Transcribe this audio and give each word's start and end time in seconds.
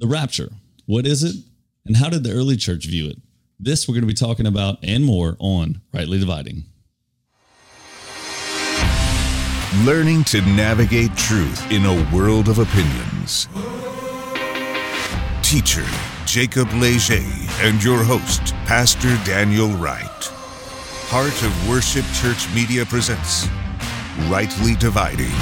The 0.00 0.06
rapture. 0.06 0.48
What 0.86 1.06
is 1.06 1.22
it? 1.22 1.36
And 1.84 1.98
how 1.98 2.08
did 2.08 2.24
the 2.24 2.32
early 2.32 2.56
church 2.56 2.86
view 2.86 3.08
it? 3.08 3.18
This 3.58 3.86
we're 3.86 3.92
going 3.92 4.00
to 4.00 4.06
be 4.06 4.14
talking 4.14 4.46
about 4.46 4.78
and 4.82 5.04
more 5.04 5.36
on 5.38 5.82
Rightly 5.92 6.18
Dividing. 6.18 6.64
Learning 9.84 10.24
to 10.24 10.40
navigate 10.40 11.14
truth 11.18 11.70
in 11.70 11.84
a 11.84 12.14
world 12.16 12.48
of 12.48 12.58
opinions. 12.58 13.46
Teacher 15.42 15.84
Jacob 16.24 16.72
Leger 16.72 17.22
and 17.60 17.84
your 17.84 18.02
host, 18.02 18.54
Pastor 18.64 19.14
Daniel 19.26 19.68
Wright. 19.68 20.08
Heart 21.10 21.42
of 21.42 21.68
Worship 21.68 22.06
Church 22.14 22.48
Media 22.54 22.86
presents 22.86 23.46
Rightly 24.30 24.76
Dividing. 24.76 25.34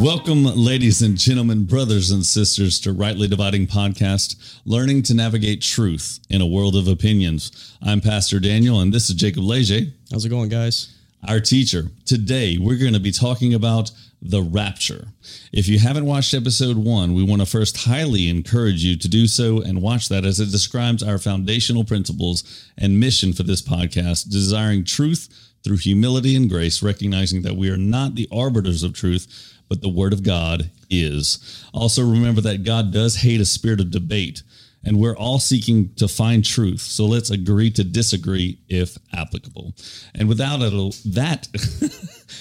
Welcome, 0.00 0.44
ladies 0.44 1.02
and 1.02 1.18
gentlemen, 1.18 1.64
brothers 1.64 2.12
and 2.12 2.24
sisters, 2.24 2.78
to 2.80 2.92
Rightly 2.92 3.26
Dividing 3.26 3.66
Podcast, 3.66 4.60
learning 4.64 5.02
to 5.02 5.14
navigate 5.14 5.60
truth 5.60 6.20
in 6.30 6.40
a 6.40 6.46
world 6.46 6.76
of 6.76 6.86
opinions. 6.86 7.76
I'm 7.82 8.00
Pastor 8.00 8.38
Daniel, 8.38 8.80
and 8.80 8.92
this 8.92 9.10
is 9.10 9.16
Jacob 9.16 9.42
Leger, 9.42 9.90
How's 10.12 10.24
it 10.24 10.28
going, 10.28 10.50
guys? 10.50 10.94
our 11.26 11.40
teacher. 11.40 11.90
Today, 12.06 12.58
we're 12.60 12.78
going 12.78 12.92
to 12.92 13.00
be 13.00 13.10
talking 13.10 13.54
about 13.54 13.90
the 14.22 14.40
rapture. 14.40 15.08
If 15.52 15.66
you 15.66 15.80
haven't 15.80 16.06
watched 16.06 16.32
episode 16.32 16.76
one, 16.76 17.12
we 17.12 17.24
want 17.24 17.42
to 17.42 17.46
first 17.46 17.78
highly 17.78 18.28
encourage 18.28 18.84
you 18.84 18.96
to 18.96 19.08
do 19.08 19.26
so 19.26 19.60
and 19.60 19.82
watch 19.82 20.08
that 20.10 20.24
as 20.24 20.38
it 20.38 20.52
describes 20.52 21.02
our 21.02 21.18
foundational 21.18 21.82
principles 21.82 22.70
and 22.78 23.00
mission 23.00 23.32
for 23.32 23.42
this 23.42 23.62
podcast, 23.62 24.30
desiring 24.30 24.84
truth 24.84 25.28
through 25.64 25.78
humility 25.78 26.36
and 26.36 26.48
grace, 26.48 26.84
recognizing 26.84 27.42
that 27.42 27.56
we 27.56 27.68
are 27.68 27.76
not 27.76 28.14
the 28.14 28.28
arbiters 28.30 28.84
of 28.84 28.92
truth, 28.92 29.56
but 29.68 29.82
the 29.82 29.88
Word 29.88 30.12
of 30.12 30.22
God 30.22 30.70
is. 30.90 31.64
Also, 31.72 32.02
remember 32.02 32.40
that 32.42 32.64
God 32.64 32.92
does 32.92 33.16
hate 33.16 33.40
a 33.40 33.44
spirit 33.44 33.80
of 33.80 33.90
debate, 33.90 34.42
and 34.84 34.98
we're 34.98 35.16
all 35.16 35.38
seeking 35.38 35.94
to 35.96 36.08
find 36.08 36.44
truth. 36.44 36.80
So 36.80 37.04
let's 37.04 37.30
agree 37.30 37.70
to 37.72 37.84
disagree 37.84 38.58
if 38.68 38.96
applicable. 39.12 39.74
And 40.14 40.28
without 40.28 40.60
it, 40.62 40.72
that, 41.14 41.48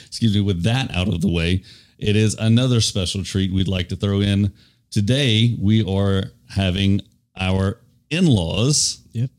excuse 0.08 0.36
me, 0.36 0.42
with 0.42 0.64
that 0.64 0.94
out 0.96 1.08
of 1.08 1.22
the 1.22 1.32
way, 1.32 1.64
it 1.98 2.16
is 2.16 2.36
another 2.36 2.80
special 2.80 3.24
treat 3.24 3.52
we'd 3.52 3.68
like 3.68 3.90
to 3.90 3.96
throw 3.96 4.22
in. 4.22 4.54
Today, 4.92 5.58
we 5.60 5.84
are 5.84 6.26
having 6.50 7.02
our 7.36 7.80
in 8.10 8.26
laws, 8.26 9.02
Yep. 9.12 9.30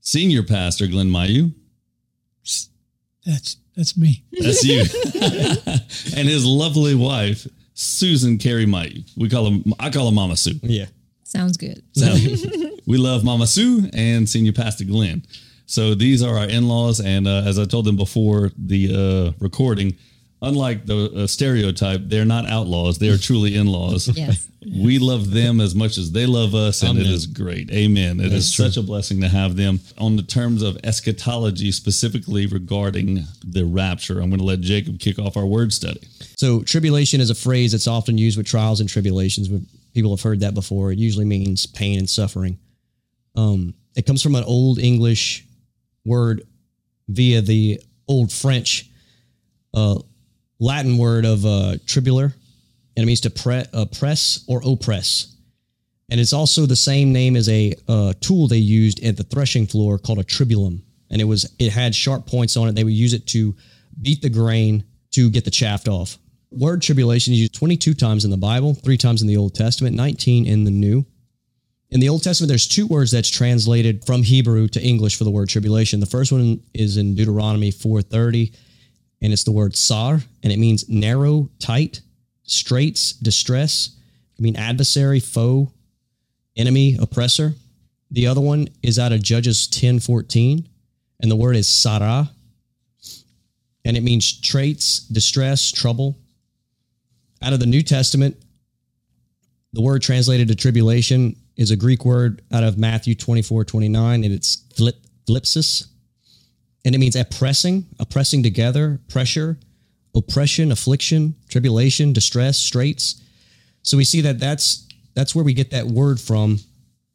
Senior 0.00 0.42
Pastor 0.42 0.86
Glenn 0.86 1.08
Mayu. 1.08 1.54
That's 3.24 3.56
that's 3.78 3.96
me. 3.96 4.24
That's 4.32 4.64
you. 4.64 4.80
and 6.18 6.28
his 6.28 6.44
lovely 6.44 6.96
wife, 6.96 7.46
Susan 7.74 8.36
Carey 8.36 8.66
Mayu. 8.66 9.08
We 9.16 9.28
call 9.28 9.46
him, 9.46 9.72
I 9.78 9.90
call 9.90 10.08
him 10.08 10.16
Mama 10.16 10.36
Sue. 10.36 10.58
Yeah. 10.62 10.86
Sounds 11.22 11.56
good. 11.56 11.80
So 11.92 12.12
we 12.86 12.98
love 12.98 13.22
Mama 13.22 13.46
Sue 13.46 13.88
and 13.92 14.28
Senior 14.28 14.52
Pastor 14.52 14.84
Glenn. 14.84 15.24
So 15.66 15.94
these 15.94 16.24
are 16.24 16.36
our 16.36 16.48
in-laws, 16.48 16.98
and 16.98 17.28
uh, 17.28 17.42
as 17.46 17.56
I 17.56 17.66
told 17.66 17.84
them 17.84 17.94
before 17.94 18.50
the 18.58 19.34
uh, 19.36 19.38
recording, 19.38 19.96
unlike 20.42 20.86
the 20.86 21.10
uh, 21.14 21.26
stereotype, 21.26 22.02
they're 22.04 22.24
not 22.24 22.46
outlaws; 22.46 22.98
they 22.98 23.08
are 23.08 23.18
truly 23.18 23.54
in-laws. 23.54 24.08
Yes. 24.18 24.48
We 24.60 24.98
love 24.98 25.30
them 25.30 25.60
as 25.60 25.74
much 25.76 25.96
as 25.98 26.10
they 26.10 26.26
love 26.26 26.54
us, 26.54 26.82
and 26.82 26.98
it 26.98 27.02
Amen. 27.02 27.12
is 27.14 27.26
great. 27.26 27.70
Amen. 27.70 28.18
It 28.18 28.32
is 28.32 28.54
such 28.54 28.76
a 28.76 28.82
blessing 28.82 29.20
to 29.20 29.28
have 29.28 29.56
them 29.56 29.80
on 29.96 30.16
the 30.16 30.22
terms 30.22 30.62
of 30.62 30.76
eschatology, 30.82 31.70
specifically 31.70 32.46
regarding 32.46 33.24
the 33.46 33.64
rapture. 33.64 34.20
I'm 34.20 34.30
going 34.30 34.40
to 34.40 34.44
let 34.44 34.60
Jacob 34.60 34.98
kick 34.98 35.18
off 35.18 35.36
our 35.36 35.46
word 35.46 35.72
study. 35.72 36.00
So 36.36 36.62
tribulation 36.62 37.20
is 37.20 37.30
a 37.30 37.36
phrase 37.36 37.70
that's 37.72 37.86
often 37.86 38.18
used 38.18 38.36
with 38.36 38.46
trials 38.46 38.80
and 38.80 38.88
tribulations. 38.88 39.48
People 39.94 40.10
have 40.10 40.22
heard 40.22 40.40
that 40.40 40.54
before. 40.54 40.90
It 40.90 40.98
usually 40.98 41.24
means 41.24 41.64
pain 41.64 41.98
and 41.98 42.10
suffering. 42.10 42.58
Um, 43.36 43.74
it 43.96 44.06
comes 44.06 44.22
from 44.22 44.34
an 44.34 44.44
old 44.44 44.80
English 44.80 45.46
word 46.04 46.42
via 47.08 47.40
the 47.42 47.80
old 48.08 48.32
French 48.32 48.90
uh, 49.72 50.00
Latin 50.60 50.98
word 50.98 51.24
of 51.24 51.44
uh, 51.44 51.74
tribular, 51.86 52.24
and 52.96 53.04
it 53.04 53.06
means 53.06 53.20
to 53.22 53.30
pre- 53.30 53.64
or 54.46 54.60
oppress. 54.64 55.34
And 56.10 56.18
it's 56.18 56.32
also 56.32 56.66
the 56.66 56.76
same 56.76 57.12
name 57.12 57.36
as 57.36 57.48
a 57.48 57.74
uh, 57.86 58.14
tool 58.20 58.48
they 58.48 58.56
used 58.56 59.04
at 59.04 59.16
the 59.16 59.24
threshing 59.24 59.66
floor 59.66 59.98
called 59.98 60.18
a 60.18 60.24
tribulum. 60.24 60.80
And 61.10 61.20
it 61.20 61.24
was 61.24 61.54
it 61.58 61.72
had 61.72 61.94
sharp 61.94 62.26
points 62.26 62.56
on 62.56 62.68
it. 62.68 62.74
They 62.74 62.84
would 62.84 62.92
use 62.92 63.12
it 63.12 63.26
to 63.28 63.54
beat 64.00 64.22
the 64.22 64.30
grain 64.30 64.84
to 65.12 65.30
get 65.30 65.44
the 65.44 65.50
chaff 65.50 65.86
off. 65.88 66.18
Word 66.50 66.80
tribulation 66.80 67.34
is 67.34 67.40
used 67.40 67.54
22 67.54 67.94
times 67.94 68.24
in 68.24 68.30
the 68.30 68.36
Bible, 68.36 68.74
three 68.74 68.96
times 68.96 69.20
in 69.20 69.28
the 69.28 69.36
Old 69.36 69.54
Testament, 69.54 69.96
19 69.96 70.46
in 70.46 70.64
the 70.64 70.70
New. 70.70 71.04
In 71.90 72.00
the 72.00 72.08
Old 72.08 72.22
Testament, 72.22 72.48
there's 72.48 72.66
two 72.66 72.86
words 72.86 73.10
that's 73.10 73.30
translated 73.30 74.04
from 74.04 74.22
Hebrew 74.22 74.68
to 74.68 74.82
English 74.82 75.16
for 75.16 75.24
the 75.24 75.30
word 75.30 75.48
tribulation. 75.48 76.00
The 76.00 76.06
first 76.06 76.32
one 76.32 76.60
is 76.74 76.96
in 76.96 77.14
Deuteronomy 77.14 77.70
4:30, 77.70 78.52
and 79.20 79.32
it's 79.32 79.44
the 79.44 79.52
word 79.52 79.76
sar, 79.76 80.20
and 80.42 80.52
it 80.52 80.58
means 80.58 80.88
narrow, 80.88 81.50
tight, 81.58 82.00
straits, 82.44 83.12
distress. 83.12 83.96
I 84.38 84.42
mean 84.42 84.56
adversary, 84.56 85.20
foe, 85.20 85.72
enemy, 86.56 86.96
oppressor. 87.00 87.54
The 88.10 88.26
other 88.26 88.40
one 88.40 88.68
is 88.82 88.98
out 88.98 89.12
of 89.12 89.22
Judges 89.22 89.66
10:14, 89.68 90.66
and 91.20 91.30
the 91.30 91.36
word 91.36 91.56
is 91.56 91.68
sarah, 91.68 92.30
and 93.84 93.96
it 93.96 94.02
means 94.02 94.40
traits, 94.40 95.00
distress, 95.00 95.70
trouble. 95.70 96.18
Out 97.42 97.52
of 97.52 97.60
the 97.60 97.66
New 97.66 97.82
Testament, 97.82 98.36
the 99.72 99.82
word 99.82 100.02
translated 100.02 100.48
to 100.48 100.54
tribulation 100.54 101.36
is 101.56 101.70
a 101.70 101.76
Greek 101.76 102.04
word 102.04 102.42
out 102.52 102.64
of 102.64 102.78
Matthew 102.78 103.14
24, 103.14 103.64
29, 103.64 104.24
and 104.24 104.32
it's 104.32 104.64
thlip, 104.74 104.94
thlipsis. 105.26 105.86
And 106.84 106.94
it 106.94 106.98
means 106.98 107.16
oppressing, 107.16 107.86
oppressing 107.98 108.42
together, 108.42 109.00
pressure, 109.08 109.58
oppression, 110.14 110.72
affliction, 110.72 111.34
tribulation, 111.48 112.12
distress, 112.12 112.56
straits. 112.58 113.20
So 113.82 113.96
we 113.96 114.04
see 114.04 114.20
that 114.22 114.38
that's 114.38 114.86
that's 115.14 115.34
where 115.34 115.44
we 115.44 115.52
get 115.54 115.70
that 115.72 115.86
word 115.86 116.20
from, 116.20 116.58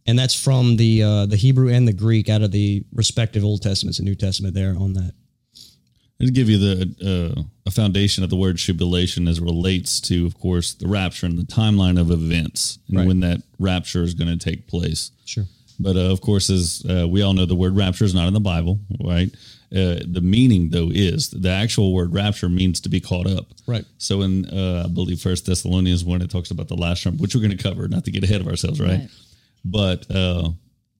and 0.06 0.20
that's 0.20 0.36
from 0.36 0.76
the 0.78 1.04
uh, 1.04 1.26
the 1.26 1.38
Hebrew 1.38 1.70
and 1.70 1.88
the 1.88 1.94
Greek 1.94 2.30
out 2.30 2.42
of 2.42 2.52
the 2.52 2.84
respective 2.94 3.44
Old 3.44 3.62
Testaments 3.62 4.00
and 4.00 4.08
New 4.08 4.16
Testament 4.16 4.54
there 4.54 4.76
on 4.78 4.94
that. 4.94 5.14
to 6.20 6.32
give 6.32 6.50
you 6.50 6.58
the 6.58 7.36
uh, 7.38 7.42
a 7.66 7.72
foundation 7.72 8.24
of 8.24 8.30
the 8.30 8.36
word 8.36 8.58
tribulation 8.58 9.28
as 9.28 9.38
it 9.40 9.44
relates 9.44 10.00
to, 10.02 10.26
of 10.26 10.38
course, 10.40 10.74
the 10.74 10.88
rapture 10.88 11.26
and 11.26 11.38
the 11.38 11.44
timeline 11.44 12.00
of 12.00 12.12
events 12.12 12.80
and 12.90 12.98
Right. 12.98 13.08
when 13.08 13.20
that 13.22 13.42
rapture 13.60 14.04
is 14.04 14.14
going 14.14 14.38
to 14.38 14.44
take 14.50 14.68
place. 14.68 15.12
Sure. 15.26 15.46
But 15.84 15.98
uh, 15.98 16.12
of 16.12 16.22
course, 16.22 16.50
as 16.50 16.86
uh, 16.90 17.08
we 17.08 17.22
all 17.22 17.34
know, 17.34 17.46
the 17.46 17.56
word 17.56 17.76
rapture 17.76 18.06
is 18.06 18.16
not 18.16 18.28
in 18.28 18.34
the 18.34 18.40
Bible, 18.40 18.80
right? 19.04 19.30
Uh, 19.72 20.00
the 20.06 20.22
meaning, 20.22 20.70
though, 20.70 20.90
is 20.92 21.30
the 21.30 21.50
actual 21.50 21.94
word 21.94 22.14
rapture 22.14 22.48
means 22.48 22.80
to 22.82 22.90
be 22.90 23.02
caught 23.02 23.28
up. 23.28 23.48
Right. 23.66 23.84
So 23.98 24.22
in, 24.22 24.46
uh, 24.46 24.84
I 24.86 24.88
believe, 24.88 25.20
First 25.20 25.46
Thessalonians 25.46 26.04
one, 26.04 26.22
it 26.22 26.30
talks 26.30 26.52
about 26.52 26.68
the 26.68 26.76
last 26.76 27.02
trump, 27.02 27.20
which 27.20 27.36
we're 27.36 27.42
going 27.42 27.58
to 27.58 27.64
cover, 27.64 27.88
not 27.88 28.06
to 28.06 28.12
get 28.12 28.24
ahead 28.24 28.40
of 28.40 28.48
ourselves, 28.48 28.80
right? 28.80 29.00
Right. 29.00 29.10
But 29.66 30.06
uh, 30.10 30.50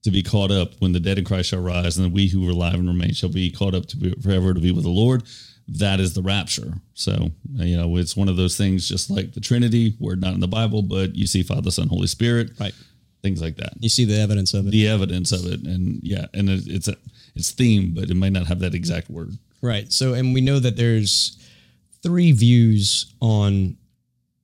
to 0.02 0.10
be 0.10 0.22
caught 0.22 0.50
up 0.50 0.72
when 0.80 0.92
the 0.92 1.00
dead 1.00 1.18
in 1.18 1.24
Christ 1.24 1.50
shall 1.50 1.62
rise, 1.62 1.96
and 1.96 2.12
we 2.12 2.28
who 2.28 2.46
are 2.48 2.52
alive 2.52 2.74
and 2.74 2.88
remain 2.88 3.14
shall 3.14 3.30
be 3.30 3.50
caught 3.50 3.74
up 3.74 3.86
to 3.86 3.96
be 3.96 4.10
forever 4.20 4.52
to 4.52 4.60
be 4.60 4.72
with 4.72 4.84
the 4.84 4.90
Lord. 4.90 5.22
That 5.68 6.00
is 6.00 6.12
the 6.12 6.22
rapture. 6.22 6.74
So 6.94 7.30
you 7.54 7.76
know, 7.76 7.96
it's 7.96 8.16
one 8.16 8.28
of 8.28 8.36
those 8.36 8.56
things, 8.56 8.88
just 8.88 9.08
like 9.08 9.32
the 9.32 9.40
Trinity, 9.40 9.94
word 9.98 10.20
not 10.20 10.34
in 10.34 10.40
the 10.40 10.48
Bible, 10.48 10.82
but 10.82 11.14
you 11.14 11.26
see 11.26 11.42
Father, 11.42 11.70
Son, 11.70 11.88
Holy 11.88 12.06
Spirit, 12.06 12.50
Right. 12.60 12.74
Things 13.24 13.40
like 13.46 13.56
that 13.56 13.72
You 13.80 13.88
see 13.88 14.04
the 14.04 14.18
evidence 14.20 14.52
of 14.54 14.66
it. 14.66 14.70
the 14.70 14.86
evidence 14.96 15.32
of 15.32 15.42
it 15.52 15.60
and 15.72 15.98
yeah 16.02 16.26
and 16.34 16.48
it, 16.50 16.62
it's 16.76 16.88
a 16.88 16.96
it's 17.34 17.50
theme 17.60 17.84
but 17.96 18.04
it 18.12 18.14
may 18.24 18.30
not 18.30 18.46
have 18.50 18.60
that 18.60 18.74
exact 18.74 19.08
word 19.10 19.30
Right. 19.62 19.90
So, 19.90 20.12
and 20.12 20.34
we 20.34 20.42
know 20.42 20.58
that 20.66 20.76
there's 20.76 21.38
three 22.02 22.32
views 22.32 23.14
on 23.20 23.78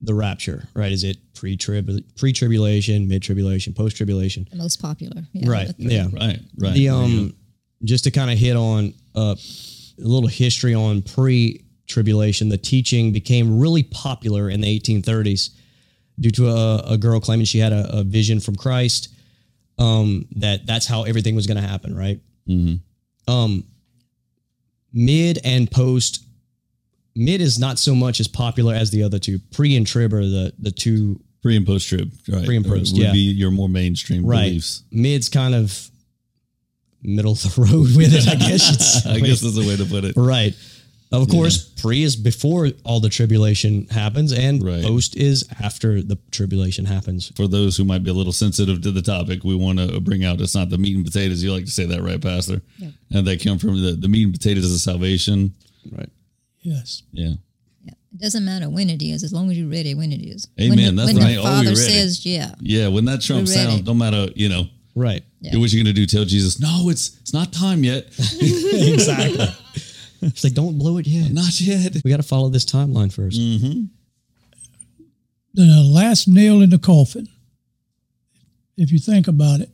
the 0.01 0.15
rapture, 0.15 0.59
right? 0.73 0.91
Is 0.91 1.03
it 1.03 1.17
pre-trib, 1.35 1.85
pre-tribulation, 2.17 3.07
mid-tribulation, 3.07 3.73
post-tribulation? 3.75 4.47
The 4.49 4.57
most 4.57 4.81
popular. 4.81 5.21
Yeah, 5.31 5.47
Right. 5.47 5.67
the. 5.77 5.93
Yeah. 5.93 6.07
right 6.11 6.39
right 6.57 6.73
The 6.73 6.89
um, 6.89 7.35
just 7.83 8.03
to 8.05 8.11
kind 8.11 8.31
of 8.31 8.37
hit 8.39 8.55
on 8.57 8.95
uh, 9.13 9.35
a 9.35 10.07
little 10.15 10.27
history 10.43 10.73
on 10.73 11.03
pre-tribulation, 11.03 12.49
the 12.49 12.57
teaching 12.57 13.11
became 13.11 13.59
really 13.59 13.83
popular 13.83 14.49
in 14.49 14.61
the 14.61 14.79
1830s 14.79 15.51
due 16.21 16.31
to 16.31 16.49
a, 16.49 16.93
a 16.93 16.97
girl 16.97 17.19
claiming 17.19 17.45
she 17.45 17.59
had 17.59 17.73
a, 17.73 17.99
a 17.99 18.03
vision 18.03 18.39
from 18.39 18.55
Christ. 18.55 19.09
Um, 19.77 20.27
that 20.37 20.65
that's 20.65 20.85
how 20.85 21.03
everything 21.03 21.35
was 21.35 21.47
going 21.47 21.61
to 21.61 21.67
happen, 21.67 21.95
right? 21.97 22.19
Um, 23.27 23.63
mid 24.93 25.39
and 25.43 25.69
post 25.69 26.23
mid 27.15 27.41
is 27.41 27.59
not 27.59 27.79
so 27.79 27.95
much 27.95 28.19
as 28.19 28.27
popular 28.27 28.73
as 28.73 28.91
the 28.91 29.03
other 29.03 29.19
two. 29.19 29.39
Pre 29.51 29.75
and 29.75 29.85
trib 29.85 30.13
are 30.13 30.25
the 30.25 30.53
the 30.59 30.71
two 30.71 31.19
pre 31.41 31.57
and 31.57 31.65
post 31.65 31.87
trib 31.87 32.11
right 32.29 32.45
Pre 32.45 32.57
and 32.57 32.65
post, 32.65 32.93
would 32.93 33.03
yeah. 33.03 33.11
be 33.11 33.19
your 33.19 33.51
more 33.51 33.69
mainstream 33.69 34.25
right. 34.25 34.45
beliefs 34.45 34.83
Mid's 34.91 35.29
kind 35.29 35.55
of 35.55 35.89
middle 37.01 37.31
of 37.33 37.41
the 37.41 37.61
road 37.61 37.95
with 37.95 38.13
it, 38.13 38.27
I 38.27 38.35
guess. 38.35 39.05
You'd 39.05 39.13
i 39.15 39.19
guess 39.19 39.41
that's 39.41 39.57
a 39.57 39.67
way 39.67 39.75
to 39.77 39.85
put 39.85 40.03
it 40.03 40.13
right. 40.15 40.55
Of 41.11 41.27
course, 41.27 41.57
pre 41.57 42.03
is 42.03 42.15
before 42.15 42.69
all 42.85 43.01
the 43.01 43.09
tribulation 43.09 43.85
happens, 43.89 44.31
and 44.31 44.63
Right. 44.63 44.81
post 44.83 45.17
is 45.17 45.43
after 45.59 46.01
the 46.01 46.17
tribulation 46.31 46.85
happens. 46.85 47.31
For 47.35 47.47
those 47.49 47.75
who 47.75 47.83
might 47.83 48.03
be 48.03 48.11
a 48.11 48.13
little 48.13 48.31
sensitive 48.31 48.81
to 48.83 48.91
the 48.91 49.01
topic, 49.01 49.43
we 49.43 49.53
want 49.55 49.79
to 49.79 49.99
bring 49.99 50.23
out 50.23 50.39
it's 50.39 50.55
not 50.55 50.69
the 50.69 50.77
meat 50.77 50.95
and 50.95 51.03
potatoes. 51.03 51.43
You 51.43 51.51
like 51.51 51.65
to 51.65 51.71
say 51.71 51.85
that, 51.85 52.01
right, 52.01 52.21
Pastor? 52.21 52.61
Yeah. 52.77 52.89
And 53.11 53.27
they 53.27 53.35
come 53.35 53.59
from 53.59 53.81
the, 53.81 53.91
the 53.93 54.07
meat 54.07 54.23
and 54.23 54.33
potatoes 54.33 54.73
of 54.73 54.79
salvation. 54.79 55.53
Right. 55.91 56.09
Yes. 56.61 57.03
Yeah. 57.11 57.33
Yeah. 57.83 57.93
It 58.13 58.21
doesn't 58.21 58.45
matter 58.45 58.69
when 58.69 58.89
it 58.89 59.01
is, 59.01 59.23
as 59.23 59.33
long 59.33 59.51
as 59.51 59.57
you're 59.57 59.67
ready 59.69 59.93
when 59.93 60.13
it 60.13 60.21
is. 60.25 60.47
Amen. 60.61 60.77
When, 60.77 60.95
the- 60.95 61.01
That's 61.01 61.13
when 61.13 61.23
right. 61.23 61.33
the 61.33 61.39
Oh, 61.39 61.43
Father 61.43 61.69
ready. 61.69 61.75
says, 61.75 62.25
yeah. 62.25 62.55
Yeah. 62.61 62.87
When 62.87 63.03
that 63.05 63.19
trump 63.21 63.47
We're 63.47 63.55
ready. 63.55 63.69
sounds, 63.71 63.85
no 63.85 63.93
matter, 63.93 64.27
you 64.35 64.47
know, 64.47 64.67
Right. 64.95 65.23
Yeah. 65.41 65.57
what 65.57 65.71
you're 65.73 65.83
going 65.83 65.93
to 65.93 65.99
do? 65.99 66.05
Tell 66.05 66.25
Jesus, 66.25 66.59
no, 66.59 66.89
it's 66.89 67.17
it's 67.21 67.33
not 67.33 67.51
time 67.53 67.83
yet. 67.83 68.07
exactly. 68.41 69.47
It's 70.27 70.43
like, 70.43 70.53
don't 70.53 70.77
blow 70.77 70.97
it 70.99 71.07
yet. 71.07 71.31
not 71.31 71.59
yet. 71.59 71.97
We 72.03 72.11
got 72.11 72.17
to 72.17 72.23
follow 72.23 72.49
this 72.49 72.65
timeline 72.65 73.11
first. 73.11 73.39
Mm-hmm. 73.39 73.85
The 75.53 75.83
last 75.83 76.27
nail 76.27 76.61
in 76.61 76.69
the 76.69 76.77
coffin, 76.77 77.27
if 78.77 78.91
you 78.91 78.99
think 78.99 79.27
about 79.27 79.61
it, 79.61 79.69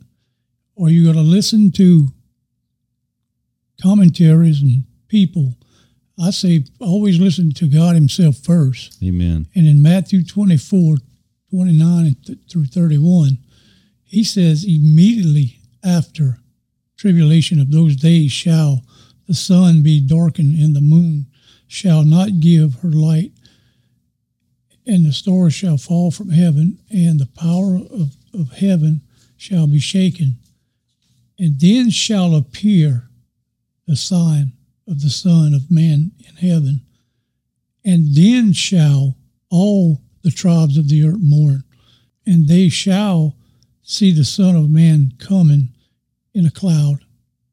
or 0.76 0.90
you're 0.90 1.12
going 1.12 1.24
to 1.24 1.32
listen 1.32 1.72
to 1.74 2.08
commentaries 3.82 4.62
and 4.62 4.86
people, 5.08 5.56
I 6.20 6.32
say 6.32 6.64
always 6.80 7.20
listen 7.20 7.52
to 7.54 7.68
God 7.68 7.96
Himself 7.96 8.38
first. 8.38 8.98
Amen. 9.04 9.48
And 9.54 9.68
in 9.68 9.82
Matthew 9.82 10.24
24, 10.24 10.98
29 11.52 12.16
through 12.50 12.66
31, 12.66 13.38
he 14.04 14.24
says, 14.24 14.64
immediately 14.64 15.60
after 15.84 16.40
tribulation 16.98 17.60
of 17.60 17.72
those 17.72 17.96
days 17.96 18.32
shall 18.32 18.84
the 19.28 19.34
sun 19.34 19.84
be 19.84 20.00
darkened 20.00 20.58
and 20.60 20.76
the 20.76 20.82
moon 20.82 21.28
shall 21.68 22.04
not 22.04 22.40
give 22.40 22.76
her 22.76 22.90
light 22.90 23.32
and 24.86 25.06
the 25.06 25.12
stars 25.12 25.54
shall 25.54 25.78
fall 25.78 26.12
from 26.12 26.30
heaven 26.30 26.80
and 26.90 27.20
the 27.20 27.26
power 27.26 27.76
of, 27.76 28.16
of 28.34 28.54
heaven 28.54 29.02
shall 29.36 29.68
be 29.68 29.80
shaken. 29.80 30.38
And 31.38 31.60
then 31.60 31.90
shall 31.90 32.36
appear 32.36 33.10
the 33.86 33.98
sign 33.98 34.54
of 34.88 35.02
the 35.02 35.10
son 35.10 35.54
of 35.54 35.70
man 35.70 36.12
in 36.20 36.36
heaven 36.38 36.82
and 37.88 38.14
then 38.16 38.52
shall 38.52 39.16
all 39.50 40.02
the 40.22 40.30
tribes 40.30 40.78
of 40.78 40.90
the 40.90 41.08
earth 41.08 41.22
mourn, 41.22 41.64
and 42.26 42.50
they 42.50 42.68
shall 42.68 43.38
see 43.82 44.12
the 44.12 44.26
Son 44.26 44.58
of 44.58 44.70
Man 44.70 45.14
coming 45.20 45.70
in 46.34 46.46
a 46.46 46.52
cloud 46.52 47.06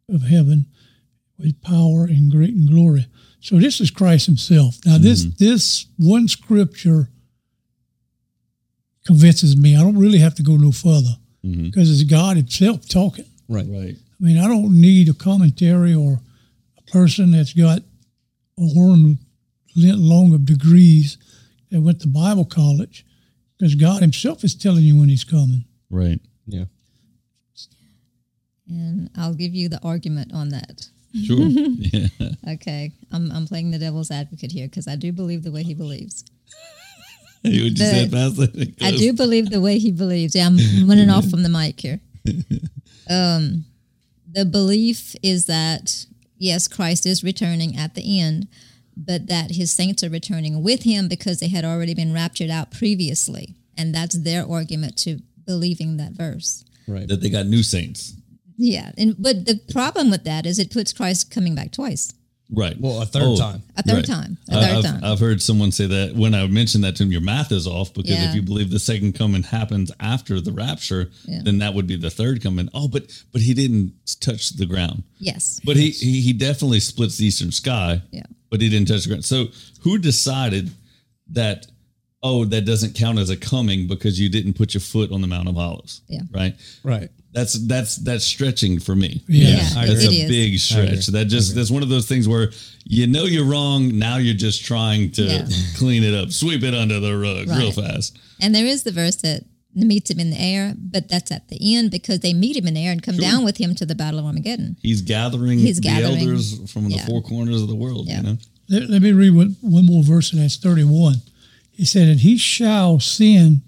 of 0.09 0.23
heaven 0.23 0.67
with 1.39 1.61
power 1.63 2.05
and 2.05 2.31
great 2.31 2.55
and 2.55 2.69
glory. 2.69 3.07
So 3.41 3.59
this 3.59 3.81
is 3.81 3.91
Christ 3.91 4.27
Himself. 4.27 4.79
Now 4.87 4.99
this 4.99 5.25
this 5.25 5.87
one 5.99 6.29
scripture 6.29 7.11
convinces 9.07 9.57
me. 9.57 9.77
I 9.77 9.81
don't 9.83 9.99
really 9.99 10.19
have 10.19 10.35
to 10.37 10.43
go 10.43 10.57
no 10.57 10.73
further 10.73 11.17
Mhm. 11.45 11.65
because 11.65 11.91
it's 11.91 12.09
God 12.09 12.37
Himself 12.37 12.89
talking. 12.89 13.27
Right. 13.49 13.67
Right. 13.69 13.97
I 14.21 14.25
mean, 14.25 14.39
I 14.39 14.47
don't 14.47 14.81
need 14.81 15.09
a 15.09 15.15
commentary 15.15 15.93
or 15.93 16.23
a 16.79 16.83
person 16.91 17.33
that's 17.33 17.53
got 17.53 17.83
a 18.59 18.67
horn 18.69 19.19
length 19.77 19.99
long 19.99 20.33
of 20.33 20.47
degrees 20.47 21.19
that 21.71 21.81
went 21.83 22.01
to 22.01 22.09
Bible 22.09 22.45
college, 22.45 23.05
because 23.59 23.75
God 23.75 24.01
Himself 24.01 24.45
is 24.45 24.55
telling 24.55 24.85
you 24.85 24.97
when 24.97 25.09
He's 25.11 25.25
coming. 25.25 25.65
Right. 25.91 26.21
Yeah. 26.47 26.65
And 28.69 29.11
I'll 29.17 29.35
give 29.35 29.55
you 29.55 29.69
the 29.69 29.81
argument 29.83 30.33
on 30.33 30.49
that. 30.51 30.89
Sure. 31.23 31.39
yeah. 31.49 32.09
Okay. 32.55 32.93
I'm, 33.13 33.31
I'm 33.31 33.47
playing 33.47 33.71
the 33.71 33.79
devil's 33.79 34.11
advocate 34.11 34.51
here 34.53 34.67
because 34.67 34.89
I 34.89 34.97
do 34.97 35.13
believe 35.13 35.43
the 35.45 35.53
way 35.53 35.63
he 35.63 35.75
believes. 35.75 36.25
Hey, 37.47 37.51
what 37.51 37.73
you 37.73 37.75
The- 37.75 37.85
said, 37.85 38.11
Pastor? 38.11 38.47
I 38.81 38.93
do 38.93 39.13
believe 39.23 39.51
the 39.51 39.61
way 39.61 39.79
he 39.79 39.93
believes. 39.93 40.35
Yeah, 40.35 40.47
I'm 40.47 40.89
running 40.89 41.11
off 41.11 41.29
from 41.29 41.43
the 41.43 41.51
mic 41.51 41.79
here. 41.79 42.01
Um, 43.11 43.67
the 44.33 44.47
belief 44.47 45.15
is 45.23 45.45
that 45.45 46.07
yes, 46.39 46.67
Christ 46.69 47.05
is 47.05 47.23
returning 47.23 47.77
at 47.77 47.95
the 47.95 48.19
end, 48.19 48.49
but 48.97 49.27
that 49.27 49.51
his 49.53 49.71
saints 49.73 50.03
are 50.03 50.09
returning 50.09 50.63
with 50.63 50.85
him 50.85 51.07
because 51.07 51.41
they 51.41 51.49
had 51.49 51.67
already 51.67 51.93
been 51.95 52.15
raptured 52.15 52.49
out 52.49 52.71
previously, 52.71 53.55
and 53.77 53.95
that's 53.95 54.17
their 54.19 54.49
argument 54.51 54.97
to 54.99 55.21
believing 55.45 55.99
that 55.99 56.13
verse. 56.13 56.65
Right. 56.89 57.07
That 57.07 57.21
they 57.21 57.29
got 57.29 57.45
new 57.47 57.63
saints. 57.63 58.15
Yeah, 58.57 58.93
and 58.97 59.17
but 59.19 59.47
the 59.47 59.61
problem 59.73 60.11
with 60.11 60.25
that 60.25 60.47
is 60.47 60.59
it 60.59 60.71
puts 60.71 60.93
Christ 60.93 61.31
coming 61.31 61.55
back 61.55 61.73
twice, 61.73 62.13
Right. 62.51 62.79
Well, 62.79 63.01
a 63.01 63.07
third 63.07 63.23
Oh, 63.25 63.37
time. 63.39 63.63
a 63.75 63.83
third 63.83 63.95
Right. 63.97 64.05
time, 64.05 64.39
a 64.51 64.57
I- 64.59 64.61
third 64.61 64.75
I've, 64.77 64.85
time. 64.85 65.05
I've 65.05 65.19
heard 65.19 65.41
someone 65.43 65.73
say 65.73 65.87
that 65.87 66.15
when 66.15 66.35
I 66.35 66.47
mentioned 66.47 66.85
that 66.85 66.95
to 66.97 67.03
him, 67.05 67.11
your 67.11 67.23
math 67.23 67.51
is 67.51 67.67
off 67.67 67.95
because 67.95 68.11
Yeah. 68.13 68.29
if 68.29 68.35
you 68.35 68.43
believe 68.43 68.69
the 68.71 68.79
second 68.79 69.15
coming 69.15 69.43
happens 69.45 69.91
after 69.99 70.41
the 70.43 70.53
rapture, 70.53 71.11
Yeah. 71.27 71.41
then 71.43 71.59
that 71.59 71.75
would 71.75 71.87
be 71.87 71.97
the 71.97 72.11
third 72.11 72.43
coming. 72.43 72.69
Oh, 72.75 72.87
but 72.87 73.07
but 73.33 73.41
he 73.41 73.55
didn't 73.55 73.95
touch 74.21 74.51
the 74.51 74.67
ground. 74.67 75.05
yes, 75.19 75.59
But 75.65 75.77
he, 75.79 75.91
he 75.91 76.21
he 76.21 76.33
definitely 76.35 76.81
splits 76.81 77.17
the 77.17 77.25
eastern 77.27 77.51
sky. 77.51 78.03
Yeah. 78.13 78.27
But 78.51 78.61
he 78.61 78.69
didn't 78.69 78.89
touch 78.89 79.05
the 79.05 79.09
ground. 79.09 79.25
So 79.25 79.49
who 79.81 79.97
decided 79.99 80.71
that? 81.31 81.67
Oh, 82.23 82.45
that 82.47 82.65
doesn't 82.67 82.95
count 82.95 83.19
as 83.19 83.29
a 83.31 83.37
coming 83.37 83.87
because 83.87 84.19
you 84.21 84.29
didn't 84.31 84.55
put 84.55 84.73
your 84.75 84.81
foot 84.81 85.13
on 85.13 85.21
the 85.23 85.27
Mount 85.27 85.47
of 85.49 85.59
Olives. 85.59 86.01
Yeah. 86.09 86.23
Right. 86.31 86.57
Right. 86.83 87.11
That's 87.35 87.55
that's 87.67 87.97
that's 87.97 88.25
stretching 88.25 88.79
for 88.79 88.95
me. 88.95 89.23
Yeah. 89.29 89.49
Yeah, 89.75 89.87
that's 89.87 90.05
a 90.07 90.29
big 90.29 90.59
stretch. 90.59 91.09
That 91.09 91.27
just 91.27 91.55
that's 91.55 91.71
one 91.71 91.83
of 91.83 91.89
those 91.89 92.07
things 92.07 92.29
where 92.29 92.53
you 92.85 93.07
know 93.09 93.25
you're 93.25 93.45
wrong. 93.45 93.99
Now 93.99 94.19
you're 94.19 94.37
just 94.37 94.65
trying 94.65 95.11
to 95.13 95.23
Yeah. 95.25 95.47
clean 95.77 96.05
it 96.05 96.15
up, 96.15 96.31
sweep 96.31 96.63
it 96.63 96.75
under 96.75 97.01
the 97.01 97.17
rug 97.19 97.49
real 97.59 97.73
fast. 97.73 98.17
And 98.41 98.55
there 98.55 98.65
is 98.67 98.85
the 98.85 98.93
verse 98.93 99.17
that 99.17 99.45
meets 99.75 100.09
him 100.11 100.21
in 100.21 100.31
the 100.31 100.41
air, 100.41 100.75
but 100.79 101.09
that's 101.09 101.33
at 101.33 101.49
the 101.49 101.59
end 101.77 101.91
because 101.91 102.21
they 102.21 102.33
meet 102.33 102.57
him 102.57 102.69
in 102.69 102.75
the 102.75 102.87
air 102.87 102.93
and 102.93 103.03
come 103.03 103.17
down 103.17 103.45
with 103.45 103.57
him 103.57 103.75
to 103.75 103.85
the 103.85 103.97
Battle 103.97 104.21
of 104.21 104.27
Armageddon. 104.27 104.77
He's 104.81 105.03
gathering 105.03 105.59
He's 105.59 105.77
the 105.81 105.89
gathering. 105.89 106.21
elders 106.21 106.71
from 106.71 106.85
the 106.89 106.95
Yeah. 106.95 107.07
four 107.07 107.21
corners 107.23 107.61
of 107.61 107.67
the 107.67 107.75
world. 107.75 108.07
Yeah. 108.07 108.19
You 108.19 108.23
know, 108.23 108.39
Let, 108.69 108.89
let 108.91 109.03
me 109.03 109.11
read 109.13 109.35
one, 109.35 109.57
one 109.61 109.85
more 109.87 110.05
verse, 110.05 110.33
and 110.33 110.41
that's 110.41 110.57
31. 110.57 111.17
He 111.73 111.85
said, 111.85 112.07
And 112.07 112.21
he 112.21 112.39
shall 112.39 113.01
send 113.01 113.63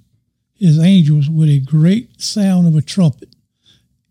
his 0.54 0.78
angels 0.78 1.28
with 1.28 1.48
a 1.48 1.58
great 1.58 2.20
sound 2.22 2.68
of 2.68 2.76
a 2.76 2.82
trumpet, 2.82 3.28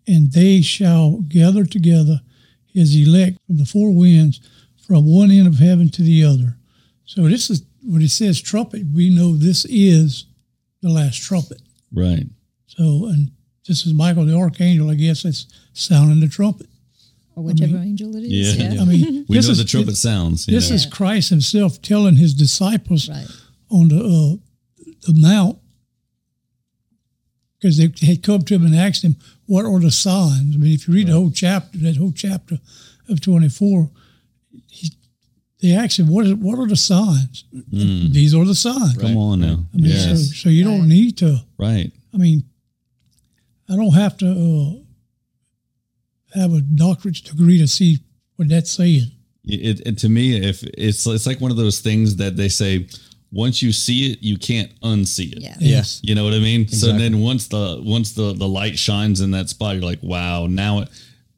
and 0.08 0.32
they 0.32 0.62
shall 0.62 1.22
gather 1.28 1.66
together 1.66 2.22
his 2.74 2.96
elect 2.96 3.38
from 3.48 3.58
the 3.58 3.66
four 3.66 3.94
winds 3.94 4.40
from 4.86 5.06
one 5.06 5.32
end 5.32 5.48
of 5.48 5.60
heaven 5.60 5.90
to 5.90 6.02
the 6.04 6.24
other. 6.24 6.58
So 7.06 7.24
this 7.28 7.50
is 7.50 7.64
when 7.84 8.02
it 8.02 8.10
says 8.12 8.42
trumpet, 8.42 8.84
we 8.94 9.10
know 9.10 9.36
this 9.36 9.66
is 9.66 10.26
the 10.82 10.90
last 10.90 11.22
trumpet. 11.22 11.62
right? 11.94 12.26
So, 12.68 13.06
and 13.08 13.32
this 13.68 13.86
is 13.86 13.94
Michael 13.94 14.26
the 14.26 14.36
archangel, 14.38 14.90
I 14.92 14.96
guess, 14.96 15.24
that's 15.24 15.48
sounding 15.74 16.20
the 16.20 16.28
trumpet. 16.28 16.68
Or 17.36 17.44
whichever 17.44 17.78
angel 17.78 18.16
it 18.16 18.24
is. 18.24 18.56
Yeah. 18.58 18.74
Yeah. 18.74 18.82
I 18.82 18.86
mean, 18.86 19.26
We 19.30 19.38
this 19.38 19.48
know 19.48 19.52
is, 19.54 19.58
the 19.60 19.66
trumpet 19.66 19.98
sounds. 19.98 20.48
you 20.48 20.54
This 20.56 20.70
know. 20.70 20.76
is 20.76 20.86
Christ 20.86 21.30
Himself 21.30 21.82
telling 21.82 22.16
His 22.16 22.34
disciples 22.34 23.10
Right. 23.10 23.28
on 23.70 23.88
the 23.90 23.98
uh, 23.98 24.36
the 25.08 25.14
mount 25.20 25.60
because 27.60 27.78
they 27.78 27.92
had 28.06 28.24
come 28.24 28.42
to 28.44 28.56
him 28.56 28.66
and 28.66 28.76
asked 28.76 29.04
him, 29.04 29.16
"What 29.46 29.66
are 29.66 29.80
the 29.80 29.92
signs?" 29.92 30.56
I 30.56 30.58
mean, 30.58 30.74
if 30.74 30.88
you 30.88 30.94
read 30.94 31.08
the 31.08 31.14
whole 31.14 31.32
chapter, 31.32 31.78
that 31.80 31.98
whole 31.98 32.12
chapter 32.12 32.60
of 33.10 33.22
twenty 33.22 33.50
four, 33.50 33.90
he, 34.68 34.92
they 35.62 35.72
asked 35.74 36.00
him, 36.00 36.08
"What 36.08 36.26
is 36.26 36.34
what 36.34 36.60
are 36.60 36.68
the 36.68 36.76
signs?" 36.76 37.46
These 37.72 38.34
are 38.34 38.46
the 38.46 38.56
signs. 38.56 38.98
Come 38.98 39.18
on 39.18 39.42
now. 39.42 39.66
I 39.74 39.78
mean, 39.78 39.92
yes. 39.92 40.06
so, 40.06 40.16
so 40.16 40.50
you 40.50 40.64
don't 40.64 40.88
need 40.88 41.18
to. 41.18 41.40
right. 41.58 41.92
I 42.14 42.18
mean, 42.18 42.44
I 43.70 43.76
don't 43.76 43.94
have 43.94 44.18
to 44.18 44.28
uh, 46.36 46.40
have 46.40 46.54
a 46.54 46.62
doctorate 46.62 47.24
degree 47.24 47.58
to 47.58 47.68
see 47.68 48.00
what 48.36 48.50
that's 48.50 48.72
saying. 48.72 49.12
It, 49.44 49.82
it 49.86 49.98
to 50.00 50.10
me, 50.10 50.38
if 50.38 50.64
it's 50.64 51.06
it's 51.06 51.28
like 51.28 51.42
one 51.42 51.52
of 51.52 51.58
those 51.58 51.80
things 51.80 52.16
that 52.18 52.36
they 52.36 52.50
say, 52.50 52.88
once 53.36 53.62
you 53.62 53.72
see 53.72 54.12
it, 54.14 54.24
you 54.24 54.38
can't 54.38 54.72
unsee 54.82 55.32
it. 55.36 55.42
Yeah. 55.42 55.56
Yes. 55.60 56.00
You 56.04 56.16
know 56.16 56.24
what 56.24 56.34
I 56.34 56.40
mean? 56.40 56.62
Exactly. 56.62 56.92
So 56.94 56.98
then 56.98 57.20
once 57.20 57.48
the 57.50 57.82
once 57.84 58.14
the 58.14 58.34
the 58.34 58.48
light 58.48 58.80
shines 58.80 59.20
in 59.22 59.32
that 59.32 59.50
spot, 59.50 59.76
you're 59.76 59.84
like, 59.84 60.02
wow, 60.02 60.48
now 60.48 60.82
it 60.82 60.90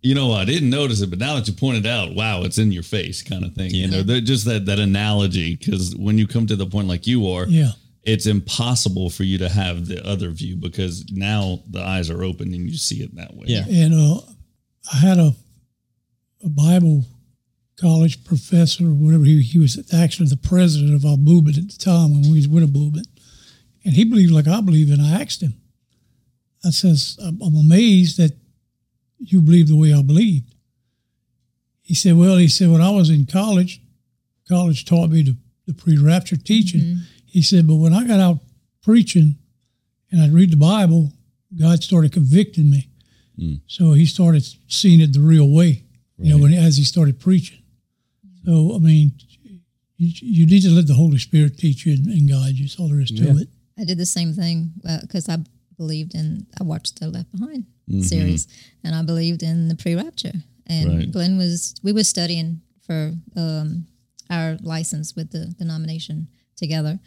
you 0.03 0.13
know, 0.13 0.31
I 0.31 0.45
didn't 0.45 0.69
notice 0.69 1.01
it, 1.01 1.09
but 1.09 1.17
now 1.19 1.35
that 1.35 1.47
you 1.47 1.53
pointed 1.53 1.87
out, 1.87 2.13
wow, 2.15 2.43
it's 2.43 2.59
in 2.59 2.71
your 2.71 2.83
face 2.83 3.23
kind 3.23 3.43
of 3.43 3.53
thing. 3.55 3.71
You 3.71 3.87
know, 3.87 4.03
they're 4.03 4.21
just 4.21 4.45
that 4.45 4.65
that 4.67 4.79
analogy 4.79 5.55
because 5.55 5.95
when 5.95 6.17
you 6.19 6.27
come 6.27 6.45
to 6.47 6.55
the 6.55 6.67
point 6.67 6.87
like 6.87 7.07
you 7.07 7.27
are, 7.27 7.45
Yeah. 7.47 7.71
it's 8.03 8.27
impossible 8.27 9.09
for 9.09 9.23
you 9.23 9.39
to 9.39 9.49
have 9.49 9.87
the 9.87 10.07
other 10.07 10.29
view 10.29 10.55
because 10.55 11.03
now 11.11 11.61
the 11.71 11.81
eyes 11.81 12.09
are 12.11 12.23
open 12.23 12.53
and 12.53 12.69
you 12.69 12.77
see 12.77 13.01
it 13.01 13.15
that 13.15 13.33
way. 13.35 13.47
Yeah. 13.47 13.65
And 13.67 13.93
uh, 13.95 14.21
I 14.93 14.97
had 14.97 15.17
a, 15.17 15.31
a 16.45 16.49
Bible 16.49 17.03
college 17.79 18.23
professor 18.25 18.85
or 18.85 18.93
whatever. 18.93 19.23
He, 19.23 19.41
he 19.41 19.59
was 19.59 19.93
actually 19.93 20.29
the 20.29 20.37
president 20.37 20.95
of 20.95 21.05
our 21.05 21.17
movement 21.17 21.57
at 21.57 21.69
the 21.69 21.77
time 21.77 22.11
when 22.11 22.31
we 22.31 22.37
was 22.37 22.47
with 22.47 22.63
a 22.63 22.67
movement. 22.67 23.07
And 23.85 23.93
he 23.93 24.03
believed 24.03 24.31
like 24.31 24.47
I 24.47 24.61
believe, 24.61 24.91
and 24.91 25.01
I 25.01 25.21
asked 25.21 25.41
him, 25.41 25.53
I 26.65 26.71
says, 26.71 27.17
I'm, 27.23 27.41
I'm 27.41 27.55
amazed 27.55 28.17
that 28.17 28.35
you 29.19 29.41
believe 29.41 29.67
the 29.67 29.75
way 29.75 29.93
I 29.93 30.01
believed. 30.01 30.53
He 31.81 31.93
said, 31.93 32.17
well, 32.17 32.37
he 32.37 32.47
said, 32.47 32.69
when 32.69 32.81
I 32.81 32.89
was 32.89 33.09
in 33.09 33.25
college, 33.25 33.81
college 34.49 34.83
taught 34.83 35.09
me 35.09 35.21
the, 35.21 35.37
the 35.67 35.73
pre-rapture 35.73 36.35
teaching. 36.35 36.81
Mm-hmm. 36.81 37.01
He 37.25 37.41
said, 37.41 37.67
but 37.67 37.75
when 37.75 37.93
I 37.93 38.05
got 38.05 38.19
out 38.19 38.39
preaching 38.81 39.35
and 40.11 40.21
I'd 40.21 40.33
read 40.33 40.51
the 40.51 40.57
Bible, 40.57 41.13
God 41.57 41.83
started 41.83 42.11
convicting 42.11 42.69
me. 42.69 42.89
So 43.67 43.93
he 43.93 44.05
started 44.05 44.43
seeing 44.67 44.99
it 44.99 45.13
the 45.13 45.19
real 45.19 45.49
way, 45.49 45.83
you 46.17 46.31
know, 46.31 46.41
when 46.41 46.53
as 46.53 46.77
he 46.77 46.83
started 46.83 47.19
preaching. 47.19 47.59
So 48.47 48.75
I 48.75 48.79
mean, 48.79 49.11
you, 49.97 50.09
you 50.21 50.45
need 50.45 50.61
to 50.61 50.69
let 50.69 50.87
the 50.87 50.93
Holy 50.93 51.17
Spirit 51.17 51.57
teach 51.57 51.85
you 51.85 51.93
and, 51.93 52.07
and 52.07 52.29
guide 52.29 52.55
you. 52.55 52.63
That's 52.65 52.79
all 52.79 52.87
there 52.87 53.01
is 53.01 53.09
to 53.11 53.23
Yeah. 53.23 53.41
it. 53.41 53.49
I 53.77 53.83
did 53.83 53.97
the 53.97 54.05
same 54.05 54.33
thing 54.33 54.71
because 55.01 55.27
I 55.27 55.37
believed 55.75 56.15
in. 56.15 56.47
I 56.59 56.63
watched 56.63 56.99
the 56.99 57.09
Left 57.09 57.29
Behind 57.31 57.65
series, 58.01 58.47
and 58.83 58.95
I 58.95 59.01
believed 59.03 59.43
in 59.43 59.67
the 59.67 59.75
pre-rapture. 59.75 60.33
And 60.65 60.97
Right. 60.97 61.11
Glenn 61.11 61.37
was. 61.37 61.75
We 61.83 61.91
were 61.91 62.03
studying 62.05 62.61
for 62.85 63.13
um, 63.35 63.85
our 64.29 64.57
license 64.61 65.15
with 65.15 65.31
the 65.31 65.47
denomination 65.59 66.27
together, 66.55 66.99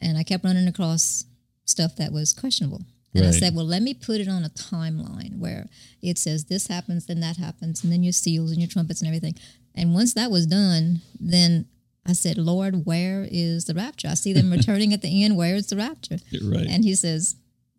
and 0.00 0.16
I 0.18 0.22
kept 0.22 0.44
running 0.44 0.66
across 0.66 1.24
stuff 1.66 1.94
that 1.96 2.10
was 2.12 2.32
questionable. 2.32 2.82
And 3.14 3.26
I 3.26 3.32
said, 3.32 3.54
"Well, 3.54 3.66
let 3.66 3.82
me 3.82 3.92
put 3.92 4.20
it 4.20 4.28
on 4.28 4.44
a 4.44 4.50
timeline 4.50 5.38
where 5.38 5.68
it 6.00 6.16
says 6.16 6.44
this 6.44 6.68
happens, 6.68 7.06
then 7.06 7.20
that 7.20 7.36
happens, 7.36 7.82
and 7.82 7.92
then 7.92 8.02
your 8.02 8.12
seals 8.12 8.50
and 8.50 8.60
your 8.60 8.68
trumpets 8.68 9.00
and 9.02 9.08
everything." 9.08 9.34
And 9.74 9.94
once 9.94 10.14
that 10.14 10.30
was 10.30 10.46
done, 10.46 11.00
then 11.18 11.66
I 12.06 12.12
said, 12.12 12.38
"Lord, 12.38 12.84
where 12.86 13.26
is 13.30 13.66
the 13.66 13.74
rapture? 13.74 14.08
I 14.08 14.14
see 14.14 14.32
them 14.32 14.50
returning 14.58 14.92
at 14.92 15.02
the 15.02 15.24
end. 15.24 15.36
Where 15.36 15.54
is 15.54 15.68
the 15.68 15.76
rapture?" 15.76 16.18
You're 16.30 16.50
right. 16.50 16.66
And 16.68 16.84
he 16.84 16.94
says, 16.94 17.36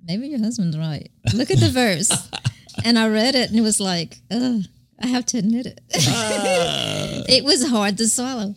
maybe 0.08 0.28
your 0.30 0.40
husband's 0.40 0.78
right. 0.78 1.10
Look 1.34 1.52
at 1.52 1.60
the 1.60 1.70
verse. 1.84 2.12
and 2.84 2.98
I 2.98 3.08
read 3.10 3.36
it 3.36 3.50
and 3.50 3.60
it 3.60 3.62
was 3.62 3.80
like, 3.80 4.18
ugh, 4.32 4.64
I 5.00 5.08
have 5.08 5.26
to 5.28 5.38
admit 5.38 5.66
it. 5.68 5.80
Ah. 5.96 7.24
it 7.30 7.44
was 7.44 7.68
hard 7.70 7.98
to 8.00 8.08
swallow. 8.08 8.56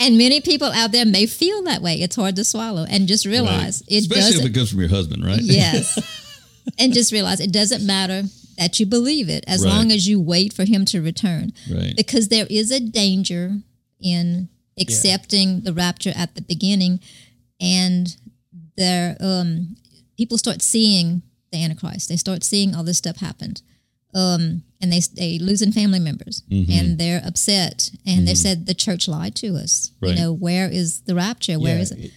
And 0.00 0.16
many 0.16 0.40
people 0.40 0.68
out 0.68 0.90
there 0.92 1.04
may 1.04 1.26
feel 1.26 1.62
that 1.64 1.82
way. 1.82 1.96
It's 1.96 2.16
hard 2.16 2.36
to 2.36 2.44
swallow. 2.44 2.86
And 2.88 3.06
just 3.06 3.26
realize 3.26 3.82
Right. 3.82 3.96
it 3.98 4.00
Especially 4.02 4.22
if 4.30 4.34
doesn't. 4.36 4.50
it 4.50 4.54
comes 4.54 4.70
from 4.70 4.80
your 4.80 4.88
husband, 4.88 5.24
right? 5.26 5.40
yes. 5.42 5.98
and 6.78 6.94
just 6.94 7.12
realize 7.12 7.40
it 7.40 7.52
doesn't 7.52 7.84
matter 7.84 8.22
that 8.58 8.78
you 8.80 8.86
believe 8.86 9.28
it 9.28 9.44
as 9.46 9.62
Right. 9.64 9.70
long 9.70 9.92
as 9.92 10.06
you 10.08 10.20
wait 10.20 10.52
for 10.52 10.64
him 10.64 10.84
to 10.86 11.00
return. 11.02 11.52
Right. 11.70 11.94
Because 11.96 12.28
there 12.28 12.46
is 12.50 12.70
a 12.70 12.80
danger 12.80 13.58
in 14.00 14.48
accepting 14.80 15.60
the 15.62 15.72
rapture 15.72 16.12
at 16.16 16.34
the 16.34 16.42
beginning 16.42 16.98
and 17.60 18.16
there 18.76 19.16
um 19.20 19.76
people 20.16 20.38
start 20.38 20.62
seeing 20.62 21.20
the 21.52 21.62
antichrist 21.62 22.08
they 22.08 22.16
start 22.16 22.42
seeing 22.42 22.74
all 22.74 22.82
this 22.82 22.96
stuff 22.96 23.18
happened 23.18 23.60
um 24.14 24.62
and 24.80 24.90
they 24.92 25.00
they 25.14 25.38
losing 25.38 25.72
family 25.72 25.98
members 26.00 26.42
Mm-hmm. 26.50 26.72
and 26.72 26.98
they're 26.98 27.22
upset 27.24 27.90
and 28.06 28.26
they 28.26 28.34
said 28.34 28.64
the 28.66 28.74
church 28.74 29.06
lied 29.08 29.34
to 29.36 29.56
us 29.56 29.92
Right. 30.00 30.14
you 30.14 30.16
know 30.20 30.32
where 30.32 30.68
is 30.70 31.02
the 31.02 31.14
rapture 31.14 31.58
Where 31.60 31.76
Yeah, 31.76 31.82
is 31.82 31.90
it, 31.92 31.98
it- 32.06 32.10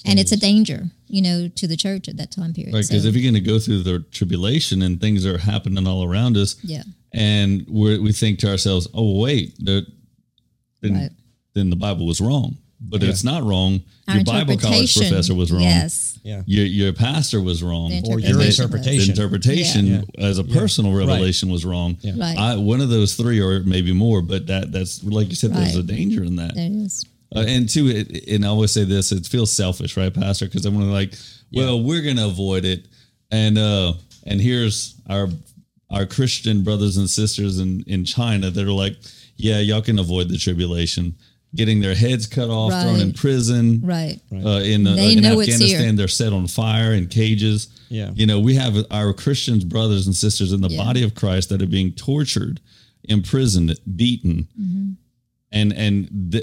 it's 0.00 0.02
and 0.10 0.18
it's 0.18 0.32
a 0.32 0.36
danger 0.36 0.80
you 1.08 1.22
know 1.22 1.48
to 1.48 1.66
the 1.66 1.76
church 1.76 2.08
at 2.08 2.16
that 2.16 2.30
time 2.30 2.52
period 2.52 2.74
Right, 2.74 2.86
because 2.86 3.02
So, 3.02 3.08
if 3.08 3.14
you're 3.16 3.22
going 3.30 3.42
to 3.42 3.50
go 3.52 3.58
through 3.58 3.82
the 3.82 4.00
tribulation 4.10 4.82
and 4.82 5.00
things 5.00 5.24
are 5.26 5.38
happening 5.38 5.86
all 5.86 6.02
around 6.04 6.36
us, 6.36 6.56
yeah 6.62 6.82
and 7.12 7.64
we 7.68 7.98
we 7.98 8.10
think 8.12 8.40
to 8.40 8.50
ourselves, 8.50 8.88
"Oh, 8.92 9.20
wait, 9.20 9.54
the, 9.64 9.86
then 10.82 10.94
Right. 10.94 11.10
then 11.54 11.70
the 11.70 11.76
Bible 11.76 12.06
was 12.06 12.20
wrong." 12.20 12.56
But 12.86 13.02
if 13.02 13.08
it's 13.08 13.24
not 13.24 13.42
wrong. 13.44 13.80
Our 14.08 14.16
Your 14.16 14.24
Bible 14.24 14.58
college 14.58 14.94
professor 14.94 15.34
was 15.34 15.50
wrong. 15.50 15.62
yes 15.62 16.18
Yeah. 16.22 16.42
Your 16.46 16.66
your 16.66 16.92
pastor 16.92 17.40
was 17.40 17.62
wrong. 17.62 17.90
Or 18.08 18.20
your 18.20 18.38
interpretation 18.42 19.14
The 19.14 19.22
interpretation. 19.22 19.86
interpretation 19.86 19.86
Yeah. 20.18 20.28
as 20.30 20.36
a 20.38 20.44
personal 20.44 20.92
revelation 20.92 21.48
was 21.50 21.64
wrong. 21.64 21.96
Right. 22.04 22.36
I, 22.36 22.56
one 22.56 22.82
of 22.82 22.90
those 22.90 23.14
three, 23.14 23.40
or 23.40 23.60
maybe 23.60 23.92
more, 23.94 24.20
but 24.20 24.48
that 24.48 24.72
that's 24.72 25.02
like 25.02 25.28
you 25.30 25.34
said, 25.36 25.54
there's 25.54 25.76
a 25.76 25.82
danger 25.82 26.22
in 26.24 26.36
that. 26.36 26.54
there 26.54 26.68
is 26.70 27.04
Uh, 27.34 27.44
and 27.46 27.68
two, 27.68 27.88
it, 27.88 28.28
and 28.28 28.44
I 28.44 28.48
always 28.48 28.70
say 28.70 28.84
this: 28.84 29.10
it 29.12 29.26
feels 29.26 29.50
selfish, 29.52 29.96
right, 29.96 30.12
Pastor? 30.14 30.46
Because 30.46 30.64
I'm 30.66 30.80
like, 30.90 31.14
well, 31.52 31.82
we're 31.82 32.02
going 32.02 32.16
to 32.16 32.26
avoid 32.26 32.64
it, 32.64 32.86
and 33.30 33.58
uh, 33.58 33.94
and 34.26 34.40
here's 34.40 34.94
our 35.08 35.28
our 35.90 36.06
Christian 36.06 36.62
brothers 36.62 36.96
and 36.96 37.08
sisters 37.10 37.58
in 37.58 37.82
in 37.86 38.04
China 38.04 38.50
that 38.50 38.64
are 38.66 38.72
like, 38.72 38.96
yeah, 39.36 39.58
y'all 39.58 39.82
can 39.82 39.98
avoid 39.98 40.28
the 40.28 40.38
tribulation, 40.38 41.14
getting 41.54 41.80
their 41.80 41.94
heads 41.94 42.26
cut 42.26 42.50
off, 42.50 42.70
thrown 42.70 43.00
in 43.00 43.12
prison, 43.12 43.80
right 43.82 44.20
uh, 44.32 44.60
in, 44.64 44.86
uh, 44.86 44.94
in 44.94 45.20
know 45.20 45.40
it's 45.40 45.48
here. 45.48 45.54
Afghanistan, 45.54 45.96
they're 45.96 46.08
set 46.08 46.32
on 46.32 46.46
fire 46.46 46.92
in 46.92 47.08
cages. 47.08 47.68
Yeah. 47.88 48.10
You 48.14 48.26
know, 48.26 48.40
we 48.40 48.54
have 48.54 48.74
our 48.90 49.12
Christians 49.12 49.64
brothers 49.64 50.06
and 50.06 50.16
sisters 50.16 50.52
in 50.52 50.60
the 50.60 50.68
Yeah. 50.68 50.84
body 50.84 51.02
of 51.04 51.14
Christ 51.14 51.48
that 51.50 51.62
are 51.62 51.66
being 51.66 51.92
tortured, 51.92 52.60
imprisoned, 53.04 53.78
beaten. 53.96 54.48
Mm-hmm. 54.60 54.92
And 55.60 55.72
and 55.72 56.08
the, 56.32 56.42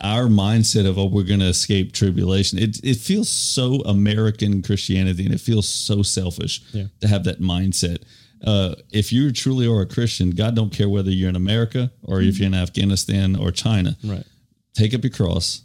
our 0.00 0.28
mindset 0.28 0.86
of 0.88 0.98
oh 0.98 1.04
we're 1.14 1.24
going 1.32 1.40
to 1.40 1.52
escape 1.56 1.92
tribulation 1.92 2.58
it 2.58 2.80
it 2.82 2.96
feels 2.96 3.28
so 3.28 3.66
American 3.96 4.62
Christianity 4.62 5.24
and 5.26 5.34
it 5.34 5.40
feels 5.42 5.68
so 5.68 6.02
selfish 6.02 6.62
Yeah. 6.72 6.86
to 7.02 7.06
have 7.08 7.24
that 7.24 7.38
mindset. 7.40 7.98
Uh, 8.42 8.74
if 8.90 9.12
you 9.12 9.30
truly 9.32 9.66
are 9.66 9.82
a 9.82 9.86
Christian, 9.86 10.30
God 10.30 10.54
don't 10.56 10.72
care 10.72 10.88
whether 10.88 11.10
you're 11.10 11.28
in 11.28 11.36
America 11.36 11.90
or 12.02 12.20
if 12.22 12.38
you're 12.38 12.46
in 12.48 12.54
Afghanistan 12.54 13.36
or 13.36 13.50
China 13.52 13.96
Right. 14.02 14.24
take 14.74 14.94
up 14.94 15.02
your 15.04 15.12
cross 15.12 15.62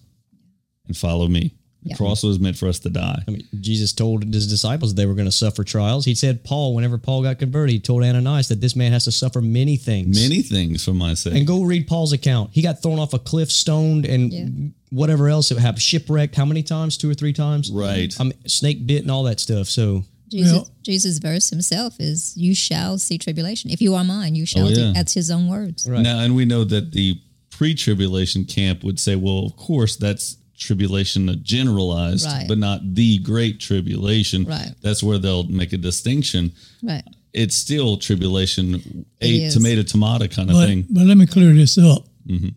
and 0.88 0.96
follow 0.98 1.28
me. 1.30 1.54
The 1.84 1.90
Yeah. 1.90 1.96
cross 1.96 2.22
was 2.22 2.40
meant 2.40 2.58
for 2.58 2.68
us 2.68 2.78
to 2.80 2.90
die. 2.92 3.24
I 3.28 3.32
mean, 3.32 3.44
Jesus 3.60 3.92
told 3.92 4.24
his 4.32 4.48
disciples 4.48 4.94
they 4.94 5.08
were 5.08 5.16
going 5.16 5.28
to 5.28 5.32
suffer 5.32 5.64
trials. 5.64 6.06
He 6.06 6.14
said, 6.14 6.44
Paul, 6.44 6.76
whenever 6.76 7.00
Paul 7.00 7.24
got 7.24 7.40
converted, 7.40 7.74
he 7.74 7.80
told 7.80 8.04
Ananias 8.04 8.50
that 8.50 8.62
this 8.62 8.76
man 8.76 8.92
has 8.92 9.06
to 9.06 9.12
suffer 9.12 9.42
many 9.42 9.78
things. 9.78 10.16
Many 10.20 10.44
things 10.44 10.86
for 10.86 10.94
my 10.94 11.16
sake. 11.16 11.34
And 11.34 11.48
go 11.48 11.64
read 11.64 11.88
Paul's 11.88 12.14
account. 12.14 12.52
He 12.54 12.62
got 12.62 12.84
thrown 12.84 13.00
off 13.00 13.14
a 13.16 13.20
cliff, 13.20 13.52
stoned, 13.52 14.06
and 14.06 14.32
Yeah. 14.32 14.46
whatever 14.92 15.28
else 15.28 15.50
it 15.50 15.58
happened, 15.58 15.82
shipwrecked. 15.82 16.36
How 16.36 16.46
many 16.46 16.62
times? 16.62 16.98
Two 16.98 17.10
or 17.10 17.16
three 17.16 17.34
times. 17.34 17.72
Right. 17.72 18.14
I 18.20 18.24
mean, 18.26 18.34
snake 18.46 18.86
bit 18.86 19.02
and 19.02 19.10
all 19.10 19.24
that 19.24 19.40
stuff. 19.40 19.68
So 19.68 20.04
Jesus, 20.30 20.52
Well- 20.54 20.70
Jesus' 20.84 21.18
verse 21.18 21.50
himself 21.50 21.96
is, 22.00 22.34
"You 22.38 22.54
shall 22.54 23.00
see 23.00 23.18
tribulation. 23.18 23.72
If 23.72 23.82
you 23.82 23.96
are 23.96 24.04
mine, 24.04 24.36
you 24.36 24.46
shall." 24.46 24.68
Oh, 24.68 24.70
yeah. 24.70 24.76
do. 24.76 24.94
That's 24.94 25.14
his 25.16 25.32
own 25.32 25.48
words. 25.48 25.88
Right. 25.90 26.02
Now, 26.04 26.20
and 26.20 26.36
we 26.36 26.46
know 26.46 26.64
that 26.64 26.92
the 26.92 27.18
pre-tribulation 27.50 28.46
camp 28.46 28.84
would 28.84 29.00
say, 29.00 29.16
"Well, 29.16 29.46
of 29.46 29.56
course, 29.56 29.96
that's 29.96 30.38
tribulation 30.62 31.40
generalized, 31.44 32.26
Right. 32.26 32.48
but 32.48 32.58
not 32.58 32.80
the 32.96 33.18
great 33.20 33.60
tribulation." 33.60 34.46
Right. 34.46 34.72
That's 34.82 35.02
where 35.04 35.18
they'll 35.18 35.44
make 35.62 35.74
a 35.74 35.78
distinction. 35.78 36.52
Right. 36.82 37.04
It's 37.34 37.56
still 37.56 37.98
tribulation, 37.98 39.06
a 39.22 39.50
tomato 39.50 39.84
tomato 39.84 40.28
kind 40.28 40.50
of 40.50 40.56
But, 40.56 40.68
thing. 40.68 40.86
but 40.90 41.06
let 41.06 41.18
me 41.18 41.26
clear 41.26 41.54
this 41.54 41.78
up. 41.78 42.08
Mm-hmm. 42.28 42.50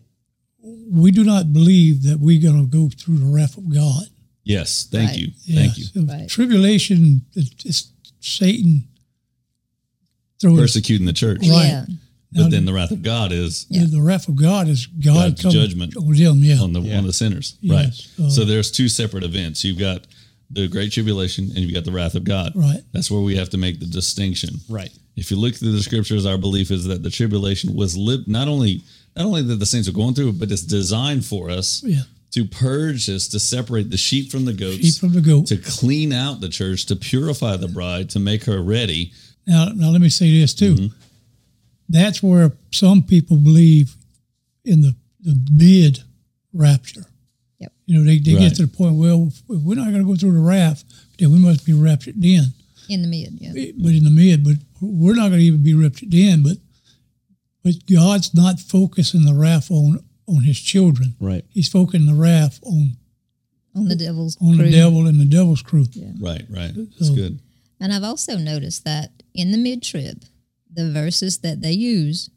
We 1.01 1.11
do 1.11 1.23
not 1.23 1.51
believe 1.53 2.03
that 2.03 2.19
we're 2.19 2.41
going 2.41 2.61
to 2.63 2.67
go 2.79 2.89
through 2.89 3.17
the 3.19 3.25
wrath 3.25 3.57
of 3.57 3.67
God. 3.73 4.03
Yes, 4.43 4.87
thank 4.91 5.09
Right. 5.11 5.19
you, 5.19 5.27
thank 5.55 5.77
you. 5.77 5.85
So 5.85 6.01
Right. 6.01 6.27
Tribulation 6.29 7.25
is 7.35 7.87
Satan 8.19 8.87
throwing 10.39 10.57
Persecuting 10.57 11.05
the 11.07 11.13
church, 11.13 11.39
Right. 11.41 11.67
Yeah. 11.67 11.85
But 12.35 12.51
then 12.51 12.65
the 12.65 12.73
wrath 12.73 12.91
of 12.91 13.01
God 13.01 13.31
is 13.31 13.65
the, 13.69 13.85
the 13.85 14.01
wrath 14.01 14.27
of 14.27 14.35
God 14.35 14.67
is 14.67 14.85
God 14.87 15.41
God's 15.41 15.53
judgment 15.53 15.95
on 15.97 16.05
them. 16.05 16.43
Yeah, 16.43 16.61
on 16.61 16.73
the 16.73 16.81
Yeah. 16.81 16.97
on 16.97 17.05
the 17.07 17.13
sinners. 17.13 17.57
Yes, 17.61 18.13
right. 18.19 18.25
uh, 18.25 18.29
so 18.29 18.45
there's 18.45 18.71
two 18.71 18.87
separate 18.89 19.23
events. 19.23 19.63
You've 19.63 19.79
got 19.79 20.05
the 20.51 20.67
great 20.67 20.91
tribulation 20.91 21.45
and 21.45 21.57
you've 21.57 21.73
got 21.73 21.85
the 21.85 21.91
wrath 21.91 22.15
of 22.15 22.23
God. 22.23 22.51
Right. 22.55 22.81
That's 22.93 23.09
where 23.09 23.21
we 23.21 23.35
have 23.37 23.49
to 23.51 23.57
make 23.57 23.79
the 23.79 23.87
distinction. 23.87 24.55
right. 24.69 24.91
If 25.15 25.31
you 25.31 25.37
look 25.37 25.55
through 25.55 25.71
the 25.71 25.81
scriptures, 25.81 26.25
our 26.25 26.37
belief 26.37 26.71
is 26.71 26.83
that 26.85 27.01
the 27.01 27.09
tribulation 27.09 27.73
was 27.73 27.95
lived 27.97 28.27
not 28.27 28.47
only 28.49 28.81
not 29.15 29.25
only 29.25 29.41
that 29.43 29.55
the 29.55 29.65
saints 29.65 29.87
are 29.87 29.93
going 29.93 30.13
through 30.13 30.29
it, 30.29 30.39
but 30.39 30.51
it's 30.51 30.61
designed 30.61 31.25
for 31.25 31.49
us 31.49 31.81
yeah. 31.85 32.01
to 32.31 32.43
purge 32.43 33.09
us, 33.09 33.29
to 33.29 33.39
separate 33.39 33.89
the 33.89 33.95
sheep 33.97 34.29
from 34.29 34.43
the 34.43 34.51
goats, 34.51 34.81
Sheep 34.83 34.95
from 34.99 35.13
the 35.13 35.21
goat. 35.21 35.47
to 35.47 35.57
clean 35.57 36.11
out 36.11 36.41
the 36.41 36.49
church, 36.49 36.85
to 36.87 36.97
purify 36.97 37.55
the 37.55 37.69
bride, 37.69 38.09
to 38.09 38.19
make 38.19 38.43
her 38.43 38.61
ready. 38.61 39.13
Now, 39.47 39.69
now 39.73 39.89
let 39.89 40.01
me 40.01 40.09
say 40.09 40.37
this 40.37 40.53
too. 40.53 40.75
Mm-hmm. 40.75 40.97
That's 41.89 42.21
where 42.23 42.51
some 42.71 43.03
people 43.03 43.37
believe 43.37 43.95
in 44.63 44.81
the 44.81 44.95
the 45.21 45.35
mid 45.51 45.99
rapture. 46.53 47.05
Yep. 47.59 47.71
You 47.85 47.97
know, 47.99 48.03
they, 48.05 48.19
they 48.19 48.33
Right. 48.33 48.41
get 48.41 48.55
to 48.55 48.65
the 48.65 48.67
point. 48.75 48.95
Well, 48.95 49.27
if 49.27 49.41
we're 49.63 49.75
not 49.75 49.89
going 49.91 50.03
to 50.03 50.07
go 50.07 50.15
through 50.15 50.33
the 50.33 50.39
wrath, 50.39 50.83
then 51.17 51.31
we 51.31 51.39
must 51.39 51.65
be 51.65 51.73
raptured 51.73 52.15
then. 52.21 52.53
In 52.89 53.01
the 53.01 53.07
mid. 53.07 53.37
Yeah. 53.41 53.51
But 53.77 53.93
in 53.93 54.03
the 54.03 54.11
mid, 54.11 54.43
but 54.43 54.55
we're 54.81 55.15
not 55.15 55.29
going 55.29 55.39
to 55.39 55.45
even 55.45 55.63
be 55.63 55.73
raptured 55.73 56.11
then. 56.11 56.43
But 56.43 56.57
but 57.63 57.73
God's 57.91 58.33
not 58.35 58.59
focusing 58.59 59.25
the 59.25 59.33
wrath 59.33 59.71
on 59.71 60.03
on 60.27 60.43
His 60.43 60.59
children. 60.59 61.15
Right. 61.19 61.45
He's 61.49 61.67
focusing 61.69 62.05
the 62.07 62.13
wrath 62.15 62.59
on 62.63 62.97
On 63.75 63.87
the 63.87 63.95
devil's 63.95 64.37
on 64.41 64.55
crew. 64.57 64.65
the 64.65 64.71
devil 64.71 65.07
and 65.07 65.19
the 65.19 65.25
devil's 65.25 65.61
crew. 65.61 65.85
Yeah. 65.91 66.11
Right, 66.19 66.45
right. 66.49 66.71
That's 66.75 67.07
So- 67.07 67.15
good. 67.15 67.39
And 67.79 67.91
I've 67.93 68.03
also 68.03 68.37
noticed 68.37 68.85
that 68.85 69.23
in 69.33 69.51
the 69.51 69.57
mid 69.57 69.81
trib, 69.83 70.23
the 70.75 70.91
verses 70.91 71.39
that 71.39 71.61
they 71.61 71.71
use 71.71 72.29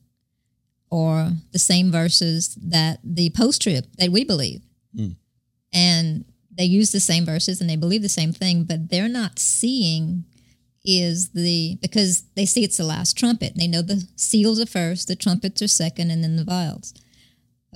are 0.90 1.32
the 1.52 1.58
same 1.58 1.90
verses 1.90 2.56
that 2.62 2.98
the 3.04 3.30
post 3.30 3.62
trib 3.62 3.86
that 3.98 4.10
we 4.10 4.24
believe. 4.24 4.62
Hmm. 4.96 5.08
And 5.72 6.24
they 6.50 6.64
use 6.64 6.92
the 6.92 7.00
same 7.00 7.24
verses 7.24 7.60
and 7.60 7.68
they 7.68 7.76
believe 7.76 8.02
the 8.02 8.08
same 8.08 8.32
thing, 8.32 8.64
but 8.64 8.88
they're 8.90 9.08
not 9.08 9.38
seeing 9.38 10.24
is 10.84 11.30
the 11.30 11.78
because 11.82 12.22
they 12.34 12.46
see 12.46 12.64
it's 12.64 12.78
the 12.78 12.84
last 12.84 13.16
trumpet. 13.18 13.52
They 13.56 13.66
know 13.66 13.82
the 13.82 14.08
seals 14.16 14.60
are 14.60 14.66
first, 14.66 15.08
the 15.08 15.16
trumpets 15.16 15.60
are 15.60 15.68
second, 15.68 16.10
and 16.10 16.24
then 16.24 16.36
the 16.36 16.44
vials. 16.44 16.94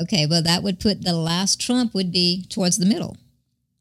Okay, 0.01 0.27
well, 0.27 0.43
that 0.43 0.63
would 0.63 0.81
put 0.81 1.03
the 1.03 1.13
last 1.13 1.61
trump 1.61 1.93
would 1.95 2.11
be 2.11 2.47
towards 2.49 2.79
the 2.79 2.87
middle, 2.87 3.17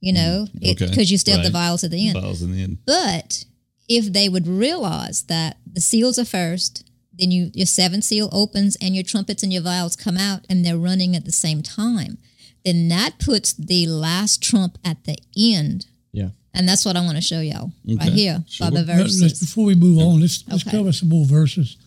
you 0.02 0.12
hmm. 0.12 0.18
know, 0.18 0.48
because 0.60 0.92
okay, 0.92 1.04
you 1.04 1.18
still 1.18 1.36
have 1.36 1.46
the 1.46 1.50
right. 1.52 1.66
vials 1.66 1.84
at 1.84 1.92
the 1.92 2.10
end. 2.10 2.20
Vials 2.20 2.42
in 2.42 2.52
the 2.52 2.62
end. 2.62 2.80
But 2.86 3.46
if 3.90 4.12
they 4.14 4.30
would 4.30 4.48
realize 4.48 5.24
that 5.24 5.58
the 5.72 5.82
seals 5.82 6.18
are 6.20 6.26
first, 6.26 6.84
then 7.14 7.32
you 7.32 7.52
your 7.54 7.66
seventh 7.66 8.04
seal 8.06 8.30
opens 8.32 8.78
and 8.82 8.96
your 8.96 9.04
trumpets 9.04 9.44
and 9.44 9.52
your 9.52 9.62
vials 9.62 9.96
come 9.96 10.18
out 10.18 10.46
and 10.50 10.64
they're 10.66 10.78
running 10.78 11.16
at 11.16 11.26
the 11.26 11.32
same 11.32 11.62
time, 11.62 12.18
then 12.64 12.88
that 12.90 13.20
puts 13.20 13.54
the 13.54 13.86
last 13.88 14.42
trump 14.42 14.78
at 14.86 15.04
the 15.04 15.18
end. 15.38 15.88
Yeah. 16.14 16.30
And 16.54 16.68
that's 16.68 16.86
what 16.86 16.96
I 16.98 17.02
want 17.02 17.16
to 17.18 17.22
show 17.22 17.40
y'all 17.42 17.72
right 17.88 18.02
Okay, 18.08 18.12
here 18.12 18.44
sure. 18.48 18.68
by 18.70 18.72
the 18.72 18.86
Let- 18.86 18.98
let's- 18.98 19.16
verses. 19.20 19.40
before 19.40 19.66
we 19.66 19.76
move 19.76 20.00
on, 20.00 20.22
let's 20.22 20.44
let's 20.48 20.64
Okay. 20.66 20.78
cover 20.78 20.92
some 20.94 21.10
more 21.10 21.26
verses. 21.26 21.78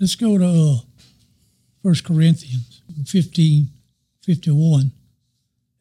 Let's 0.00 0.14
go 0.16 0.36
to 0.38 0.46
uh, 0.46 0.80
1 1.82 1.94
Corinthians 2.04 2.80
15, 3.06 3.68
51. 4.22 4.92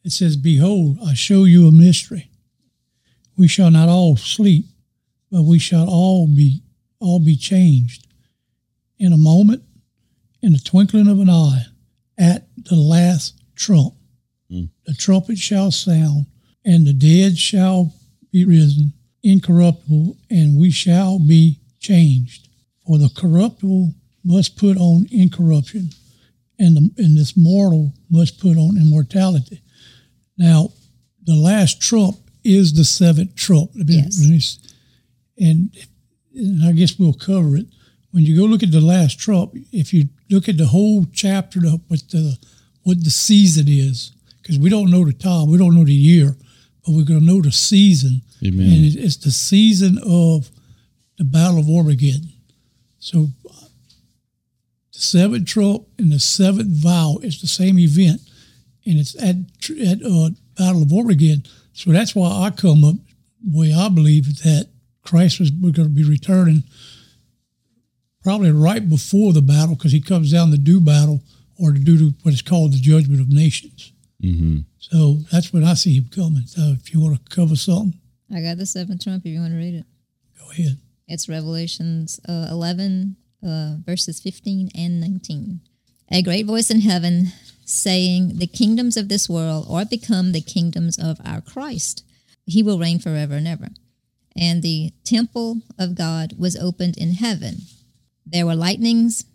It 0.03 0.12
says, 0.12 0.36
Behold, 0.36 0.98
I 1.06 1.13
show 1.13 1.44
you 1.46 1.68
a 1.68 1.72
mystery. 1.72 2.30
We 3.38 3.48
shall 3.48 3.72
not 3.72 3.89
all 3.89 4.18
sleep, 4.18 4.65
but 5.31 5.43
we 5.43 5.59
shall 5.59 5.89
all 5.89 6.27
be 6.27 6.61
all 7.00 7.19
be 7.19 7.35
changed 7.35 8.05
in 9.00 9.11
a 9.11 9.17
moment, 9.17 9.63
in 10.43 10.53
the 10.53 10.59
twinkling 10.59 11.07
of 11.07 11.19
an 11.19 11.29
eye, 11.29 11.63
at 12.17 12.47
the 12.57 12.75
last 12.75 13.41
trump. 13.55 13.95
Mm. 14.51 14.69
The 14.85 14.93
trumpet 14.93 15.39
shall 15.39 15.71
sound, 15.71 16.27
and 16.63 16.85
the 16.85 16.93
dead 16.93 17.38
shall 17.38 17.93
be 18.31 18.45
risen, 18.45 18.93
incorruptible, 19.23 20.17
and 20.29 20.59
we 20.59 20.69
shall 20.69 21.17
be 21.17 21.59
changed. 21.79 22.47
For 22.85 23.00
the 23.00 23.09
corruptible 23.09 23.95
must 24.23 24.57
put 24.57 24.77
on 24.77 25.07
incorruption, 25.11 25.89
and, 26.59 26.77
the, 26.77 26.91
and 26.97 27.17
this 27.17 27.35
mortal 27.35 27.93
must 28.11 28.39
put 28.39 28.57
on 28.57 28.77
immortality. 28.77 29.61
Now, 30.38 30.69
the 31.23 31.35
last 31.35 31.81
trump 31.81 32.17
is 32.43 32.73
the 32.73 32.85
seventh 32.85 33.35
trump. 33.35 33.71
Let 33.75 33.88
me- 33.88 33.95
Yes. 33.95 34.59
Let 35.41 35.55
me 35.55 35.69
s- 35.75 35.88
and, 36.36 36.60
and 36.62 36.65
I 36.65 36.71
guess 36.71 36.98
we'll 37.00 37.13
cover 37.13 37.57
it. 37.57 37.65
When 38.12 38.25
you 38.25 38.36
go 38.36 38.43
look 38.45 38.63
at 38.63 38.71
the 38.71 38.81
last 38.81 39.19
trump, 39.19 39.53
if 39.71 39.93
you 39.93 40.10
look 40.29 40.50
at 40.50 40.57
the 40.57 40.65
whole 40.67 41.05
chapter, 41.13 41.60
what 41.62 42.01
the 42.10 42.38
what 42.83 43.03
the 43.03 43.10
season 43.12 43.65
is, 43.67 44.12
because 44.41 44.57
we 44.60 44.69
don't 44.69 44.89
know 44.91 45.05
the 45.05 45.13
time, 45.13 45.50
we 45.50 45.57
don't 45.57 45.75
know 45.75 45.86
the 45.86 45.93
year, 45.93 46.36
but 46.86 46.93
we're 46.95 47.05
going 47.05 47.19
to 47.19 47.25
know 47.25 47.41
the 47.41 47.51
season, 47.51 48.21
Amen. 48.45 48.67
and 48.67 48.95
it's 48.98 49.17
the 49.17 49.31
season 49.31 49.98
of 50.05 50.50
the 51.17 51.24
Battle 51.24 51.60
of 51.60 51.69
Armageddon. 51.69 52.33
So 53.00 53.27
the 54.93 55.00
seventh 55.00 55.48
trump 55.48 55.86
and 55.98 56.12
the 56.12 56.19
seventh 56.19 56.69
vial 56.83 57.19
is 57.19 57.39
the 57.39 57.48
same 57.48 57.79
event, 57.79 58.19
and 58.86 59.00
it's 59.00 59.15
at 59.21 59.36
at 59.88 60.01
uh, 60.03 60.29
Battle 60.57 60.81
of 60.83 60.91
Armageddon. 60.91 61.43
So 61.74 61.91
that's 61.91 62.13
why 62.15 62.29
I 62.45 62.50
come 62.50 62.83
up 62.83 62.95
the 63.43 63.57
way 63.57 63.74
I 63.74 63.88
believe 63.89 64.25
that 64.43 64.67
Christ 65.03 65.39
was 65.39 65.51
we're 65.51 65.72
going 65.72 65.88
to 65.89 65.93
be 65.93 66.03
returning 66.03 66.63
probably 68.24 68.51
right 68.51 68.88
before 68.88 69.34
the 69.34 69.41
battle 69.41 69.75
because 69.75 69.91
he 69.91 70.01
comes 70.01 70.31
down 70.31 70.51
to 70.51 70.58
do 70.58 70.79
battle 70.79 71.22
or 71.60 71.72
to 71.72 71.79
do 71.79 72.13
what 72.24 72.34
is 72.34 72.41
called 72.41 72.74
the 72.74 72.77
judgment 72.77 73.20
of 73.20 73.29
nations. 73.29 73.93
Mm-hmm. 74.22 74.60
So 74.79 75.20
that's 75.31 75.51
when 75.51 75.63
I 75.63 75.74
see 75.74 75.96
him 75.96 76.10
coming. 76.13 76.46
So 76.46 76.75
if 76.79 76.93
you 76.93 77.01
want 77.01 77.17
to 77.24 77.36
cover 77.36 77.55
something, 77.55 78.00
I 78.34 78.41
got 78.41 78.58
the 78.58 78.65
seventh 78.65 79.03
trump 79.03 79.25
if 79.25 79.31
you 79.31 79.39
want 79.39 79.53
to 79.53 79.58
read 79.58 79.75
it. 79.75 79.86
go 80.39 80.51
ahead. 80.51 80.77
It's 81.08 81.27
Revelations 81.27 82.20
uh, 82.29 82.48
11, 82.50 83.17
uh, 83.46 83.75
verses 83.86 84.22
15 84.22 84.70
and 84.74 85.01
19. 85.01 85.60
A 86.12 86.22
great 86.22 86.46
voice 86.46 86.70
in 86.70 86.81
heaven 86.81 87.34
saying, 87.65 88.38
The 88.38 88.48
kingdoms 88.48 88.96
of 88.96 89.10
this 89.10 89.29
world 89.29 89.65
are 89.70 89.86
become 89.86 90.31
the 90.31 90.41
kingdoms 90.41 90.98
of 90.98 91.20
our 91.25 91.41
Christ. 91.41 92.05
He 92.46 92.63
will 92.63 92.79
reign 92.79 93.00
forever 93.00 93.36
and 93.36 93.48
ever. 93.48 93.70
And 94.38 94.62
the 94.62 94.93
temple 95.03 95.62
of 95.77 95.95
God 95.95 96.34
was 96.38 96.56
opened 96.56 96.97
in 96.97 97.13
heaven. 97.13 97.58
There 98.25 98.45
were 98.45 98.56
lightnings, 98.56 99.25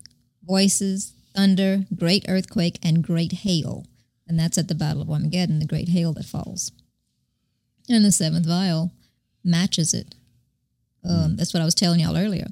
voices, 0.42 1.12
thunder, 1.34 1.84
great 1.94 2.24
earthquake, 2.28 2.78
and 2.82 3.04
great 3.04 3.32
hail. 3.32 3.84
And 4.26 4.38
that's 4.38 4.58
at 4.58 4.68
the 4.68 4.74
Battle 4.74 5.02
of 5.02 5.10
Armageddon, 5.10 5.58
the 5.58 5.66
great 5.66 5.90
hail 5.90 6.12
that 6.14 6.24
falls. 6.24 6.72
And 7.88 8.04
the 8.04 8.10
seventh 8.10 8.46
vial 8.46 8.92
matches 9.44 9.94
it. 9.94 10.14
Um, 11.08 11.36
that's 11.36 11.54
what 11.54 11.60
I 11.60 11.64
was 11.64 11.74
telling 11.74 12.00
y'all 12.00 12.16
earlier. 12.16 12.48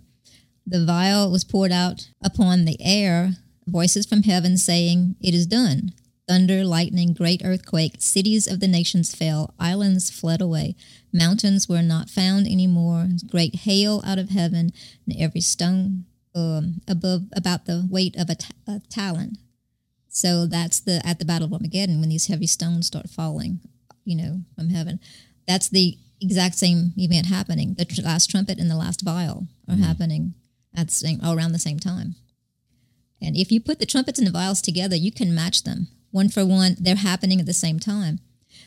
The 0.66 0.84
vial 0.84 1.30
was 1.30 1.44
poured 1.44 1.72
out 1.72 2.08
upon 2.22 2.64
the 2.64 2.76
air, 2.80 3.32
voices 3.66 4.06
from 4.06 4.22
heaven 4.22 4.56
saying, 4.56 5.16
It 5.20 5.34
is 5.34 5.46
done. 5.46 5.92
Thunder, 6.26 6.64
lightning, 6.64 7.12
great 7.12 7.42
earthquake, 7.44 7.96
cities 7.98 8.46
of 8.46 8.60
the 8.60 8.68
nations 8.68 9.14
fell, 9.14 9.54
islands 9.60 10.10
fled 10.10 10.40
away, 10.40 10.74
mountains 11.12 11.68
were 11.68 11.82
not 11.82 12.08
found 12.08 12.46
anymore, 12.46 13.08
great 13.30 13.56
hail 13.56 14.02
out 14.06 14.18
of 14.18 14.30
heaven, 14.30 14.72
and 15.06 15.16
every 15.18 15.42
stone 15.42 16.06
um, 16.34 16.80
above 16.88 17.24
about 17.36 17.66
the 17.66 17.86
weight 17.90 18.16
of 18.16 18.30
a, 18.30 18.36
ta- 18.36 18.78
talent. 18.88 19.36
So 20.08 20.46
that's 20.46 20.80
the 20.80 21.02
at 21.04 21.18
the 21.18 21.24
Battle 21.24 21.46
of 21.46 21.52
Armageddon 21.52 22.00
when 22.00 22.08
these 22.08 22.28
heavy 22.28 22.46
stones 22.46 22.86
start 22.86 23.10
falling, 23.10 23.60
you 24.04 24.16
know, 24.16 24.42
from 24.56 24.70
heaven. 24.70 25.00
That's 25.46 25.68
the 25.68 25.98
exact 26.22 26.54
same 26.54 26.92
event 26.96 27.26
happening. 27.26 27.74
The 27.76 27.84
tr- 27.84 28.00
last 28.00 28.30
trumpet 28.30 28.58
and 28.58 28.70
the 28.70 28.76
last 28.76 29.02
vial 29.02 29.48
are 29.68 29.76
happening 29.76 30.34
at 30.74 30.86
the 30.86 30.94
same 30.94 31.20
around 31.22 31.52
the 31.52 31.58
same 31.58 31.78
time. 31.78 32.14
And 33.20 33.36
if 33.36 33.52
you 33.52 33.60
put 33.60 33.78
the 33.78 33.86
trumpets 33.86 34.18
and 34.18 34.26
the 34.26 34.32
vials 34.32 34.62
together, 34.62 34.96
you 34.96 35.12
can 35.12 35.34
match 35.34 35.64
them 35.64 35.88
one 36.14 36.28
for 36.28 36.46
one. 36.46 36.76
They're 36.80 36.94
happening 37.10 37.40
at 37.40 37.46
the 37.46 37.52
same 37.52 37.78
time. 37.80 38.20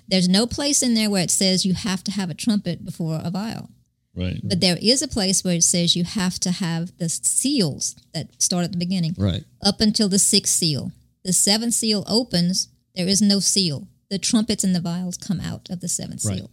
There's 0.08 0.28
no 0.28 0.46
place 0.46 0.84
in 0.84 0.94
there 0.94 1.10
where 1.10 1.24
it 1.24 1.32
says 1.32 1.66
you 1.66 1.74
have 1.74 2.04
to 2.04 2.12
have 2.12 2.30
a 2.30 2.34
trumpet 2.34 2.84
before 2.86 3.22
a 3.24 3.30
vial. 3.32 3.70
Right. 4.14 4.40
But 4.44 4.60
there 4.62 4.78
is 4.82 5.02
a 5.02 5.08
place 5.08 5.44
where 5.44 5.56
it 5.56 5.64
says 5.64 5.96
you 5.96 6.04
have 6.04 6.40
to 6.40 6.52
have 6.52 6.92
the 6.98 7.08
seals 7.10 7.96
that 8.14 8.42
start 8.42 8.66
at 8.66 8.72
the 8.72 8.78
beginning 8.78 9.16
Right. 9.18 9.44
up 9.64 9.80
until 9.80 10.10
the 10.10 10.20
sixth 10.20 10.54
seal. 10.56 10.92
The 11.24 11.34
seventh 11.34 11.74
seal 11.74 12.04
opens, 12.08 12.68
there 12.96 13.08
is 13.08 13.22
no 13.22 13.40
seal. 13.40 13.88
The 14.10 14.18
trumpets 14.20 14.64
and 14.64 14.76
the 14.76 14.82
vials 14.82 15.18
come 15.18 15.40
out 15.40 15.70
of 15.70 15.80
the 15.82 15.88
seventh 15.90 16.26
Right. 16.26 16.40
seal. 16.40 16.50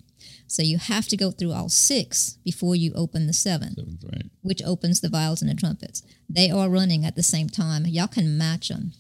So 0.47 0.63
you 0.63 0.79
have 0.79 1.09
to 1.09 1.17
go 1.17 1.31
through 1.31 1.53
all 1.53 1.69
six 1.69 2.37
before 2.45 2.77
you 2.77 2.93
open 2.95 3.27
the 3.27 3.33
seventh, 3.33 3.77
Seventh, 3.77 4.05
right. 4.13 4.31
which 4.43 4.63
opens 4.63 5.01
the 5.01 5.09
vials 5.09 5.41
and 5.43 5.51
the 5.51 5.55
trumpets. 5.55 6.03
They 6.29 6.51
are 6.51 6.69
running 6.69 7.05
at 7.05 7.17
the 7.17 7.23
same 7.23 7.49
time. 7.49 7.87
Y'all 7.87 8.07
can 8.09 8.37
match 8.39 8.69
them. 8.69 8.93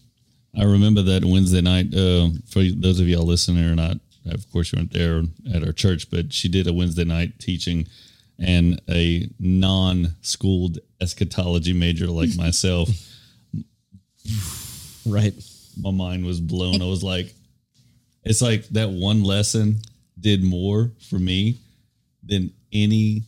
I 0.58 0.64
remember 0.64 1.02
that 1.02 1.24
Wednesday 1.24 1.60
night. 1.60 1.94
Uh, 1.94 2.28
for 2.48 2.62
those 2.62 3.00
of 3.00 3.08
y'all 3.08 3.24
listening 3.26 3.64
or 3.64 3.74
not, 3.74 3.96
of 4.30 4.50
course 4.52 4.72
you 4.72 4.78
weren't 4.78 4.92
there 4.92 5.22
at 5.54 5.64
our 5.64 5.72
church, 5.72 6.10
but 6.10 6.32
she 6.32 6.48
did 6.48 6.66
a 6.66 6.72
Wednesday 6.72 7.04
night 7.04 7.38
teaching, 7.38 7.86
and 8.38 8.80
a 8.88 9.28
non-schooled 9.38 10.78
eschatology 11.00 11.72
major 11.72 12.06
like 12.06 12.30
myself, 12.36 12.88
Right. 15.06 15.34
my 15.80 15.90
mind 15.90 16.24
was 16.24 16.40
blown. 16.40 16.80
I 16.82 16.86
was 16.86 17.02
like, 17.02 17.34
it's 18.24 18.40
like 18.40 18.66
that 18.68 18.90
one 18.90 19.22
lesson 19.22 19.76
did 20.18 20.42
more 20.42 20.90
for 21.10 21.18
me 21.18 21.58
than 22.22 22.52
any 22.72 23.24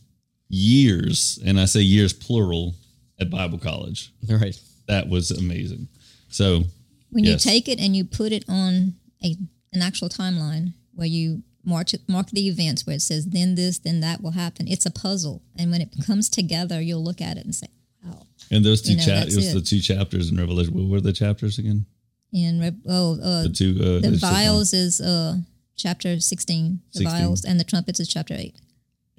years, 0.49 1.39
and 1.45 1.59
I 1.59 1.65
say 1.65 1.81
years 1.81 2.13
plural 2.13 2.73
at 3.19 3.29
Bible 3.29 3.59
college. 3.59 4.11
Right. 4.27 4.59
That 4.87 5.07
was 5.09 5.29
amazing. 5.31 5.87
So 6.29 6.63
When 7.09 7.23
Yes. 7.23 7.45
you 7.45 7.51
take 7.51 7.67
it 7.67 7.79
and 7.79 7.95
you 7.95 8.03
put 8.05 8.31
it 8.31 8.43
on 8.47 8.95
a 9.23 9.35
an 9.73 9.81
actual 9.81 10.09
timeline 10.09 10.73
where 10.93 11.07
you 11.07 11.43
mark 11.63 11.93
it, 11.93 12.01
mark 12.07 12.29
the 12.31 12.47
events 12.47 12.85
where 12.87 12.95
it 12.95 13.01
says 13.01 13.25
then 13.25 13.55
this, 13.55 13.77
then 13.79 13.99
that 13.99 14.21
will 14.21 14.31
happen. 14.31 14.67
It's 14.67 14.85
a 14.85 14.91
puzzle, 14.91 15.41
and 15.57 15.69
when 15.71 15.81
it 15.81 15.89
comes 16.05 16.29
together, 16.29 16.81
you'll 16.81 17.03
look 17.03 17.21
at 17.21 17.37
it 17.37 17.45
and 17.45 17.53
say, 17.55 17.67
"Wow." 18.03 18.25
And 18.51 18.63
those 18.65 18.81
two 18.81 18.93
You 18.93 19.05
know, 19.05 19.13
it 19.19 19.35
was 19.35 19.47
it. 19.47 19.53
the 19.53 19.61
two 19.61 19.79
chapters 19.81 20.29
in 20.29 20.37
Revelation. 20.37 20.73
What 20.73 20.87
were 20.87 21.01
the 21.01 21.13
chapters 21.13 21.57
again? 21.59 21.85
In 22.33 22.59
Rev- 22.59 22.81
oh, 22.87 23.19
uh, 23.21 23.43
The 23.43 23.49
two 23.49 23.77
uh, 23.79 23.83
the 23.83 23.95
it's 23.97 24.07
just 24.19 24.23
one- 24.23 24.33
vials 24.33 24.73
is 24.73 24.99
uh 25.01 25.37
chapter 25.75 26.19
16 26.19 26.79
the 26.93 26.99
16. 26.99 27.11
vials 27.11 27.45
and 27.45 27.59
the 27.59 27.63
trumpets 27.63 27.99
is 27.99 28.07
chapter 28.07 28.33
8 28.33 28.55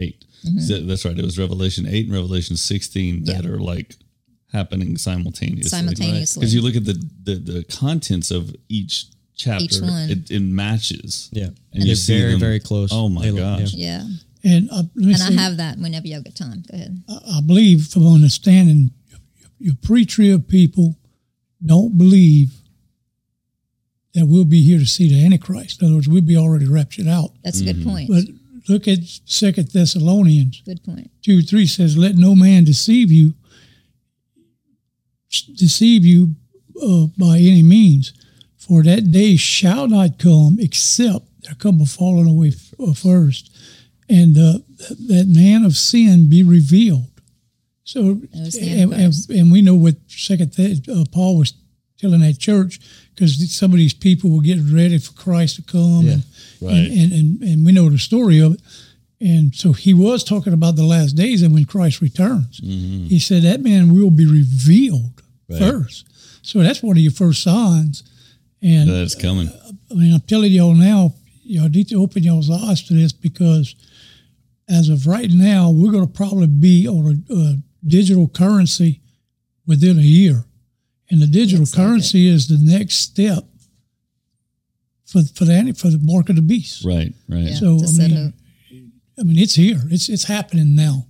eight. 0.01 0.25
So 0.61 0.81
that's 0.83 1.05
right. 1.05 1.19
It 1.19 1.25
was 1.25 1.39
Revelation 1.39 1.87
eight 1.87 2.07
and 2.07 2.15
Revelation 2.15 2.57
sixteen 2.57 3.25
that 3.25 3.45
are 3.47 3.59
like 3.61 3.97
happening 4.53 4.97
simultaneously. 4.97 5.69
Simultaneously. 5.69 6.41
Because 6.41 6.55
you 6.55 6.63
look 6.63 6.77
at 6.77 6.85
the, 6.85 6.95
the 7.25 7.35
the 7.35 7.65
contents 7.65 8.31
of 8.31 8.55
each 8.69 9.07
chapter, 9.37 9.65
Each 9.65 9.81
one. 9.81 10.11
It, 10.11 10.31
it 10.31 10.41
matches. 10.41 11.29
Yeah. 11.33 11.45
and, 11.45 11.57
And 11.75 11.83
you 11.85 11.87
they're 11.89 11.95
see 11.97 12.19
very, 12.19 12.31
them- 12.33 12.41
very 12.41 12.61
close. 12.61 12.91
Oh 12.93 13.09
my 13.09 13.23
They 13.23 13.31
look- 13.31 13.41
gosh! 13.61 13.73
yeah 13.75 14.05
And 14.45 14.69
uh, 14.71 14.83
let 14.95 15.07
me 15.07 15.15
and 15.15 15.23
i 15.39 15.43
have 15.43 15.57
that 15.59 15.79
whenever 15.79 16.07
y'all 16.07 16.23
get 16.23 16.35
time 16.37 16.63
go 16.71 16.75
ahead 16.77 17.03
I 17.09 17.41
believe 17.41 17.87
from 17.87 18.07
understanding, 18.07 18.91
your 19.59 19.75
pre-trib 19.83 20.49
people 20.49 20.97
don't 21.65 21.99
believe 21.99 22.53
that 24.15 24.27
we'll 24.27 24.45
be 24.45 24.63
here 24.63 24.79
to 24.79 24.87
see 24.87 25.09
the 25.09 25.25
Antichrist. 25.25 25.81
In 25.83 25.87
other 25.89 25.97
words, 25.97 26.09
we'll 26.09 26.23
be 26.23 26.37
already 26.37 26.67
raptured 26.67 27.07
out. 27.09 27.31
that's 27.45 27.61
a 27.61 27.65
good 27.65 27.85
point 27.85 28.09
But 28.09 28.25
look 28.69 28.89
at 28.89 28.99
Second 29.25 29.69
Thessalonians 29.73 30.63
good 30.65 30.81
2-3 31.27 31.69
says, 31.69 31.97
"Let 31.97 32.17
no 32.17 32.35
man 32.35 32.65
deceive 32.65 33.11
you, 33.13 33.35
deceive 35.31 36.05
you 36.05 36.35
uh, 36.83 37.07
by 37.19 37.39
any 37.39 37.63
means, 37.63 38.13
For 38.57 38.83
that 38.83 39.11
day 39.11 39.37
shall 39.37 39.89
not 39.89 40.19
come 40.19 40.59
except 40.61 41.25
there 41.43 41.55
come 41.55 41.81
a 41.81 41.87
falling 41.87 42.29
away 42.29 42.49
f- 42.49 42.75
uh, 42.79 42.93
first, 42.93 43.51
and 44.09 44.37
uh, 44.37 44.59
that 45.09 45.27
man 45.29 45.65
of 45.65 45.77
sin 45.77 46.29
be 46.29 46.43
revealed. 46.43 47.07
So, 47.85 48.21
and, 48.61 48.93
and, 48.93 49.15
and 49.31 49.51
we 49.53 49.63
know 49.63 49.75
what 49.75 49.95
Second 50.09 50.53
Th- 50.53 50.87
uh, 50.89 51.05
Paul 51.11 51.39
was 51.39 51.55
telling 51.99 52.21
that 52.21 52.39
church 52.39 52.81
because 53.15 53.33
some 53.57 53.73
of 53.73 53.79
these 53.79 53.95
people 53.95 54.31
were 54.31 54.43
getting 54.43 54.75
ready 54.75 54.99
for 54.99 55.13
Christ 55.15 55.57
to 55.57 55.63
come, 55.63 56.03
Yeah. 56.05 56.13
and, 56.13 56.23
Right. 56.61 56.91
and, 56.91 56.91
and, 56.91 57.13
and 57.13 57.43
and 57.43 57.65
we 57.67 57.73
know 57.73 57.89
the 57.89 57.99
story 57.99 58.41
of 58.41 58.55
it. 58.55 58.61
And 59.21 59.55
so 59.55 59.73
he 59.73 59.93
was 59.95 60.23
talking 60.23 60.53
about 60.53 60.77
the 60.77 60.85
last 60.85 61.13
days 61.17 61.43
and 61.43 61.53
when 61.53 61.65
Christ 61.65 62.01
returns. 62.01 62.61
Mm-hmm. 62.61 63.07
He 63.07 63.19
said 63.19 63.43
that 63.43 63.61
man 63.61 63.93
will 63.95 64.11
be 64.11 64.27
revealed 64.27 65.23
Right. 65.49 65.59
first. 65.59 66.07
So 66.43 66.61
that's 66.61 66.83
one 66.83 66.97
of 66.97 67.03
your 67.03 67.13
first 67.13 67.43
signs. 67.43 68.03
And 68.63 68.89
That's 68.91 69.15
coming. 69.15 69.49
Uh, 69.49 69.73
I 69.91 69.95
mean, 69.95 70.13
I'm 70.15 70.21
telling 70.21 70.53
y'all 70.53 70.75
now, 70.75 71.15
y'all 71.43 71.69
need 71.69 71.89
to 71.89 71.97
open 72.03 72.23
y'all's 72.23 72.51
eyes 72.51 72.83
to 72.89 72.95
this 72.95 73.13
because 73.13 73.75
as 74.69 74.89
of 74.91 75.07
right 75.07 75.31
now, 75.31 75.71
we're 75.71 75.91
going 75.93 76.07
to 76.07 76.13
probably 76.13 76.47
be 76.47 76.87
on 76.87 77.25
a, 77.31 77.35
a 77.35 77.57
digital 77.87 78.29
currency 78.29 79.01
within 79.67 79.99
a 79.99 80.03
year. 80.03 80.45
And 81.11 81.23
the 81.23 81.27
digital 81.27 81.61
Looks 81.61 81.77
like 81.77 81.87
currency 81.87 82.29
is 82.29 82.49
the 82.49 82.59
next 82.61 82.97
step 82.97 83.45
for 85.07 85.23
for 85.35 85.45
the 85.47 85.73
for 85.77 85.89
the 85.89 85.99
mark 86.03 86.29
of 86.29 86.37
the 86.37 86.43
beast. 86.43 86.85
Right. 86.85 87.15
Right. 87.29 87.45
Yeah, 87.45 87.55
So, 87.55 87.79
I 87.79 88.09
mean, 88.09 88.27
up. 88.29 88.35
I 89.19 89.23
mean, 89.25 89.39
it's 89.39 89.55
here. 89.55 89.81
It's 89.91 90.09
it's 90.09 90.25
happening 90.25 90.75
now. 90.75 91.07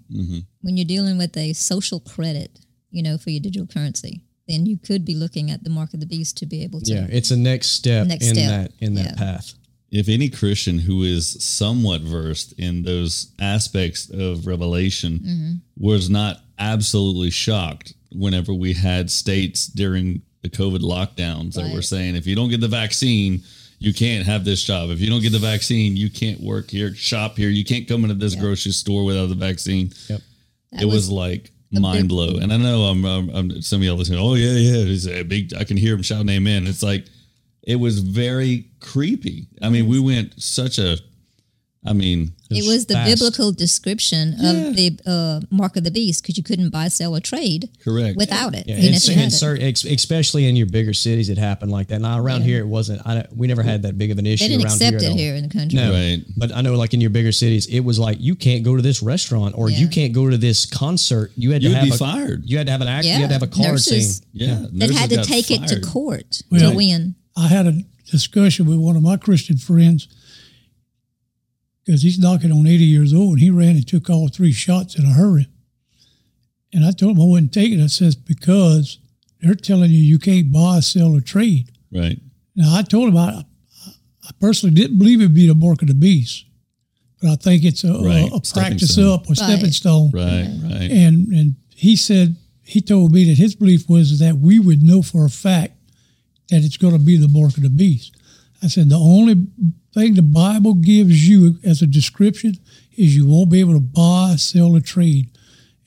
when 0.63 0.77
you're 0.77 0.85
dealing 0.87 1.19
with 1.19 1.37
a 1.37 1.53
social 1.53 2.01
credit, 2.01 2.59
you 2.91 3.03
know, 3.03 3.19
for 3.19 3.31
your 3.31 3.41
digital 3.41 3.67
currency, 3.67 4.23
then 4.49 4.65
you 4.67 4.79
could 4.79 5.05
be 5.05 5.15
looking 5.15 5.51
at 5.51 5.63
the 5.65 5.71
mark 5.71 5.93
of 5.95 6.01
the 6.01 6.07
beast 6.07 6.37
to 6.39 6.47
be 6.47 6.63
able 6.63 6.81
to. 6.83 6.93
Yeah, 6.93 7.07
it's 7.11 7.31
a 7.31 7.37
next 7.37 7.69
step 7.71 8.07
Next 8.07 8.27
in 8.29 8.35
step. 8.35 8.49
that 8.49 8.73
in 8.85 8.95
that 8.95 9.05
Yeah. 9.11 9.15
path. 9.15 9.55
if 9.91 10.07
any 10.09 10.29
Christian 10.29 10.79
who 10.81 11.03
is 11.03 11.43
somewhat 11.43 12.03
versed 12.03 12.53
in 12.59 12.83
those 12.83 13.29
aspects 13.39 14.11
of 14.11 14.47
Revelation 14.47 15.19
Mm-hmm. 15.19 15.53
was 15.79 16.11
not 16.11 16.43
absolutely 16.59 17.31
shocked 17.31 17.95
whenever 18.13 18.53
we 18.53 18.75
had 18.75 19.11
states 19.11 19.67
during 19.67 20.21
the 20.43 20.51
COVID 20.51 20.81
lockdowns 20.81 21.55
that 21.55 21.73
were 21.75 21.81
saying, 21.83 22.17
if 22.17 22.27
you 22.27 22.37
don't 22.37 22.51
get 22.51 22.61
the 22.61 22.69
vaccine, 22.69 23.43
you 23.79 23.95
can't 23.95 24.27
have 24.27 24.45
this 24.45 24.63
job. 24.63 24.91
If 24.91 25.01
you 25.01 25.09
don't 25.09 25.23
get 25.23 25.33
the 25.33 25.39
vaccine, 25.39 25.97
you 25.97 26.11
can't 26.11 26.41
work 26.41 26.71
here, 26.71 26.95
shop 26.95 27.37
here. 27.37 27.49
You 27.49 27.65
can't 27.65 27.87
come 27.89 28.03
into 28.05 28.15
this 28.15 28.35
Yeah. 28.35 28.41
grocery 28.41 28.73
store 28.73 29.05
without 29.05 29.29
the 29.29 29.35
vaccine. 29.35 29.93
Yep. 30.09 30.21
That 30.73 30.83
it 30.83 30.85
was, 30.87 30.95
was 30.95 31.11
like 31.11 31.51
mind 31.73 32.03
big- 32.03 32.09
blow. 32.09 32.37
And 32.37 32.53
I 32.53 32.57
know 32.57 32.83
I'm, 32.85 33.05
I'm, 33.05 33.31
I'm 33.31 33.63
some 33.63 33.81
of 33.81 33.85
y'all 33.85 33.97
listening. 33.97 34.19
Oh 34.21 34.35
yeah, 34.35 34.53
yeah. 34.53 34.85
It's 34.93 35.07
a 35.07 35.23
big. 35.23 35.55
I 35.55 35.65
can 35.65 35.77
hear 35.77 35.95
him 35.95 36.03
shouting 36.03 36.29
amen. 36.29 36.67
It's 36.67 36.83
like 36.83 37.07
it 37.63 37.77
was 37.77 38.01
very 38.01 38.67
creepy. 38.81 39.47
I 39.63 39.69
mean, 39.69 39.87
we 39.89 40.01
went 40.01 40.41
such 40.43 40.79
a. 40.79 40.99
I 41.87 41.93
mean, 41.93 42.33
It 42.51 42.67
was 42.67 42.87
the 42.87 42.95
fast. 42.95 43.11
biblical 43.21 43.53
description 43.53 44.33
of 44.35 44.75
the 44.77 44.99
uh, 45.07 45.41
mark 45.51 45.77
of 45.77 45.85
the 45.85 45.91
beast 45.91 46.23
because 46.23 46.37
you 46.37 46.43
couldn't 46.43 46.71
buy, 46.71 46.89
sell, 46.89 47.15
or 47.15 47.21
trade 47.21 47.69
correct. 47.85 48.17
without 48.17 48.55
it. 48.55 48.67
Yeah, 48.67 48.77
even 48.79 48.95
and, 48.95 49.09
and 49.09 49.21
had 49.21 49.29
it. 49.29 49.77
cer- 49.77 49.89
especially 49.91 50.47
in 50.47 50.57
your 50.57 50.67
bigger 50.67 50.95
cities, 50.95 51.29
it 51.29 51.37
happened 51.39 51.71
like 51.71 51.89
that. 51.89 52.01
Now 52.01 52.19
around 52.19 52.41
Yeah. 52.41 52.47
here, 52.47 52.59
it 52.61 52.67
wasn't. 52.69 53.03
I, 53.07 53.27
we 53.35 53.47
never 53.47 53.63
had 53.63 53.83
that 53.83 53.99
big 53.99 54.11
of 54.11 54.19
an 54.19 54.27
issue. 54.27 54.45
They 54.45 54.49
didn't 54.49 54.65
around 54.65 54.73
accept 54.75 55.01
here 55.03 55.11
it 55.11 55.17
here 55.17 55.35
in 55.35 55.43
the 55.43 55.49
country. 55.51 55.77
No, 55.77 55.93
Right. 55.93 56.23
but 56.37 56.55
I 56.55 56.61
know, 56.63 56.75
like 56.75 56.95
in 56.95 57.01
your 57.01 57.11
bigger 57.11 57.33
cities, 57.33 57.67
it 57.67 57.81
was 57.81 57.99
like 57.99 58.17
you 58.21 58.35
can't 58.35 58.65
go 58.65 58.77
to 58.77 58.83
this 58.83 59.03
restaurant 59.03 59.55
or 59.57 59.69
you 59.71 59.89
can't 59.89 60.13
go 60.13 60.31
to 60.31 60.37
this 60.39 60.65
concert. 60.65 61.33
You 61.37 61.53
had 61.53 61.63
You'd 61.63 61.71
to 61.71 61.75
have 61.77 61.85
be 61.85 61.95
a, 61.95 61.99
fired. 61.99 62.43
You 62.47 62.57
had 62.59 62.67
to 62.67 62.73
have 62.73 62.81
an 62.81 62.89
act. 62.89 63.05
Yeah, 63.07 63.17
You 63.17 63.21
had 63.23 63.29
to 63.29 63.35
have 63.35 63.43
a 63.43 63.47
card 63.47 63.69
nurses- 63.73 64.17
saying, 64.19 64.27
yeah, 64.33 64.67
That 64.73 64.91
had 64.91 65.11
to 65.11 65.17
got 65.17 65.25
take 65.27 65.51
it 65.51 65.67
to 65.69 65.81
court 65.81 66.43
Well- 66.51 66.71
to 66.71 66.77
win. 66.77 67.15
I 67.37 67.49
had 67.49 67.67
a 67.67 67.83
discussion 68.11 68.67
with 68.67 68.79
one 68.79 68.97
of 68.97 69.03
my 69.03 69.17
Christian 69.17 69.59
friends 69.59 70.09
because 71.89 72.03
he's 72.03 72.19
knocking 72.19 72.53
on 72.53 72.67
80 72.67 72.85
years 72.85 73.15
old 73.15 73.31
and 73.31 73.41
he 73.41 73.49
ran 73.49 73.71
and 73.71 73.89
took 73.89 74.11
all 74.11 74.29
three 74.29 74.53
shots 74.53 74.99
in 74.99 75.07
a 75.07 75.15
hurry. 75.15 75.49
And 76.71 76.85
I 76.85 76.91
told 76.91 77.17
him 77.17 77.23
I 77.23 77.25
wouldn't 77.25 77.55
take 77.55 77.73
it. 77.73 77.83
I 77.83 77.87
says, 77.87 78.15
because 78.15 78.99
they're 79.41 79.55
telling 79.55 79.91
you 79.91 79.97
you 79.97 80.19
can't 80.19 80.53
buy, 80.53 80.81
sell, 80.81 81.17
or 81.17 81.23
trade. 81.23 81.71
Right. 81.91 82.21
Now, 82.55 82.77
I 82.77 82.83
told 82.83 83.09
him 83.09 83.17
I, 83.17 83.43
I 84.23 84.31
personally 84.39 84.75
didn't 84.75 84.99
believe 84.99 85.21
it'd 85.23 85.33
be 85.35 85.49
the 85.49 85.55
mark 85.55 85.81
of 85.81 85.89
the 85.89 85.95
beast, 85.95 86.45
but 87.23 87.31
I 87.31 87.37
think 87.37 87.65
it's 87.65 87.85
a, 87.85 87.93
Right. 87.95 88.31
a, 88.31 88.35
a 88.35 88.41
practice 88.43 88.93
stone. 88.93 89.15
up 89.15 89.31
or 89.31 89.35
stepping 89.35 89.71
stone. 89.71 90.11
Right. 90.13 90.47
Right. 90.65 90.91
And 90.91 91.29
and 91.29 91.55
he 91.75 91.97
said 91.97 92.37
he 92.65 92.83
told 92.83 93.13
me 93.13 93.25
that 93.31 93.39
his 93.39 93.55
belief 93.55 93.89
was 93.89 94.19
that 94.19 94.37
we 94.37 94.59
would 94.59 94.83
know 94.83 95.01
for 95.01 95.25
a 95.25 95.31
fact 95.31 95.73
that 96.51 96.63
it's 96.65 96.77
going 96.77 96.93
to 96.93 96.99
be 97.03 97.17
the 97.17 97.29
mark 97.29 97.57
of 97.57 97.63
the 97.63 97.71
beast. 97.71 98.15
I 98.63 98.67
said 98.67 98.91
the 98.91 98.99
only 98.99 99.47
thing 99.99 100.15
the 100.15 100.23
Bible 100.23 100.75
gives 100.75 101.29
you 101.29 101.59
as 101.65 101.83
a 101.83 101.87
description 101.87 102.55
is 102.97 103.17
you 103.17 103.27
won't 103.29 103.51
be 103.51 103.61
able 103.61 103.75
to 103.75 103.81
buy, 103.81 104.35
sell, 104.37 104.75
or 104.77 104.81
trade. 104.81 105.29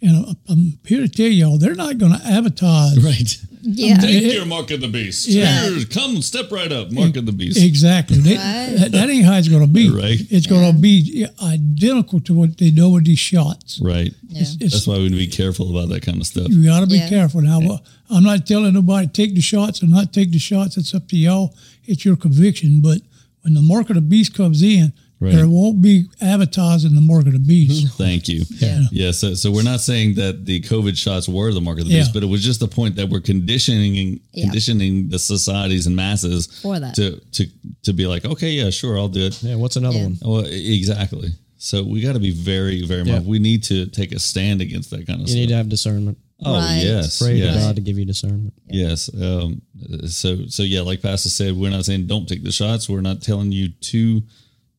And 0.02 0.26
I- 0.26 0.36
I'm 0.52 0.80
here 0.86 1.02
to 1.02 1.10
tell 1.10 1.28
y'all 1.28 1.58
they're 1.58 1.76
not 1.76 1.98
going 1.98 2.14
to 2.18 2.26
advertise 2.26 2.98
Right. 3.04 3.38
Yeah. 3.64 3.98
Take 4.00 4.34
your 4.34 4.46
mark 4.48 4.72
of 4.72 4.82
the 4.82 4.88
beast. 4.88 5.28
Yeah. 5.28 5.70
Here, 5.70 5.86
come, 5.86 6.20
step 6.24 6.52
right 6.52 6.72
up. 6.72 6.92
Mark 6.92 7.16
of 7.16 7.28
the 7.28 7.32
beast. 7.32 7.62
exactly. 7.62 8.18
They- 8.18 8.36
Right. 8.36 8.76
that, 8.80 8.92
that 8.94 9.10
ain't 9.12 9.24
how 9.24 9.38
it's 9.38 9.50
going 9.50 9.62
to 9.62 9.72
be. 9.72 9.92
Right. 9.92 10.18
It's 10.32 10.48
going 10.48 10.74
to 10.74 10.80
be 10.80 11.28
identical 11.44 12.20
to 12.22 12.34
what 12.34 12.58
they 12.58 12.72
know 12.72 12.90
with 12.90 13.06
these 13.06 13.20
shots. 13.20 13.80
Right. 13.80 14.12
Yeah. 14.30 14.42
It's- 14.42 14.56
That's 14.60 14.88
why 14.88 14.98
we 14.98 15.04
need 15.04 15.10
to 15.12 15.16
be 15.18 15.28
careful 15.28 15.70
about 15.70 15.90
that 15.90 16.02
kind 16.02 16.20
of 16.20 16.26
stuff. 16.26 16.48
You 16.50 16.64
got 16.66 16.80
to 16.80 16.88
be 16.88 16.98
Yeah. 16.98 17.10
careful. 17.10 17.42
Now, 17.42 17.60
wha- 17.62 17.80
I'm 18.10 18.24
not 18.24 18.48
telling 18.48 18.74
nobody 18.74 19.06
take 19.08 19.36
the 19.36 19.42
shots 19.42 19.84
or 19.84 19.88
not 19.88 20.12
take 20.12 20.32
the 20.32 20.40
shots. 20.40 20.76
It's 20.78 20.96
up 20.96 21.08
to 21.10 21.16
y'all. 21.16 21.56
It's 21.86 22.04
your 22.04 22.16
conviction. 22.16 22.82
But 22.82 23.02
when 23.42 23.54
the 23.54 23.62
mark 23.62 23.90
of 23.90 23.96
the 23.96 24.02
beast 24.02 24.34
comes 24.34 24.62
in, 24.64 24.94
Right. 25.20 25.36
there 25.36 25.48
won't 25.48 25.84
be 25.84 26.06
avatars 26.20 26.84
in 26.84 26.96
the 26.96 27.02
mark 27.02 27.28
of 27.28 27.34
the 27.34 27.38
beast. 27.40 27.94
Thank 27.96 28.28
you. 28.28 28.44
Yeah. 28.58 28.82
Yeah. 28.92 29.12
So, 29.12 29.36
so 29.36 29.52
we're 29.52 29.62
not 29.62 29.80
saying 29.80 30.16
that 30.16 30.46
the 30.46 30.62
COVID 30.62 30.98
shots 30.98 31.30
were 31.30 31.52
the 31.54 31.62
mark 31.62 31.78
of 31.80 31.86
the 31.86 31.92
beast, 31.92 32.12
but 32.12 32.24
it 32.24 32.26
was 32.26 32.44
just 32.44 32.60
the 32.60 32.68
point 32.68 32.96
that 32.96 33.08
we're 33.08 33.20
conditioning 33.22 34.20
Yeah. 34.34 34.46
conditioning 34.46 35.10
the 35.10 35.20
societies 35.20 35.86
and 35.86 35.96
masses 35.96 36.48
For 36.48 36.80
that. 36.80 36.96
to 36.96 37.22
to 37.34 37.46
to 37.84 37.94
be 37.94 38.08
like, 38.08 38.26
okay, 38.26 38.50
yeah, 38.50 38.72
sure, 38.72 38.98
I'll 38.98 39.10
do 39.10 39.26
it. 39.28 39.38
"Yeah, 39.44 39.56
what's 39.56 39.76
another 39.76 39.98
Yeah. 40.00 40.04
one?" 40.06 40.18
Well, 40.24 40.46
exactly. 40.48 41.30
So 41.60 41.84
we 41.84 42.02
got 42.02 42.14
to 42.14 42.20
be 42.20 42.32
very, 42.32 42.82
very 42.88 43.04
Yeah. 43.04 43.20
much. 43.20 43.26
We 43.26 43.38
need 43.38 43.62
to 43.66 43.86
take 43.86 44.12
a 44.14 44.20
stand 44.20 44.62
against 44.62 44.90
that 44.90 45.06
kind 45.06 45.22
of 45.22 45.28
stuff. 45.28 45.30
You 45.30 45.34
stuff. 45.34 45.40
need 45.42 45.50
to 45.50 45.56
have 45.56 45.70
discernment. 45.70 46.18
Oh 46.44 46.54
Right. 46.60 46.82
yes, 46.84 47.20
Pray 47.22 47.36
yes. 47.36 47.56
to 47.56 47.60
God 47.62 47.76
to 47.76 47.82
give 47.82 47.98
you 47.98 48.06
discernment. 48.06 48.54
Yes. 48.68 49.10
Um, 49.14 49.62
so 50.08 50.46
so 50.48 50.64
yeah, 50.64 50.82
like 50.82 51.02
Pastor 51.02 51.30
said, 51.30 51.56
we're 51.56 51.70
not 51.72 51.86
saying 51.86 52.08
don't 52.08 52.28
take 52.28 52.44
the 52.44 52.52
shots. 52.52 52.90
We're 52.90 53.02
not 53.02 53.22
telling 53.22 53.52
you 53.52 53.70
to 53.70 54.22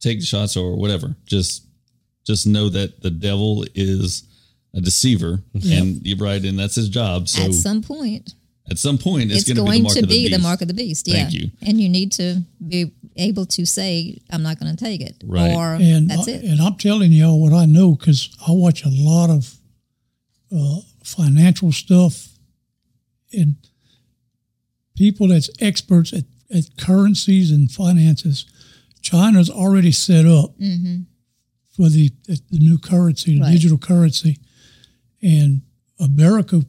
take 0.01 0.21
the 0.21 0.27
shots 0.27 0.57
or 0.57 0.77
whatever. 0.77 1.15
Just 1.25 1.67
just 2.27 2.47
know 2.47 2.69
that 2.69 3.01
the 3.03 3.11
devil 3.11 3.65
is 3.75 4.25
a 4.75 4.81
deceiver, 4.81 5.41
and 5.55 6.01
you're 6.07 6.19
right, 6.19 6.43
and 6.45 6.59
that's 6.59 6.75
his 6.77 6.89
job. 6.89 7.29
So 7.29 7.43
At 7.43 7.53
some 7.55 7.83
point, 7.83 8.35
at 8.71 8.79
some 8.79 8.97
point, 8.97 9.31
it's, 9.33 9.49
it's, 9.49 9.53
going 9.59 9.83
going 9.83 9.95
to 9.95 10.01
to 10.03 10.07
be 10.07 10.25
be 10.25 10.29
the 10.29 10.37
the 10.37 10.43
mark 10.43 10.51
mark 10.53 10.63
of 10.63 10.69
the 10.69 10.75
beast. 10.75 11.07
Thank 11.07 11.33
you. 11.33 11.51
And 11.67 11.81
you 11.81 11.89
need 11.89 12.13
to 12.13 12.43
be 12.67 12.93
able 13.17 13.45
to 13.47 13.67
say, 13.67 14.19
I'm 14.31 14.43
not 14.43 14.59
going 14.61 14.75
to 14.75 14.83
take 14.83 15.01
it. 15.01 15.23
Right. 15.27 15.51
Or 15.53 15.75
And 15.75 16.09
that's 16.09 16.29
I- 16.29 16.33
it. 16.33 16.45
and 16.45 16.61
I'm 16.61 16.77
telling 16.77 17.13
y'all 17.13 17.41
what 17.43 17.53
I 17.53 17.67
know 17.67 17.95
because 17.97 18.31
I 18.49 18.53
watch 18.53 18.85
a 18.85 18.89
lot 18.91 19.29
of 19.31 19.55
uh, 20.57 20.81
financial 21.05 21.73
stuff 21.73 22.29
and 23.33 23.57
people 24.97 25.29
that's 25.29 25.51
experts 25.61 26.13
at, 26.13 26.25
at 26.55 26.65
currencies 26.79 27.51
and 27.51 27.71
finances. 27.71 28.47
China's 29.01 29.51
already 29.51 29.91
set 29.93 30.27
up 30.27 30.57
mm-hmm. 30.59 31.03
for 31.71 31.89
the 31.89 32.11
the 32.27 32.59
new 32.59 32.79
currency, 32.79 33.35
the 33.35 33.41
Right. 33.43 33.53
digital 33.53 33.79
currency, 33.79 34.39
and 35.23 35.63
America. 35.99 36.63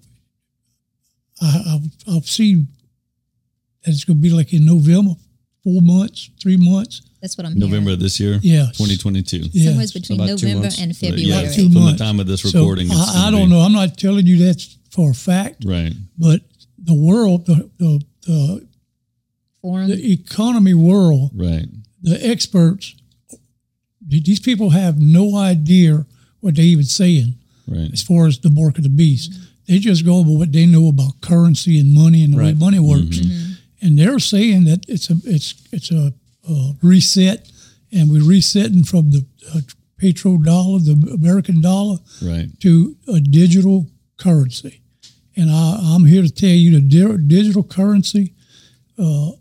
I, 1.41 1.63
I've, 1.75 2.15
I've 2.15 2.25
seen 2.29 2.67
that 3.83 3.91
it's 3.91 4.03
going 4.05 4.17
to 4.17 4.21
be 4.21 4.29
like 4.29 4.53
in 4.53 4.65
November, 4.65 5.15
four 5.63 5.81
months, 5.81 6.29
three 6.41 6.57
months. 6.57 7.01
That's 7.21 7.37
what 7.37 7.47
I'm 7.47 7.57
November 7.57 7.91
hearing. 7.91 7.93
of 7.93 7.99
this 8.01 8.19
year, 8.19 8.39
Yeah. 8.43 8.65
2022. 8.75 9.49
Yeah. 9.53 9.69
Somewhere 9.69 9.87
between 9.93 10.19
about 10.19 10.29
November 10.41 10.69
and 10.79 10.95
February. 10.95 11.21
yeah, 11.23 11.39
About 11.39 11.53
two 11.55 11.63
from 11.71 11.73
months. 11.83 11.99
the 11.99 12.03
time 12.05 12.19
of 12.19 12.27
this 12.27 12.43
recording. 12.43 12.87
it's 12.87 12.95
I, 13.15 13.27
I 13.27 13.31
don't 13.31 13.47
be- 13.47 13.55
know. 13.55 13.59
I'm 13.61 13.71
not 13.71 13.97
telling 13.97 14.27
you 14.27 14.37
that's 14.45 14.77
for 14.91 15.11
a 15.11 15.13
fact, 15.13 15.63
Right. 15.65 15.93
but 16.17 16.41
the 16.77 16.93
world, 16.93 17.45
the 17.45 17.69
the, 17.77 18.01
the, 18.27 18.67
Foreign. 19.61 19.89
the 19.89 20.11
economy 20.11 20.73
world, 20.73 21.31
Right. 21.33 21.65
the 22.01 22.23
experts, 22.27 22.93
these 24.05 24.39
people 24.41 24.71
have 24.71 24.99
no 25.01 25.35
idea 25.37 26.05
what 26.41 26.55
they're 26.55 26.65
even 26.65 26.83
saying 26.83 27.35
Right. 27.67 27.89
as 27.93 28.01
far 28.03 28.27
as 28.27 28.39
the 28.39 28.49
mark 28.49 28.77
of 28.77 28.83
the 28.83 28.89
beast. 28.89 29.31
They 29.65 29.79
just 29.79 30.03
go 30.03 30.23
by 30.25 30.31
what 30.31 30.51
they 30.51 30.65
know 30.65 30.89
about 30.89 31.21
currency 31.21 31.79
and 31.79 31.93
money 31.93 32.21
and 32.23 32.33
the 32.33 32.37
Right. 32.37 32.47
way 32.53 32.59
money 32.59 32.79
works, 32.79 33.19
mm-hmm. 33.19 33.42
And 33.83 33.97
they're 33.99 34.19
saying 34.19 34.63
that 34.65 34.85
it's 34.87 35.09
a 35.09 35.15
it's 35.25 35.53
it's 35.71 35.91
a, 35.91 36.13
a 36.49 36.71
reset, 36.81 37.49
and 37.91 38.09
we're 38.11 38.23
resetting 38.27 38.83
from 38.83 39.11
the 39.11 39.25
uh, 39.53 39.59
petrodollar, 40.01 40.83
the 40.83 41.13
American 41.13 41.61
dollar, 41.61 41.97
Right. 42.21 42.47
to 42.61 42.95
a 43.07 43.19
digital 43.19 43.87
currency. 44.17 44.81
And 45.35 45.49
I, 45.49 45.79
I'm 45.95 46.05
here 46.05 46.21
to 46.23 46.29
tell 46.29 46.49
you 46.49 46.79
the 46.79 46.81
di- 46.81 47.17
digital 47.27 47.63
currency 47.63 48.33
uh, 48.97 49.31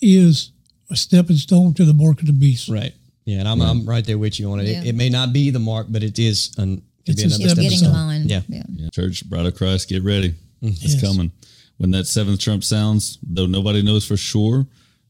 is 0.00 0.52
a 0.90 0.96
stepping 0.96 1.36
stone 1.36 1.74
to 1.74 1.84
the 1.84 1.92
mark 1.94 2.20
of 2.20 2.26
the 2.26 2.32
beast. 2.32 2.68
Right. 2.68 2.94
Yeah, 3.26 3.38
and 3.40 3.48
I'm, 3.48 3.60
I'm 3.62 3.86
right 3.86 4.04
there 4.04 4.18
with 4.18 4.38
you 4.38 4.50
on 4.52 4.60
it. 4.60 4.68
Yeah. 4.68 4.80
it. 4.82 4.88
It 4.88 4.94
may 4.94 5.08
not 5.08 5.32
be 5.32 5.50
the 5.50 5.58
mark, 5.58 5.86
but 5.90 6.02
it 6.02 6.18
is 6.18 6.54
an, 6.58 6.82
could 7.06 7.18
It's 7.18 7.22
be 7.22 7.22
a 7.22 7.26
another 7.26 7.42
step 7.44 7.50
step 7.50 7.62
Getting 7.62 7.78
stone. 7.78 7.92
line. 7.92 8.28
Yeah. 8.28 8.40
yeah. 8.48 8.62
Yeah. 8.68 8.88
Church, 8.90 9.28
bride 9.28 9.46
of 9.46 9.54
Christ, 9.56 9.88
get 9.88 10.02
ready. 10.02 10.34
It's 10.62 10.82
Yes. 10.94 11.00
coming. 11.00 11.30
When 11.76 11.90
that 11.90 12.06
seventh 12.06 12.40
trump 12.40 12.64
sounds, 12.64 13.18
though 13.22 13.46
nobody 13.46 13.82
knows 13.82 14.06
for 14.06 14.16
sure, 14.16 14.66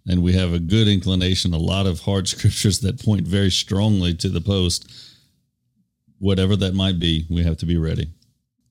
and 0.07 0.23
we 0.23 0.33
have 0.33 0.53
a 0.53 0.59
good 0.59 0.89
inclination, 0.89 1.53
a 1.53 1.59
lot 1.59 1.87
of 1.87 2.01
hard 2.01 2.29
scriptures 2.35 2.81
that 2.81 3.03
point 3.03 3.27
very 3.27 3.51
strongly 3.51 4.15
to 4.15 4.29
the 4.29 4.41
post, 4.41 4.91
whatever 6.19 6.57
that 6.57 6.75
might 6.75 6.99
be, 6.99 7.27
we 7.31 7.43
have 7.43 7.57
to 7.59 7.67
be 7.67 7.77
ready. 7.77 8.09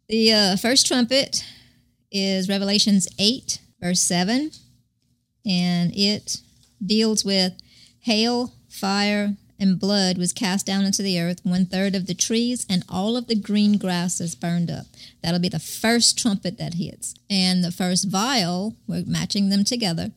The 0.10 0.34
uh, 0.34 0.56
first 0.58 0.88
trumpet 0.88 1.46
is 2.12 2.50
Revelations 2.50 3.08
8, 3.18 3.60
verse 3.82 4.02
7, 4.02 4.52
and 5.46 5.92
it 5.96 6.38
deals 6.86 7.24
with 7.24 7.54
hail, 8.00 8.54
fire, 8.70 9.36
and 9.64 9.80
blood 9.80 10.18
was 10.18 10.34
cast 10.34 10.66
down 10.66 10.84
into 10.84 11.02
the 11.02 11.20
earth. 11.20 11.40
One 11.44 11.66
third 11.66 11.96
of 11.96 12.06
the 12.06 12.14
trees 12.14 12.66
and 12.70 12.84
all 12.90 13.16
of 13.16 13.28
the 13.28 13.36
green 13.36 13.78
grasses 13.78 14.36
burned 14.36 14.70
up. 14.70 14.88
That'll 15.24 15.40
be 15.40 15.50
the 15.50 15.58
first 15.58 16.20
trumpet 16.20 16.58
that 16.58 16.74
hits. 16.74 17.16
And 17.30 17.64
the 17.64 17.72
first 17.72 18.10
vial, 18.10 18.76
we're 18.88 19.06
matching 19.08 19.50
them 19.50 19.64
together, 19.64 20.12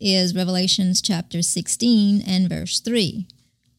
is 0.00 0.34
Revelations 0.34 1.02
chapter 1.02 1.42
16 1.42 2.22
and 2.24 2.48
verse 2.48 2.78
3. 2.78 3.26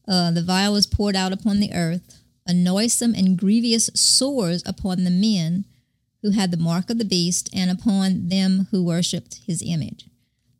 Uh, 0.06 0.30
the 0.32 0.42
vial 0.42 0.74
was 0.74 0.86
poured 0.86 1.16
out 1.16 1.32
upon 1.32 1.60
the 1.60 1.72
earth, 1.72 2.22
a 2.46 2.52
noisome 2.52 3.14
and 3.14 3.38
grievous 3.38 3.88
sores 3.94 4.62
upon 4.66 5.04
the 5.04 5.10
men 5.10 5.64
who 6.20 6.32
had 6.32 6.50
the 6.50 6.58
mark 6.58 6.90
of 6.90 6.98
the 6.98 7.04
beast 7.06 7.48
and 7.54 7.70
upon 7.70 8.28
them 8.28 8.68
who 8.70 8.84
worshipped 8.84 9.40
his 9.46 9.62
image. 9.66 10.08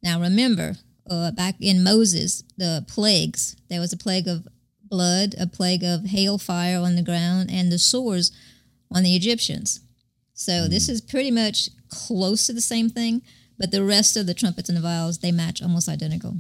Now 0.03 0.19
remember, 0.19 0.77
uh, 1.09 1.31
back 1.33 1.57
in 1.61 1.85
Moses, 1.85 2.43
the 2.57 2.85
plagues, 2.89 3.57
there 3.69 3.81
was 3.81 3.93
a 3.93 3.97
plague 3.97 4.29
of 4.29 4.47
blood, 4.83 5.35
a 5.39 5.47
plague 5.47 5.83
of 5.83 6.07
hail 6.07 6.39
fire 6.39 6.79
on 6.79 6.97
the 6.97 7.03
ground, 7.03 7.51
and 7.53 7.71
the 7.71 7.79
sores 7.79 8.33
on 8.91 9.03
the 9.03 9.15
Egyptians. 9.15 9.81
So 10.35 10.69
this 10.69 10.89
is 10.89 11.01
pretty 11.01 11.31
much 11.31 11.71
close 11.89 12.47
to 12.47 12.53
the 12.53 12.61
same 12.61 12.89
thing, 12.89 13.23
but 13.59 13.71
the 13.71 13.85
rest 13.85 14.17
of 14.17 14.27
the 14.27 14.35
trumpets 14.35 14.69
and 14.69 14.77
the 14.77 14.83
vials, 14.83 15.19
they 15.19 15.33
match 15.33 15.63
almost 15.63 15.89
identical. 15.89 16.37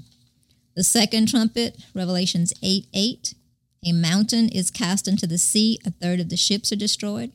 The 0.74 0.84
second 0.84 1.28
trumpet, 1.28 1.82
Revelations 1.94 2.52
8 2.62 2.86
8, 2.92 3.34
a 3.86 3.92
mountain 3.92 4.48
is 4.48 4.70
cast 4.70 5.08
into 5.08 5.26
the 5.26 5.38
sea, 5.38 5.78
a 5.86 5.90
third 5.90 6.20
of 6.20 6.28
the 6.28 6.36
ships 6.36 6.72
are 6.72 6.76
destroyed. 6.76 7.32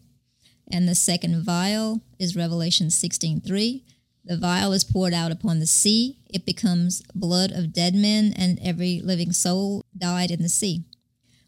And 0.71 0.87
the 0.87 0.95
second 0.95 1.43
vial 1.43 2.01
is 2.19 2.35
Revelation 2.35 2.89
16 2.89 3.41
3. 3.41 3.83
The 4.25 4.37
vial 4.37 4.71
is 4.73 4.83
poured 4.83 5.13
out 5.13 5.31
upon 5.31 5.59
the 5.59 5.67
sea. 5.67 6.17
It 6.33 6.45
becomes 6.45 7.01
blood 7.13 7.51
of 7.51 7.73
dead 7.73 7.93
men, 7.93 8.33
and 8.35 8.59
every 8.61 9.01
living 9.01 9.31
soul 9.31 9.85
died 9.97 10.31
in 10.31 10.41
the 10.41 10.49
sea. 10.49 10.85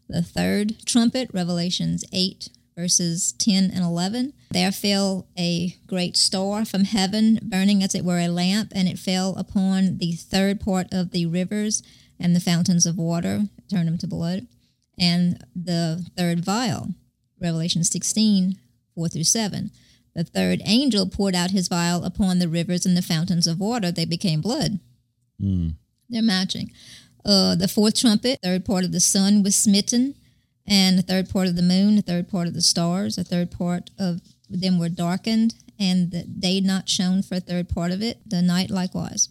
The 0.08 0.22
third 0.22 0.84
trumpet, 0.84 1.30
Revelations 1.32 2.04
8, 2.12 2.50
verses 2.76 3.32
10 3.32 3.70
and 3.70 3.84
11. 3.84 4.32
There 4.50 4.72
fell 4.72 5.26
a 5.38 5.76
great 5.86 6.16
star 6.16 6.64
from 6.64 6.84
heaven, 6.84 7.38
burning 7.42 7.82
as 7.82 7.94
it 7.94 8.04
were 8.04 8.18
a 8.18 8.28
lamp, 8.28 8.72
and 8.74 8.88
it 8.88 8.98
fell 8.98 9.34
upon 9.36 9.98
the 9.98 10.12
third 10.12 10.60
part 10.60 10.92
of 10.92 11.10
the 11.10 11.26
rivers 11.26 11.82
and 12.20 12.36
the 12.36 12.40
fountains 12.40 12.86
of 12.86 12.98
water, 12.98 13.44
turned 13.70 13.88
them 13.88 13.98
to 13.98 14.06
blood. 14.06 14.46
And 14.98 15.44
the 15.56 16.06
third 16.16 16.44
vial, 16.44 16.90
Revelation 17.40 17.82
16, 17.82 18.58
4 18.94 19.08
through 19.08 19.24
7. 19.24 19.70
The 20.14 20.24
third 20.24 20.62
angel 20.64 21.06
poured 21.08 21.34
out 21.34 21.50
his 21.50 21.68
vial 21.68 22.04
upon 22.04 22.38
the 22.38 22.48
rivers 22.48 22.86
and 22.86 22.96
the 22.96 23.02
fountains 23.02 23.46
of 23.46 23.58
water. 23.60 23.90
They 23.90 24.04
became 24.04 24.40
blood. 24.40 24.78
They're 26.08 26.22
matching. 26.22 26.70
Uh, 27.24 27.54
the 27.56 27.68
fourth 27.68 27.98
trumpet, 27.98 28.38
third 28.42 28.64
part 28.64 28.84
of 28.84 28.92
the 28.92 29.00
sun 29.00 29.42
was 29.42 29.56
smitten, 29.56 30.14
and 30.66 30.98
the 30.98 31.02
third 31.02 31.30
part 31.30 31.48
of 31.48 31.56
the 31.56 31.62
moon, 31.62 31.96
the 31.96 32.02
third 32.02 32.28
part 32.28 32.46
of 32.46 32.54
the 32.54 32.62
stars, 32.62 33.16
the 33.16 33.24
third 33.24 33.50
part 33.50 33.90
of 33.98 34.20
them 34.48 34.78
were 34.78 34.88
darkened, 34.88 35.54
and 35.78 36.10
the 36.10 36.24
day 36.24 36.60
not 36.60 36.88
shone 36.88 37.22
for 37.22 37.36
a 37.36 37.40
third 37.40 37.68
part 37.68 37.90
of 37.90 38.02
it, 38.02 38.18
the 38.26 38.42
night 38.42 38.70
likewise. 38.70 39.30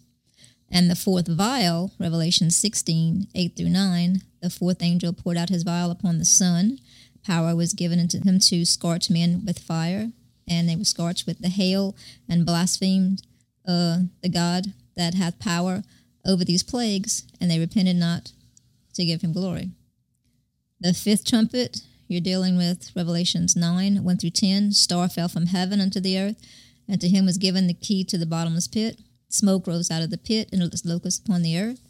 And 0.70 0.90
the 0.90 0.96
fourth 0.96 1.28
vial, 1.28 1.92
Revelation 2.00 2.50
16, 2.50 3.28
8 3.34 3.56
through 3.56 3.68
9, 3.68 4.22
the 4.40 4.50
fourth 4.50 4.82
angel 4.82 5.12
poured 5.12 5.36
out 5.36 5.48
his 5.48 5.62
vial 5.62 5.90
upon 5.90 6.18
the 6.18 6.24
sun. 6.24 6.78
Power 7.24 7.54
was 7.54 7.74
given 7.74 8.00
unto 8.00 8.20
him 8.22 8.38
to 8.40 8.64
scorch 8.64 9.08
men 9.08 9.44
with 9.46 9.58
fire, 9.58 10.10
and 10.48 10.68
they 10.68 10.76
were 10.76 10.84
scorched 10.84 11.26
with 11.26 11.40
the 11.40 11.48
hail 11.48 11.96
and 12.28 12.46
blasphemed 12.46 13.22
uh, 13.66 14.00
the 14.22 14.28
God 14.28 14.66
that 14.96 15.14
hath 15.14 15.38
power 15.38 15.82
over 16.24 16.44
these 16.44 16.62
plagues, 16.62 17.24
and 17.40 17.50
they 17.50 17.58
repented 17.58 17.96
not 17.96 18.32
to 18.94 19.04
give 19.04 19.22
him 19.22 19.32
glory. 19.32 19.70
The 20.80 20.94
fifth 20.94 21.26
trumpet, 21.26 21.80
you're 22.08 22.20
dealing 22.20 22.56
with 22.56 22.90
Revelations 22.94 23.56
9, 23.56 24.04
1 24.04 24.16
through 24.18 24.30
10. 24.30 24.72
Star 24.72 25.08
fell 25.08 25.28
from 25.28 25.46
heaven 25.46 25.80
unto 25.80 26.00
the 26.00 26.18
earth, 26.18 26.40
and 26.88 27.00
to 27.00 27.08
him 27.08 27.24
was 27.24 27.38
given 27.38 27.66
the 27.66 27.74
key 27.74 28.04
to 28.04 28.18
the 28.18 28.26
bottomless 28.26 28.68
pit. 28.68 29.00
Smoke 29.28 29.66
rose 29.66 29.90
out 29.90 30.02
of 30.02 30.10
the 30.10 30.18
pit, 30.18 30.48
and 30.52 30.60
was 30.62 30.84
locusts 30.84 31.24
upon 31.24 31.42
the 31.42 31.58
earth. 31.58 31.80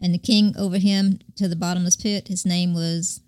And 0.00 0.12
the 0.12 0.18
king 0.18 0.54
over 0.58 0.78
him 0.78 1.20
to 1.36 1.48
the 1.48 1.56
bottomless 1.56 1.96
pit, 1.96 2.28
his 2.28 2.44
name 2.44 2.74
was 2.74 3.20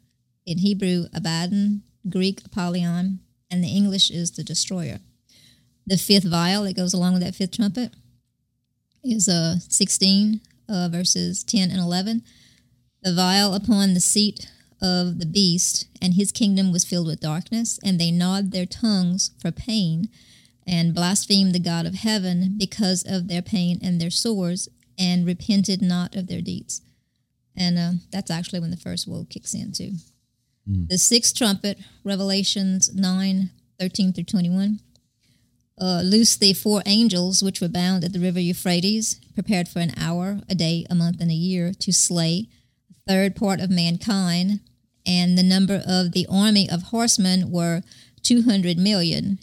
in 0.44 0.58
Hebrew 0.58 1.06
Abaddon, 1.14 1.82
Greek 2.08 2.42
Apollyon, 2.44 3.20
and 3.50 3.62
the 3.62 3.68
English 3.68 4.10
is 4.10 4.32
the 4.32 4.44
destroyer. 4.44 4.98
The 5.86 5.96
fifth 5.96 6.24
vial 6.24 6.64
that 6.64 6.76
goes 6.76 6.92
along 6.92 7.14
with 7.14 7.22
that 7.22 7.34
fifth 7.34 7.56
trumpet 7.56 7.92
is 9.04 9.28
uh, 9.28 9.56
16 9.68 10.40
uh, 10.68 10.88
verses 10.90 11.44
10 11.44 11.70
and 11.70 11.80
11. 11.80 12.22
The 13.02 13.14
vial 13.14 13.54
upon 13.54 13.94
the 13.94 14.00
seat 14.00 14.50
of 14.82 15.18
the 15.18 15.26
beast, 15.26 15.86
and 16.02 16.14
his 16.14 16.32
kingdom 16.32 16.72
was 16.72 16.84
filled 16.84 17.06
with 17.06 17.20
darkness, 17.20 17.78
and 17.84 17.98
they 17.98 18.10
gnawed 18.10 18.50
their 18.50 18.66
tongues 18.66 19.30
for 19.40 19.50
pain, 19.50 20.08
and 20.66 20.94
blasphemed 20.94 21.54
the 21.54 21.60
God 21.60 21.86
of 21.86 21.94
heaven 21.94 22.56
because 22.58 23.04
of 23.06 23.28
their 23.28 23.42
pain 23.42 23.78
and 23.82 24.00
their 24.00 24.10
sores, 24.10 24.68
and 24.98 25.26
repented 25.26 25.80
not 25.80 26.16
of 26.16 26.26
their 26.26 26.40
deeds. 26.40 26.82
And 27.56 27.78
uh, 27.78 27.92
that's 28.10 28.30
actually 28.30 28.60
when 28.60 28.70
the 28.70 28.76
first 28.76 29.06
woe 29.06 29.26
kicks 29.28 29.54
in, 29.54 29.72
too. 29.72 29.92
The 30.66 30.98
sixth 30.98 31.36
trumpet, 31.36 31.78
Revelations 32.04 32.94
9 32.94 33.50
13 33.78 34.12
through 34.12 34.24
21 34.24 34.80
uh, 35.78 36.02
loose 36.04 36.36
the 36.36 36.54
four 36.54 36.82
angels 36.86 37.42
which 37.42 37.60
were 37.60 37.68
bound 37.68 38.04
at 38.04 38.12
the 38.12 38.18
river 38.18 38.40
Euphrates, 38.40 39.20
prepared 39.34 39.68
for 39.68 39.80
an 39.80 39.92
hour, 39.96 40.40
a 40.48 40.54
day, 40.54 40.86
a 40.88 40.94
month, 40.94 41.20
and 41.20 41.30
a 41.30 41.34
year, 41.34 41.72
to 41.80 41.92
slay 41.92 42.48
a 42.90 43.10
third 43.10 43.36
part 43.36 43.60
of 43.60 43.70
mankind. 43.70 44.60
And 45.04 45.38
the 45.38 45.42
number 45.42 45.82
of 45.86 46.12
the 46.12 46.26
army 46.30 46.68
of 46.68 46.84
horsemen 46.84 47.50
were 47.50 47.82
200 48.22 48.78
million. 48.78 49.38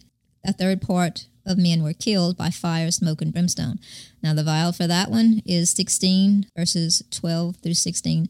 A 0.45 0.51
third 0.51 0.81
part 0.81 1.27
of 1.45 1.57
men 1.57 1.83
were 1.83 1.93
killed 1.93 2.35
by 2.35 2.49
fire, 2.49 2.91
smoke, 2.91 3.21
and 3.21 3.31
brimstone. 3.31 3.79
Now, 4.21 4.33
the 4.33 4.43
vial 4.43 4.71
for 4.71 4.87
that 4.87 5.09
one 5.09 5.41
is 5.45 5.69
16, 5.69 6.47
verses 6.57 7.03
12 7.11 7.57
through 7.57 7.75
16. 7.75 8.27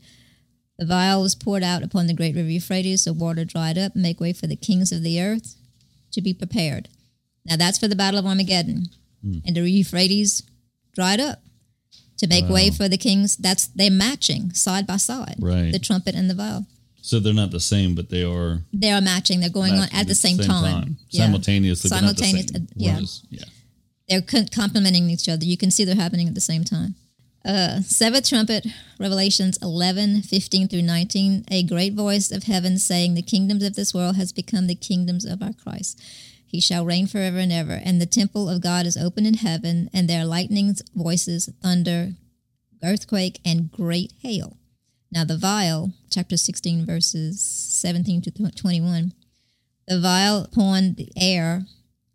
The 0.79 0.85
vial 0.85 1.21
was 1.21 1.35
poured 1.35 1.63
out 1.63 1.83
upon 1.83 2.07
the 2.07 2.13
great 2.13 2.35
river 2.35 2.49
Euphrates, 2.49 3.05
the 3.05 3.13
water 3.13 3.45
dried 3.45 3.77
up, 3.77 3.95
make 3.95 4.19
way 4.19 4.33
for 4.33 4.47
the 4.47 4.55
kings 4.55 4.91
of 4.91 5.03
the 5.03 5.21
earth 5.21 5.55
to 6.11 6.21
be 6.21 6.33
prepared. 6.33 6.89
Now 7.45 7.57
that's 7.57 7.77
for 7.77 7.87
the 7.87 7.95
Battle 7.95 8.19
of 8.19 8.25
Armageddon. 8.25 8.87
And 9.45 9.55
the 9.55 9.69
Euphrates 9.69 10.43
dried 10.93 11.19
up 11.19 11.39
to 12.17 12.27
make 12.27 12.49
way 12.49 12.69
for 12.69 12.89
the 12.89 12.97
kings. 12.97 13.37
That's 13.37 13.67
they're 13.67 13.91
matching 13.91 14.53
side 14.53 14.85
by 14.85 14.97
side. 14.97 15.35
Right. 15.39 15.71
The 15.71 15.79
trumpet 15.79 16.15
and 16.15 16.29
the 16.29 16.33
vial. 16.33 16.65
So 17.01 17.19
they're 17.19 17.33
not 17.33 17.51
the 17.51 17.59
same, 17.59 17.95
but 17.95 18.09
they 18.09 18.23
are 18.23 18.59
They 18.73 18.91
are 18.91 19.01
matching. 19.01 19.41
They're 19.41 19.49
going 19.49 19.75
matching 19.75 19.95
on 19.95 20.01
at 20.01 20.07
the 20.07 20.15
same, 20.15 20.37
time. 20.37 20.97
Yeah. 21.09 21.25
simultaneously. 21.25 21.89
not 21.89 22.15
the 22.15 22.59
uh, 22.59 22.73
yeah. 22.75 22.99
Is- 22.99 23.23
yeah. 23.29 23.43
They're 24.09 24.21
complementing 24.21 25.09
each 25.09 25.29
other. 25.29 25.45
You 25.45 25.57
can 25.57 25.71
see 25.71 25.85
they're 25.85 25.95
happening 25.95 26.27
at 26.27 26.35
the 26.35 26.41
same 26.41 26.63
time. 26.63 26.95
Uh, 27.45 27.81
seventh 27.81 28.29
trumpet, 28.29 28.65
Revelations 28.99 29.57
11, 29.61 30.21
15 30.21 30.69
through 30.69 30.81
19. 30.81 31.45
A 31.51 31.63
great 31.63 31.93
voice 31.93 32.31
of 32.31 32.43
heaven 32.43 32.77
saying, 32.77 33.15
The 33.15 33.21
kingdoms 33.21 33.63
of 33.63 33.75
this 33.75 33.93
world 33.93 34.15
has 34.15 34.31
become 34.31 34.67
the 34.67 34.75
kingdoms 34.75 35.25
of 35.25 35.41
our 35.41 35.51
Christ. 35.51 36.01
He 36.45 36.61
shall 36.61 36.85
reign 36.85 37.05
forever 37.05 37.39
and 37.39 37.51
ever. 37.51 37.81
And 37.83 37.99
the 37.99 38.05
temple 38.05 38.47
of 38.47 38.61
God 38.61 38.85
is 38.85 38.95
open 38.95 39.25
in 39.25 39.33
heaven, 39.33 39.89
and 39.93 40.07
there 40.07 40.21
are 40.21 40.25
lightnings, 40.25 40.81
voices, 40.95 41.49
thunder, 41.61 42.13
earthquake, 42.81 43.41
and 43.43 43.69
great 43.69 44.13
hail. 44.21 44.57
Now, 45.11 45.25
the 45.25 45.37
vial, 45.37 45.91
chapter 46.09 46.37
16, 46.37 46.85
verses 46.85 47.41
17 47.41 48.21
to 48.21 48.31
21. 48.31 49.13
The 49.87 49.99
vial 49.99 50.43
upon 50.43 50.93
the 50.93 51.11
air, 51.17 51.63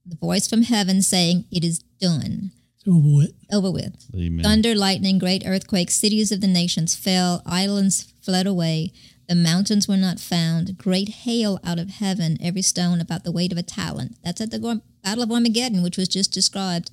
the 0.07 0.17
voice 0.17 0.49
from 0.49 0.62
heaven 0.62 1.03
saying, 1.03 1.45
It 1.51 1.64
is 1.64 1.81
done. 2.01 2.53
It's 2.88 2.96
over 2.96 3.16
with. 3.16 3.33
Over 3.53 3.70
with. 3.70 4.07
Amen. 4.14 4.42
Thunder, 4.42 4.74
lightning, 4.74 5.18
great 5.18 5.44
earthquake, 5.46 5.90
cities 5.90 6.33
of 6.33 6.40
the 6.40 6.46
nations 6.46 6.96
fell, 6.96 7.42
islands 7.46 8.12
fled 8.22 8.46
away, 8.46 8.92
the 9.29 9.35
mountains 9.35 9.87
were 9.87 9.98
not 9.98 10.18
found, 10.18 10.79
great 10.79 11.11
hail 11.11 11.61
out 11.62 11.79
of 11.79 11.90
heaven, 11.90 12.38
every 12.40 12.62
stone 12.62 12.98
about 12.98 13.24
the 13.24 13.33
weight 13.33 13.53
of 13.53 13.59
a 13.59 13.62
talent. 13.62 14.16
That's 14.24 14.40
at 14.40 14.51
the 14.51 14.59
Gor- 14.59 14.81
Battle 15.05 15.22
of 15.22 15.31
Armageddon, 15.31 15.83
which 15.83 15.98
was 15.98 16.09
just 16.09 16.33
described. 16.33 16.90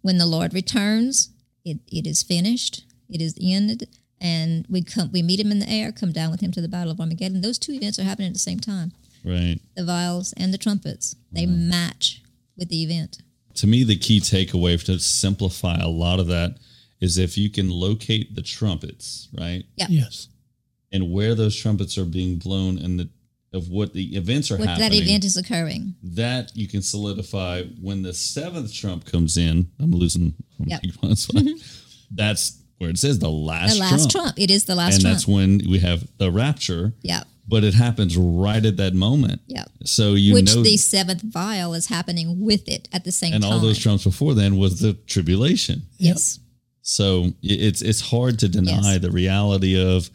When 0.00 0.18
the 0.18 0.26
Lord 0.26 0.54
returns, 0.54 1.30
it, 1.64 1.78
it 1.88 2.06
is 2.06 2.22
finished. 2.22 2.84
It 3.08 3.20
is 3.20 3.36
ended, 3.40 3.88
and 4.20 4.64
we 4.70 4.82
come 4.82 5.10
we 5.12 5.22
meet 5.22 5.40
him 5.40 5.50
in 5.50 5.58
the 5.58 5.68
air, 5.68 5.92
come 5.92 6.12
down 6.12 6.30
with 6.30 6.40
him 6.40 6.52
to 6.52 6.60
the 6.60 6.68
battle 6.68 6.92
of 6.92 7.00
Armageddon. 7.00 7.40
Those 7.40 7.58
two 7.58 7.72
events 7.72 7.98
are 7.98 8.04
happening 8.04 8.28
at 8.28 8.32
the 8.34 8.38
same 8.38 8.60
time. 8.60 8.92
Right. 9.24 9.60
The 9.76 9.84
vials 9.84 10.32
and 10.36 10.54
the 10.54 10.58
trumpets 10.58 11.14
they 11.30 11.46
match 11.46 12.22
with 12.56 12.68
the 12.68 12.82
event. 12.82 13.18
To 13.56 13.66
me, 13.66 13.84
the 13.84 13.96
key 13.96 14.20
takeaway 14.20 14.82
to 14.84 14.98
simplify 14.98 15.76
a 15.76 15.88
lot 15.88 16.20
of 16.20 16.26
that 16.28 16.56
is 17.00 17.18
if 17.18 17.36
you 17.36 17.50
can 17.50 17.68
locate 17.70 18.34
the 18.34 18.42
trumpets, 18.42 19.28
right, 19.38 19.64
Yeah. 19.76 19.86
Yes. 19.90 20.28
and 20.92 21.10
where 21.12 21.34
those 21.34 21.56
trumpets 21.56 21.98
are 21.98 22.04
being 22.04 22.36
blown, 22.36 22.78
and 22.78 22.98
the 23.00 23.08
of 23.54 23.68
what 23.68 23.92
the 23.92 24.16
events 24.16 24.50
are 24.50 24.56
What 24.56 24.66
happening. 24.66 24.90
that 24.90 24.96
event 24.96 25.24
is 25.26 25.36
occurring. 25.36 25.94
that 26.02 26.52
you 26.56 26.66
can 26.66 26.80
solidify 26.80 27.64
when 27.82 28.00
the 28.00 28.14
seventh 28.14 28.72
trump 28.72 29.04
comes 29.04 29.36
in. 29.36 29.68
I'm 29.78 29.90
losing. 29.90 30.32
I'm 30.58 30.68
Yep. 30.68 30.82
keep 30.82 31.04
on. 31.04 31.14
That's 32.10 32.58
where 32.78 32.88
it 32.88 32.98
says 32.98 33.18
the 33.18 33.30
last, 33.30 33.76
trump. 33.76 33.90
The 33.90 33.96
last 33.96 34.10
trump. 34.10 34.24
trump. 34.26 34.38
It 34.38 34.50
is 34.50 34.64
the 34.64 34.74
last 34.74 34.94
and 34.94 35.02
trump. 35.02 35.14
that's 35.14 35.28
when 35.28 35.58
we 35.68 35.80
have 35.80 36.06
the 36.18 36.30
rapture. 36.32 36.94
yeah. 37.02 37.24
But 37.48 37.64
it 37.64 37.74
happens 37.74 38.16
right 38.16 38.64
at 38.64 38.76
that 38.76 38.94
moment. 38.94 39.40
Yeah. 39.46 39.64
So 39.84 40.14
you 40.14 40.34
Which 40.34 40.54
know, 40.54 40.62
the 40.62 40.76
seventh 40.76 41.22
vial 41.22 41.74
is 41.74 41.86
happening 41.88 42.40
with 42.40 42.68
it 42.68 42.88
at 42.92 43.04
the 43.04 43.10
same 43.12 43.32
and 43.34 43.42
time. 43.42 43.52
And 43.52 43.60
all 43.60 43.66
those 43.66 43.78
trumps 43.78 44.04
before 44.04 44.34
then 44.34 44.56
was 44.58 44.78
the 44.80 44.92
tribulation. 44.94 45.82
Yes. 45.98 46.38
So 46.82 47.32
it's 47.42 47.82
it's 47.82 48.00
hard 48.00 48.38
to 48.40 48.48
deny 48.48 48.92
Yes. 48.92 49.02
the 49.02 49.10
reality 49.10 49.80
of 49.80 50.08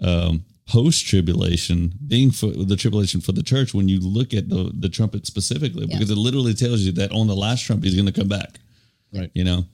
um, 0.00 0.44
post 0.66 1.06
tribulation 1.06 1.92
being 2.06 2.30
for 2.32 2.48
the 2.48 2.76
tribulation 2.76 3.20
for 3.20 3.32
the 3.32 3.42
church 3.42 3.72
when 3.74 3.88
you 3.88 4.00
look 4.00 4.34
at 4.34 4.48
the 4.48 4.72
the 4.78 4.88
trumpet 4.88 5.26
specifically 5.26 5.86
Yeah. 5.86 5.96
because 5.98 6.10
it 6.10 6.16
literally 6.18 6.54
tells 6.54 6.80
you 6.80 6.92
that 6.92 7.12
on 7.12 7.26
the 7.28 7.36
last 7.36 7.64
trump 7.64 7.84
he's 7.84 7.94
going 7.94 8.06
to 8.06 8.12
come 8.20 8.28
back. 8.28 8.58
Right. 9.12 9.30
You 9.34 9.44
know. 9.44 9.64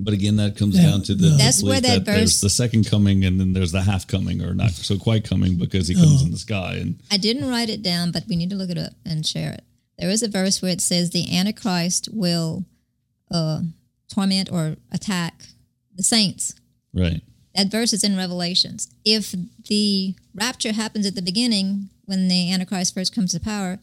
But 0.00 0.14
again, 0.14 0.36
that 0.36 0.56
comes 0.56 0.76
Yeah, 0.76 0.90
down 0.90 1.02
to 1.02 1.14
the 1.14 1.30
That's 1.30 1.62
where 1.62 1.80
that 1.80 2.04
there's 2.04 2.18
verse- 2.32 2.40
the 2.40 2.50
second 2.50 2.86
coming, 2.86 3.24
and 3.24 3.40
then 3.40 3.52
there's 3.52 3.72
the 3.72 3.82
half 3.82 4.06
coming, 4.06 4.40
or 4.42 4.54
not 4.54 4.70
so 4.72 4.96
quite 4.96 5.24
coming, 5.24 5.56
because 5.56 5.88
he 5.88 5.94
comes 5.94 6.22
Oh. 6.22 6.26
in 6.26 6.30
the 6.30 6.38
sky. 6.38 6.76
And 6.76 7.00
I 7.10 7.16
didn't 7.16 7.48
write 7.48 7.68
it 7.68 7.82
down, 7.82 8.12
but 8.12 8.24
we 8.28 8.36
need 8.36 8.50
to 8.50 8.56
look 8.56 8.70
it 8.70 8.78
up 8.78 8.92
and 9.04 9.26
share 9.26 9.52
it. 9.52 9.64
There 9.98 10.08
is 10.10 10.22
a 10.22 10.28
verse 10.28 10.62
where 10.62 10.70
it 10.70 10.80
says 10.80 11.10
the 11.10 11.36
Antichrist 11.36 12.08
will 12.12 12.64
uh, 13.30 13.62
torment 14.08 14.50
or 14.52 14.76
attack 14.92 15.48
the 15.94 16.02
saints. 16.04 16.54
right, 16.94 17.20
That 17.56 17.70
verse 17.70 17.92
is 17.92 18.04
in 18.04 18.16
Revelations. 18.16 18.88
If 19.04 19.34
the 19.68 20.14
rapture 20.32 20.72
happens 20.72 21.04
at 21.06 21.14
the 21.16 21.22
beginning 21.22 21.90
when 22.06 22.28
the 22.28 22.52
Antichrist 22.52 22.94
first 22.94 23.12
comes 23.14 23.32
to 23.32 23.40
power, 23.40 23.80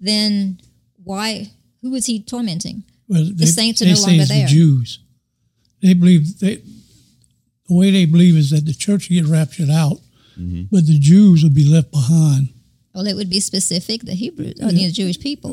then 0.00 0.60
why? 1.02 1.52
Who 1.82 1.94
is 1.94 2.06
he 2.06 2.20
tormenting? 2.20 2.82
Well, 3.08 3.30
they, 3.32 3.46
saints 3.46 3.80
are 3.82 3.86
no 3.86 3.94
longer 3.94 4.24
there. 4.24 4.46
the 4.46 4.52
Jews. 4.52 4.98
They 5.84 5.92
believe 5.94 6.38
they, 6.40 6.56
the 7.68 7.74
way 7.80 7.90
they 7.90 8.06
believe 8.06 8.36
is 8.36 8.50
that 8.50 8.64
the 8.64 8.72
church 8.74 9.08
will 9.08 9.16
get 9.20 9.26
raptured 9.26 9.70
out, 9.70 9.98
Mm-hmm. 10.40 10.62
but 10.72 10.84
the 10.86 10.98
Jews 10.98 11.44
would 11.44 11.54
be 11.54 11.64
left 11.76 11.92
behind. 11.92 12.48
Well, 12.92 13.06
it 13.06 13.14
would 13.14 13.30
be 13.30 13.38
specific 13.38 14.02
the 14.02 14.14
Hebrews 14.14 14.60
or 14.60 14.72
the 14.72 14.90
Jewish 14.90 15.20
people, 15.20 15.52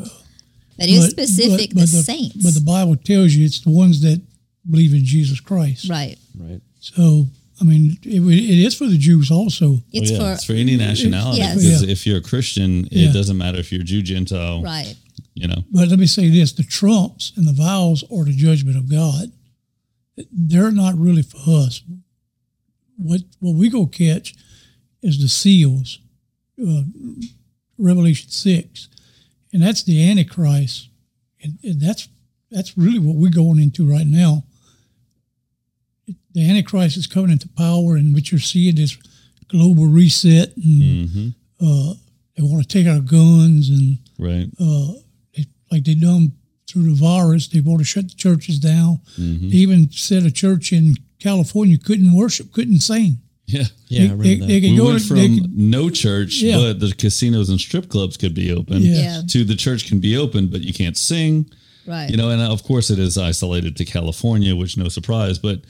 but 0.78 0.86
it's 0.88 1.10
specific 1.10 1.70
but- 1.70 1.82
but 1.82 1.90
the, 1.92 2.02
saints. 2.02 2.42
But 2.42 2.54
the 2.54 2.60
Bible 2.74 2.96
tells 2.96 3.32
you 3.34 3.44
it's 3.44 3.60
the 3.60 3.70
ones 3.70 4.00
that 4.00 4.20
believe 4.68 4.92
in 4.92 5.04
Jesus 5.04 5.38
Christ. 5.38 5.88
right. 5.88 6.16
Right. 6.36 6.60
So, 6.80 7.26
I 7.60 7.64
mean, 7.64 7.96
it, 8.02 8.20
it 8.22 8.58
is 8.66 8.74
for 8.74 8.86
the 8.88 8.98
Jews 8.98 9.30
also. 9.30 9.78
It's 9.92 10.10
Well, 10.10 10.20
yeah, 10.20 10.26
for 10.30 10.34
it's 10.34 10.44
for 10.46 10.54
any 10.54 10.76
nationality. 10.76 11.38
Yes. 11.38 11.54
Because 11.62 11.82
Yeah. 11.84 11.92
if 11.92 12.06
you're 12.06 12.18
a 12.18 12.28
Christian, 12.32 12.86
it 12.86 12.92
Yeah. 13.06 13.12
doesn't 13.12 13.36
matter 13.38 13.58
if 13.60 13.70
you're 13.70 13.84
Jew, 13.84 14.02
Gentile. 14.02 14.62
right. 14.62 14.96
You 15.34 15.46
know, 15.48 15.62
But 15.70 15.88
let 15.88 15.98
me 16.00 16.06
say 16.06 16.28
this 16.28 16.50
the 16.52 16.64
trumps 16.64 17.32
and 17.36 17.46
the 17.46 17.52
vials 17.52 18.02
are 18.10 18.24
the 18.24 18.34
judgment 18.34 18.76
of 18.76 18.88
God. 18.90 19.30
They're 20.30 20.70
not 20.70 20.96
really 20.96 21.22
for 21.22 21.38
us. 21.46 21.82
What 22.96 23.22
what 23.40 23.56
we 23.56 23.70
go 23.70 23.86
catch 23.86 24.34
is 25.02 25.20
the 25.20 25.28
seals, 25.28 25.98
uh, 26.62 26.82
Revelation 27.78 28.30
six, 28.30 28.88
and 29.52 29.62
that's 29.62 29.82
the 29.82 30.08
Antichrist, 30.08 30.88
and, 31.42 31.58
and 31.64 31.80
that's 31.80 32.08
that's 32.50 32.76
really 32.76 32.98
what 32.98 33.16
we're 33.16 33.30
going 33.30 33.58
into 33.58 33.90
right 33.90 34.06
now. 34.06 34.44
The 36.34 36.48
Antichrist 36.48 36.96
is 36.96 37.06
coming 37.06 37.30
into 37.30 37.48
power, 37.48 37.96
and 37.96 38.14
what 38.14 38.30
you're 38.30 38.40
seeing 38.40 38.78
is 38.78 38.98
global 39.48 39.86
reset, 39.86 40.56
and 40.56 41.34
uh, 41.60 41.94
they 42.36 42.42
want 42.42 42.62
to 42.62 42.68
take 42.68 42.86
our 42.86 43.00
guns 43.00 43.68
and 43.70 43.98
right? 44.18 44.48
uh, 44.60 44.92
they, 45.36 45.46
like 45.70 45.84
they 45.84 45.94
done 45.94 46.32
through 46.68 46.84
the 46.84 46.94
virus. 46.94 47.48
They 47.48 47.60
want 47.60 47.80
to 47.80 47.84
shut 47.84 48.08
the 48.08 48.14
churches 48.14 48.58
down. 48.58 49.00
Mm-hmm. 49.18 49.48
Even 49.52 49.90
said 49.90 50.24
a 50.24 50.30
church 50.30 50.72
in 50.72 50.94
California 51.18 51.78
couldn't 51.78 52.12
worship, 52.14 52.52
couldn't 52.52 52.80
sing. 52.80 53.18
Yeah. 53.46 53.64
Yeah, 53.88 54.00
I 54.00 54.06
they, 54.06 54.10
remember 54.12 54.24
they, 54.24 54.34
that. 54.36 54.46
they 54.46 54.60
could 54.60 54.70
We 54.70 54.76
go 54.76 54.84
went 54.86 55.00
to, 55.02 55.06
from 55.08 55.16
they 55.18 55.28
could, 55.40 55.58
no 55.58 55.90
church, 55.90 56.34
Yeah. 56.40 56.56
but 56.58 56.80
the 56.80 56.92
casinos 56.94 57.50
and 57.50 57.60
strip 57.60 57.88
clubs 57.88 58.16
could 58.16 58.34
be 58.34 58.52
open, 58.52 58.78
Yeah. 58.82 59.22
to 59.30 59.44
the 59.44 59.56
church 59.56 59.86
can 59.88 60.00
be 60.00 60.16
open, 60.16 60.46
but 60.48 60.62
you 60.62 60.72
can't 60.72 60.96
sing. 60.96 61.50
Right. 61.86 62.08
You 62.08 62.16
know, 62.16 62.30
and 62.30 62.40
of 62.40 62.62
course 62.62 62.88
it 62.90 62.98
is 62.98 63.18
isolated 63.18 63.76
to 63.76 63.84
California, 63.84 64.54
which 64.56 64.76
no 64.78 64.88
surprise, 64.88 65.38
but 65.38 65.62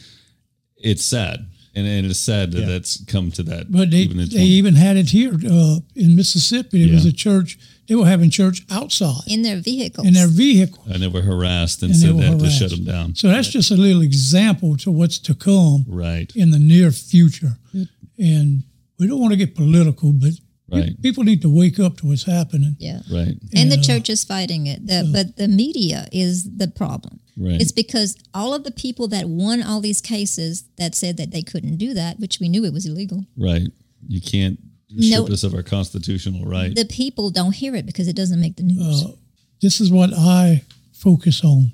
it's 0.76 1.04
sad. 1.04 1.46
And, 1.74 1.86
and 1.86 2.06
it's 2.06 2.20
sad 2.20 2.52
that 2.52 2.60
Yeah. 2.60 2.66
that's 2.66 3.02
come 3.06 3.30
to 3.32 3.42
that. 3.44 3.72
but 3.72 3.90
they, 3.90 3.98
even 3.98 4.28
they 4.28 4.42
even 4.42 4.74
had 4.74 4.98
it 4.98 5.08
here 5.10 5.32
uh, 5.50 5.78
in 5.96 6.14
Mississippi. 6.14 6.84
There 6.84 6.94
was 6.94 7.06
a 7.06 7.12
church. 7.12 7.58
They 7.92 7.96
were 7.96 8.06
having 8.06 8.30
church 8.30 8.62
outside 8.70 9.20
in 9.26 9.42
their 9.42 9.58
vehicles. 9.60 10.06
in 10.06 10.14
their 10.14 10.26
vehicle. 10.26 10.82
and 10.90 11.02
they 11.02 11.08
were 11.08 11.20
harassed 11.20 11.82
and, 11.82 11.92
And 11.92 12.00
they 12.00 12.06
said 12.06 12.14
were 12.14 12.20
they 12.22 12.26
had 12.28 12.38
to 12.40 12.50
shut 12.50 12.70
them 12.70 12.84
down. 12.84 13.14
So 13.14 13.28
that's 13.28 13.48
just 13.48 13.70
a 13.70 13.74
little 13.76 14.00
example 14.00 14.76
to 14.78 14.90
what's 14.90 15.18
to 15.18 15.34
come 15.34 15.84
Right. 15.86 16.32
in 16.34 16.50
the 16.52 16.58
near 16.58 16.90
future. 16.90 17.58
Mm. 17.74 17.88
And 18.18 18.62
we 18.98 19.06
don't 19.06 19.20
want 19.20 19.32
to 19.32 19.36
get 19.36 19.54
political, 19.54 20.12
but 20.14 20.32
Right. 20.70 20.94
people 21.02 21.22
need 21.22 21.42
to 21.42 21.50
wake 21.50 21.78
up 21.78 21.98
to 21.98 22.06
what's 22.06 22.22
happening. 22.24 22.76
yeah. 22.80 23.02
Right. 23.10 23.36
And 23.52 23.70
the 23.70 23.76
Yeah. 23.76 23.82
church 23.82 24.08
is 24.08 24.24
fighting 24.24 24.66
it. 24.66 24.86
The, 24.86 25.06
but 25.12 25.36
the 25.36 25.48
media 25.48 26.08
is 26.12 26.44
the 26.56 26.68
problem. 26.68 27.20
Right. 27.36 27.60
It's 27.60 27.72
because 27.72 28.16
all 28.32 28.54
of 28.54 28.64
the 28.64 28.70
people 28.70 29.06
that 29.08 29.28
won 29.28 29.62
all 29.62 29.82
these 29.82 30.00
cases 30.00 30.64
that 30.80 30.94
said 30.94 31.18
that 31.18 31.30
they 31.30 31.42
couldn't 31.42 31.76
do 31.76 31.92
that, 31.92 32.18
which 32.20 32.40
we 32.40 32.48
knew 32.48 32.64
it 32.64 32.72
was 32.72 32.86
illegal, 32.86 33.26
Right. 33.36 33.68
You 34.08 34.20
can't 34.22 34.58
No. 34.94 35.24
strip 35.24 35.32
us 35.32 35.44
of 35.44 35.54
our 35.54 35.62
constitutional 35.62 36.44
right. 36.44 36.74
the 36.74 36.84
people 36.84 37.30
don't 37.30 37.52
hear 37.52 37.74
it 37.74 37.86
because 37.86 38.08
it 38.08 38.16
doesn't 38.16 38.40
make 38.40 38.56
the 38.56 38.62
news. 38.62 39.04
Uh, 39.04 39.12
this 39.60 39.80
is 39.80 39.90
what 39.90 40.10
I 40.12 40.62
focus 40.92 41.44
on. 41.44 41.72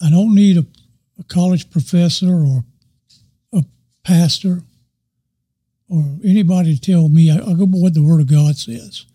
I 0.00 0.10
don't 0.10 0.34
need 0.34 0.56
a, 0.56 0.66
a 1.18 1.24
college 1.24 1.70
professor 1.70 2.32
or 2.32 2.64
a 3.52 3.64
pastor 4.04 4.62
or 5.88 6.04
anybody 6.24 6.76
to 6.76 6.80
tell 6.80 7.08
me. 7.08 7.30
I, 7.30 7.36
I 7.36 7.54
go 7.54 7.66
by 7.66 7.78
what 7.78 7.94
the 7.94 8.02
Word 8.02 8.20
of 8.20 8.30
God 8.30 8.56
says. 8.56 9.06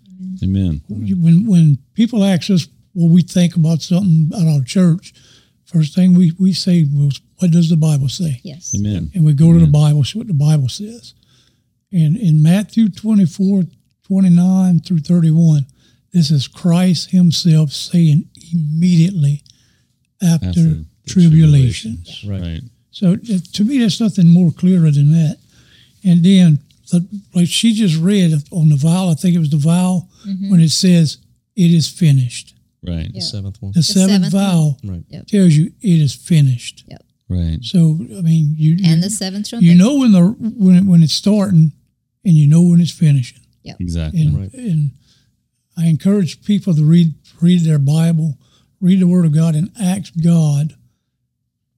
Amen. 0.44 0.82
When 0.88 1.46
when 1.46 1.78
people 1.94 2.24
ask 2.24 2.50
us 2.50 2.68
what 2.94 3.12
we 3.12 3.22
think 3.22 3.56
about 3.56 3.82
something 3.82 4.30
about 4.32 4.48
our 4.48 4.64
church, 4.64 5.14
first 5.66 5.96
thing 5.96 6.16
we, 6.16 6.34
we 6.40 6.54
say 6.54 6.84
was, 6.84 7.22
"What 7.38 7.52
does 7.52 7.70
the 7.70 7.78
Bible 7.78 8.10
say?" 8.10 8.40
yes. 8.44 8.74
Amen. 8.78 9.12
and 9.14 9.26
we 9.26 9.34
go 9.34 9.54
to 9.54 9.60
the 9.60 9.68
Bible, 9.68 10.04
see 10.04 10.18
what 10.18 10.28
the 10.28 10.34
Bible 10.34 10.70
says. 10.70 11.14
And 11.92 12.18
in 12.18 12.42
Matthew 12.44 12.90
24, 12.90 13.64
29 14.06 14.80
through 14.82 15.00
31, 15.00 15.66
this 16.14 16.32
is 16.32 16.48
Christ 16.48 17.12
himself 17.12 17.72
saying 17.72 18.30
immediately 18.54 19.44
after, 20.22 20.48
After 20.48 20.62
the 20.62 20.86
tribulations. 21.08 22.24
Right. 22.28 22.42
Right. 22.42 22.62
So 22.92 23.16
to 23.16 23.64
me, 23.64 23.80
there's 23.80 24.02
nothing 24.02 24.28
more 24.28 24.52
clearer 24.52 24.92
than 24.92 25.12
that. 25.12 25.38
And 26.04 26.24
then, 26.24 26.60
the, 26.92 27.08
like 27.36 27.48
she 27.48 27.74
just 27.74 27.98
read 27.98 28.34
on 28.52 28.70
the 28.70 28.76
vial, 28.76 29.10
I 29.10 29.14
think 29.14 29.36
it 29.36 29.40
was 29.40 29.52
the 29.52 29.58
vial, 29.58 30.10
mm-hmm. 30.28 30.50
when 30.50 30.60
it 30.60 30.70
says, 30.70 31.18
it 31.56 31.72
is 31.72 31.88
finished. 31.88 32.56
Right. 32.82 33.12
The 33.14 33.22
seventh 33.22 33.62
one. 33.62 33.74
The, 33.74 33.84
seventh, 33.84 34.32
seventh 34.32 34.32
vial 34.32 34.78
Right. 34.84 35.04
Yep. 35.10 35.28
tells 35.28 35.54
you 35.54 35.72
it 35.82 36.00
is 36.00 36.16
finished. 36.16 36.86
Yep. 36.88 37.04
Right. 37.30 37.60
So, 37.62 37.80
I 37.80 38.22
mean, 38.22 38.56
you, 38.58 38.74
you 38.74 38.92
And 38.92 39.04
the 39.04 39.10
seventh 39.10 39.50
trumpet. 39.50 39.66
you 39.66 39.76
know 39.76 40.00
when 40.00 40.12
the 40.14 40.22
when 40.58 40.76
it, 40.78 40.86
when 40.86 41.04
it's 41.04 41.14
starting 41.14 41.74
and 42.26 42.34
you 42.34 42.48
know 42.48 42.62
when 42.62 42.80
it's 42.82 42.92
finishing 42.92 43.42
Yeah, 43.64 43.74
Exactly. 43.80 44.22
and, 44.22 44.38
Right. 44.38 44.54
and 44.54 44.92
i 45.78 45.88
encourage 45.88 46.44
people 46.44 46.74
to 46.74 46.84
read 46.84 47.14
read 47.42 47.62
their 47.62 47.80
bible 47.80 48.38
read 48.82 49.00
the 49.00 49.08
word 49.08 49.26
of 49.26 49.34
god 49.34 49.56
and 49.56 49.72
ask 49.80 50.14
god 50.24 50.76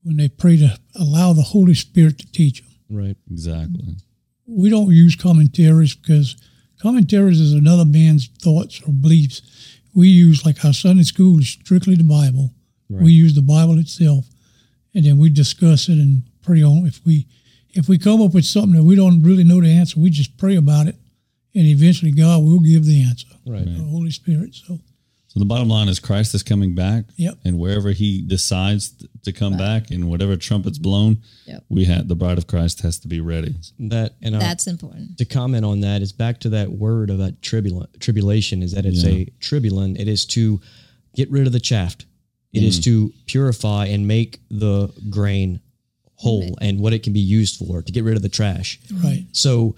when 0.02 0.16
they 0.16 0.28
pray 0.28 0.56
to 0.56 0.78
allow 0.96 1.32
the 1.32 1.42
holy 1.42 1.74
spirit 1.74 2.18
to 2.18 2.26
teach 2.32 2.60
them 2.62 2.68
Right. 2.90 3.16
Exactly. 3.30 3.96
we 4.46 4.68
don't 4.68 4.90
use 4.90 5.16
commentaries 5.16 5.94
because 5.94 6.36
commentaries 6.80 7.40
is 7.40 7.52
another 7.52 7.84
man's 7.84 8.26
thoughts 8.26 8.80
or 8.86 8.92
beliefs 8.92 9.40
we 9.94 10.08
use 10.08 10.44
like 10.44 10.64
our 10.64 10.72
sunday 10.72 11.04
school 11.04 11.38
is 11.38 11.48
strictly 11.48 11.94
the 11.94 12.04
bible 12.04 12.52
Right. 12.90 13.02
we 13.04 13.12
use 13.12 13.34
the 13.34 13.42
bible 13.42 13.78
itself 13.78 14.26
and 14.94 15.04
then 15.04 15.16
we 15.16 15.30
discuss 15.30 15.88
it 15.88 15.96
and 15.98 16.24
pray 16.42 16.62
on 16.62 16.86
if 16.86 17.00
we 17.06 17.26
if 17.74 17.88
we 17.88 17.98
come 17.98 18.20
up 18.22 18.34
with 18.34 18.44
something 18.44 18.72
that 18.72 18.84
we 18.84 18.96
don't 18.96 19.22
really 19.22 19.44
know 19.44 19.60
the 19.60 19.70
answer 19.70 19.98
we 19.98 20.10
just 20.10 20.36
pray 20.38 20.56
about 20.56 20.86
it 20.86 20.96
and 21.54 21.66
eventually 21.66 22.10
god 22.12 22.42
will 22.42 22.60
give 22.60 22.84
the 22.84 23.02
answer 23.02 23.26
Right. 23.46 23.64
the 23.64 23.82
holy 23.84 24.10
spirit 24.10 24.54
so 24.54 24.78
So 25.28 25.40
the 25.40 25.46
bottom 25.46 25.68
line 25.68 25.88
is 25.88 25.98
Christ 25.98 26.34
is 26.34 26.42
coming 26.42 26.74
back. 26.74 27.06
Yep. 27.16 27.38
And 27.46 27.58
wherever 27.58 27.90
he 27.92 28.20
decides 28.20 28.92
to 29.22 29.32
come 29.32 29.56
back 29.56 29.90
and 29.90 30.10
whatever 30.10 30.36
trumpet's 30.36 30.76
blown, 30.78 31.22
Yep. 31.46 31.64
we 31.70 31.86
have 31.86 32.06
the 32.06 32.14
bride 32.14 32.36
of 32.36 32.46
Christ 32.46 32.82
has 32.82 32.98
to 32.98 33.08
be 33.08 33.20
ready. 33.22 33.54
That 33.78 34.12
and 34.20 34.34
That's 34.34 34.66
important. 34.66 35.16
to 35.16 35.24
comment 35.24 35.64
on 35.64 35.80
that 35.80 36.02
is 36.02 36.12
back 36.12 36.38
to 36.40 36.50
that 36.50 36.68
word 36.70 37.08
of 37.08 37.16
that 37.16 37.40
tribulation. 37.40 37.88
Tribulation 37.98 38.62
is 38.62 38.72
that 38.72 38.84
it's 38.84 39.04
a 39.04 39.24
tribulum. 39.40 39.98
It 39.98 40.06
is 40.06 40.26
to 40.36 40.60
get 41.16 41.30
rid 41.30 41.46
of 41.46 41.54
the 41.54 41.60
chaff. 41.60 41.96
It 42.52 42.62
is 42.62 42.78
mm. 42.78 42.84
to 42.84 43.12
purify 43.24 43.86
and 43.86 44.06
make 44.06 44.38
the 44.50 44.92
grain 45.08 45.60
whole 46.22 46.56
and 46.60 46.80
what 46.80 46.92
it 46.92 47.02
can 47.02 47.12
be 47.12 47.20
used 47.20 47.56
for 47.58 47.82
to 47.82 47.92
get 47.92 48.04
rid 48.04 48.16
of 48.16 48.22
the 48.22 48.28
trash. 48.28 48.78
Right. 49.04 49.26
So 49.32 49.76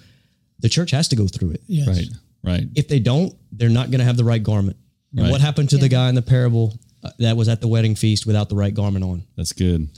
the 0.60 0.68
church 0.68 0.90
has 0.92 1.08
to 1.08 1.16
go 1.16 1.26
through 1.26 1.52
it. 1.52 1.62
Yes. 1.66 1.88
Right. 1.88 2.08
Right. 2.42 2.64
If 2.74 2.88
they 2.88 2.98
don't, 3.00 3.34
they're 3.52 3.70
not 3.70 3.90
going 3.90 4.00
to 4.00 4.04
have 4.04 4.16
the 4.16 4.24
right 4.24 4.42
garment. 4.42 4.76
And 5.12 5.22
Right. 5.22 5.30
what 5.30 5.40
happened 5.40 5.70
to 5.70 5.78
the 5.78 5.88
guy 5.88 6.08
in 6.08 6.14
the 6.14 6.22
parable 6.22 6.78
uh, 7.02 7.10
that 7.18 7.36
was 7.36 7.48
at 7.48 7.60
the 7.60 7.68
wedding 7.68 7.94
feast 7.94 8.26
without 8.26 8.48
the 8.48 8.56
right 8.56 8.74
garment 8.74 9.04
on? 9.04 9.22
That's 9.36 9.52
good. 9.52 9.88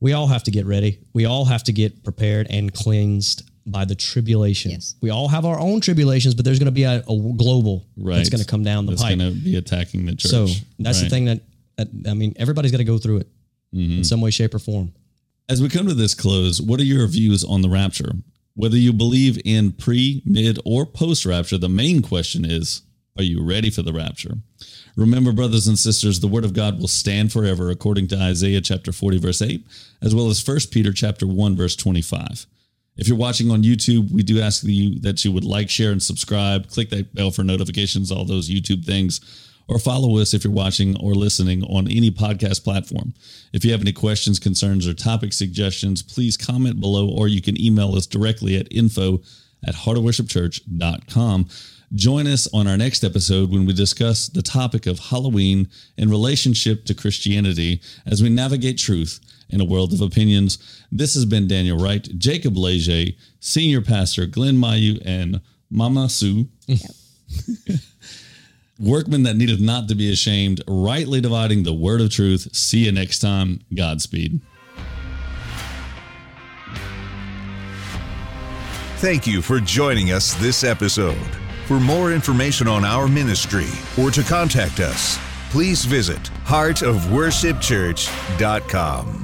We 0.00 0.12
all 0.14 0.26
have 0.26 0.42
to 0.44 0.50
get 0.50 0.66
ready. 0.66 0.98
We 1.12 1.24
all 1.26 1.44
have 1.44 1.62
to 1.64 1.72
get 1.72 2.02
prepared 2.02 2.46
and 2.50 2.72
cleansed 2.72 3.42
by 3.66 3.84
the 3.84 3.94
tribulation. 3.94 4.70
Yes. 4.72 4.94
We 5.00 5.10
all 5.10 5.28
have 5.28 5.44
our 5.44 5.58
own 5.58 5.80
tribulations, 5.80 6.34
but 6.34 6.44
there's 6.44 6.58
going 6.58 6.66
to 6.66 6.72
be 6.72 6.82
a, 6.84 6.98
a 7.08 7.32
global 7.36 7.86
Right. 7.96 8.16
that's 8.16 8.28
going 8.30 8.40
to 8.40 8.46
come 8.46 8.64
down 8.64 8.86
the 8.86 8.92
That's 8.92 9.02
pipe. 9.02 9.18
going 9.18 9.32
to 9.34 9.38
be 9.38 9.56
attacking 9.56 10.06
the 10.06 10.12
church. 10.16 10.30
So 10.30 10.46
that's 10.78 11.00
the 11.02 11.08
thing 11.08 11.26
that, 11.26 11.40
that 11.76 11.88
I 12.08 12.14
mean, 12.14 12.32
everybody's 12.36 12.72
got 12.72 12.78
to 12.78 12.84
go 12.84 12.98
through 12.98 13.18
it 13.18 13.28
Mm-hmm. 13.74 13.98
in 13.98 14.04
some 14.04 14.20
way, 14.20 14.30
shape, 14.30 14.54
or 14.54 14.58
form. 14.58 14.92
As 15.52 15.60
we 15.60 15.68
come 15.68 15.86
to 15.86 15.92
this 15.92 16.14
close, 16.14 16.62
what 16.62 16.80
are 16.80 16.84
your 16.84 17.06
views 17.06 17.44
on 17.44 17.60
the 17.60 17.68
rapture? 17.68 18.12
Whether 18.54 18.78
you 18.78 18.90
believe 18.90 19.38
in 19.44 19.72
pre, 19.72 20.22
mid, 20.24 20.58
or 20.64 20.86
post 20.86 21.26
rapture, 21.26 21.58
the 21.58 21.68
main 21.68 22.00
question 22.00 22.46
is 22.46 22.80
are 23.18 23.22
you 23.22 23.44
ready 23.46 23.68
for 23.68 23.82
the 23.82 23.92
rapture? 23.92 24.38
Remember, 24.96 25.30
brothers 25.30 25.68
and 25.68 25.78
sisters, 25.78 26.20
the 26.20 26.26
word 26.26 26.46
of 26.46 26.54
God 26.54 26.80
will 26.80 26.88
stand 26.88 27.34
forever 27.34 27.68
according 27.68 28.08
to 28.08 28.16
Isaiah 28.16 28.62
chapter 28.62 28.92
40, 28.92 29.18
verse 29.18 29.42
8, 29.42 29.62
as 30.00 30.14
well 30.14 30.30
as 30.30 30.42
1 30.42 30.58
Peter 30.70 30.90
chapter 30.90 31.26
1, 31.26 31.54
verse 31.54 31.76
25. 31.76 32.46
If 32.96 33.06
you're 33.06 33.18
watching 33.18 33.50
on 33.50 33.62
YouTube, 33.62 34.10
we 34.10 34.22
do 34.22 34.40
ask 34.40 34.64
you 34.64 35.00
that 35.00 35.22
you 35.22 35.32
would 35.32 35.44
like, 35.44 35.68
share, 35.68 35.92
and 35.92 36.02
subscribe. 36.02 36.70
Click 36.70 36.88
that 36.88 37.14
bell 37.14 37.30
for 37.30 37.44
notifications, 37.44 38.10
all 38.10 38.24
those 38.24 38.48
YouTube 38.48 38.86
things, 38.86 39.20
or 39.68 39.78
follow 39.78 40.18
us 40.18 40.34
if 40.34 40.44
you're 40.44 40.52
watching 40.52 40.96
or 41.00 41.14
listening 41.14 41.62
on 41.64 41.88
any 41.88 42.10
podcast 42.10 42.64
platform. 42.64 43.14
If 43.52 43.64
you 43.64 43.72
have 43.72 43.80
any 43.80 43.92
questions, 43.92 44.38
concerns, 44.38 44.86
or 44.86 44.94
topic 44.94 45.32
suggestions, 45.32 46.02
please 46.02 46.36
comment 46.36 46.80
below, 46.80 47.08
or 47.08 47.28
you 47.28 47.40
can 47.40 47.60
email 47.60 47.94
us 47.94 48.06
directly 48.06 48.56
at 48.56 48.72
info 48.72 49.22
at 49.66 49.74
heartofworshipchurch.com. 49.74 51.48
Join 51.94 52.26
us 52.26 52.48
on 52.54 52.66
our 52.66 52.78
next 52.78 53.04
episode 53.04 53.50
when 53.50 53.66
we 53.66 53.74
discuss 53.74 54.28
the 54.28 54.40
topic 54.40 54.86
of 54.86 54.98
Halloween 54.98 55.68
in 55.98 56.08
relationship 56.08 56.86
to 56.86 56.94
Christianity 56.94 57.82
as 58.06 58.22
we 58.22 58.30
navigate 58.30 58.78
truth 58.78 59.20
in 59.50 59.60
a 59.60 59.64
world 59.64 59.92
of 59.92 60.00
opinions. 60.00 60.58
This 60.90 61.12
has 61.14 61.26
been 61.26 61.46
Daniel 61.46 61.76
Wright, 61.76 62.02
Jacob 62.18 62.56
Leger, 62.56 63.12
Senior 63.40 63.82
Pastor 63.82 64.24
Glenn 64.24 64.56
Mayu, 64.56 65.02
and 65.04 65.42
Mama 65.70 66.08
Sue. 66.08 66.48
Workmen 68.82 69.22
that 69.22 69.36
needeth 69.36 69.60
not 69.60 69.88
to 69.88 69.94
be 69.94 70.12
ashamed, 70.12 70.60
rightly 70.66 71.20
dividing 71.20 71.62
the 71.62 71.72
word 71.72 72.00
of 72.00 72.10
truth. 72.10 72.48
See 72.52 72.84
you 72.84 72.90
next 72.90 73.20
time. 73.20 73.60
Godspeed. 73.72 74.40
Thank 78.96 79.24
you 79.26 79.40
for 79.40 79.60
joining 79.60 80.10
us 80.10 80.34
this 80.34 80.64
episode. 80.64 81.16
For 81.66 81.78
more 81.78 82.12
information 82.12 82.66
on 82.66 82.84
our 82.84 83.06
ministry 83.06 83.68
or 83.96 84.10
to 84.10 84.24
contact 84.24 84.80
us, 84.80 85.16
please 85.50 85.84
visit 85.84 86.18
heartofworshipchurch.com. 86.44 89.21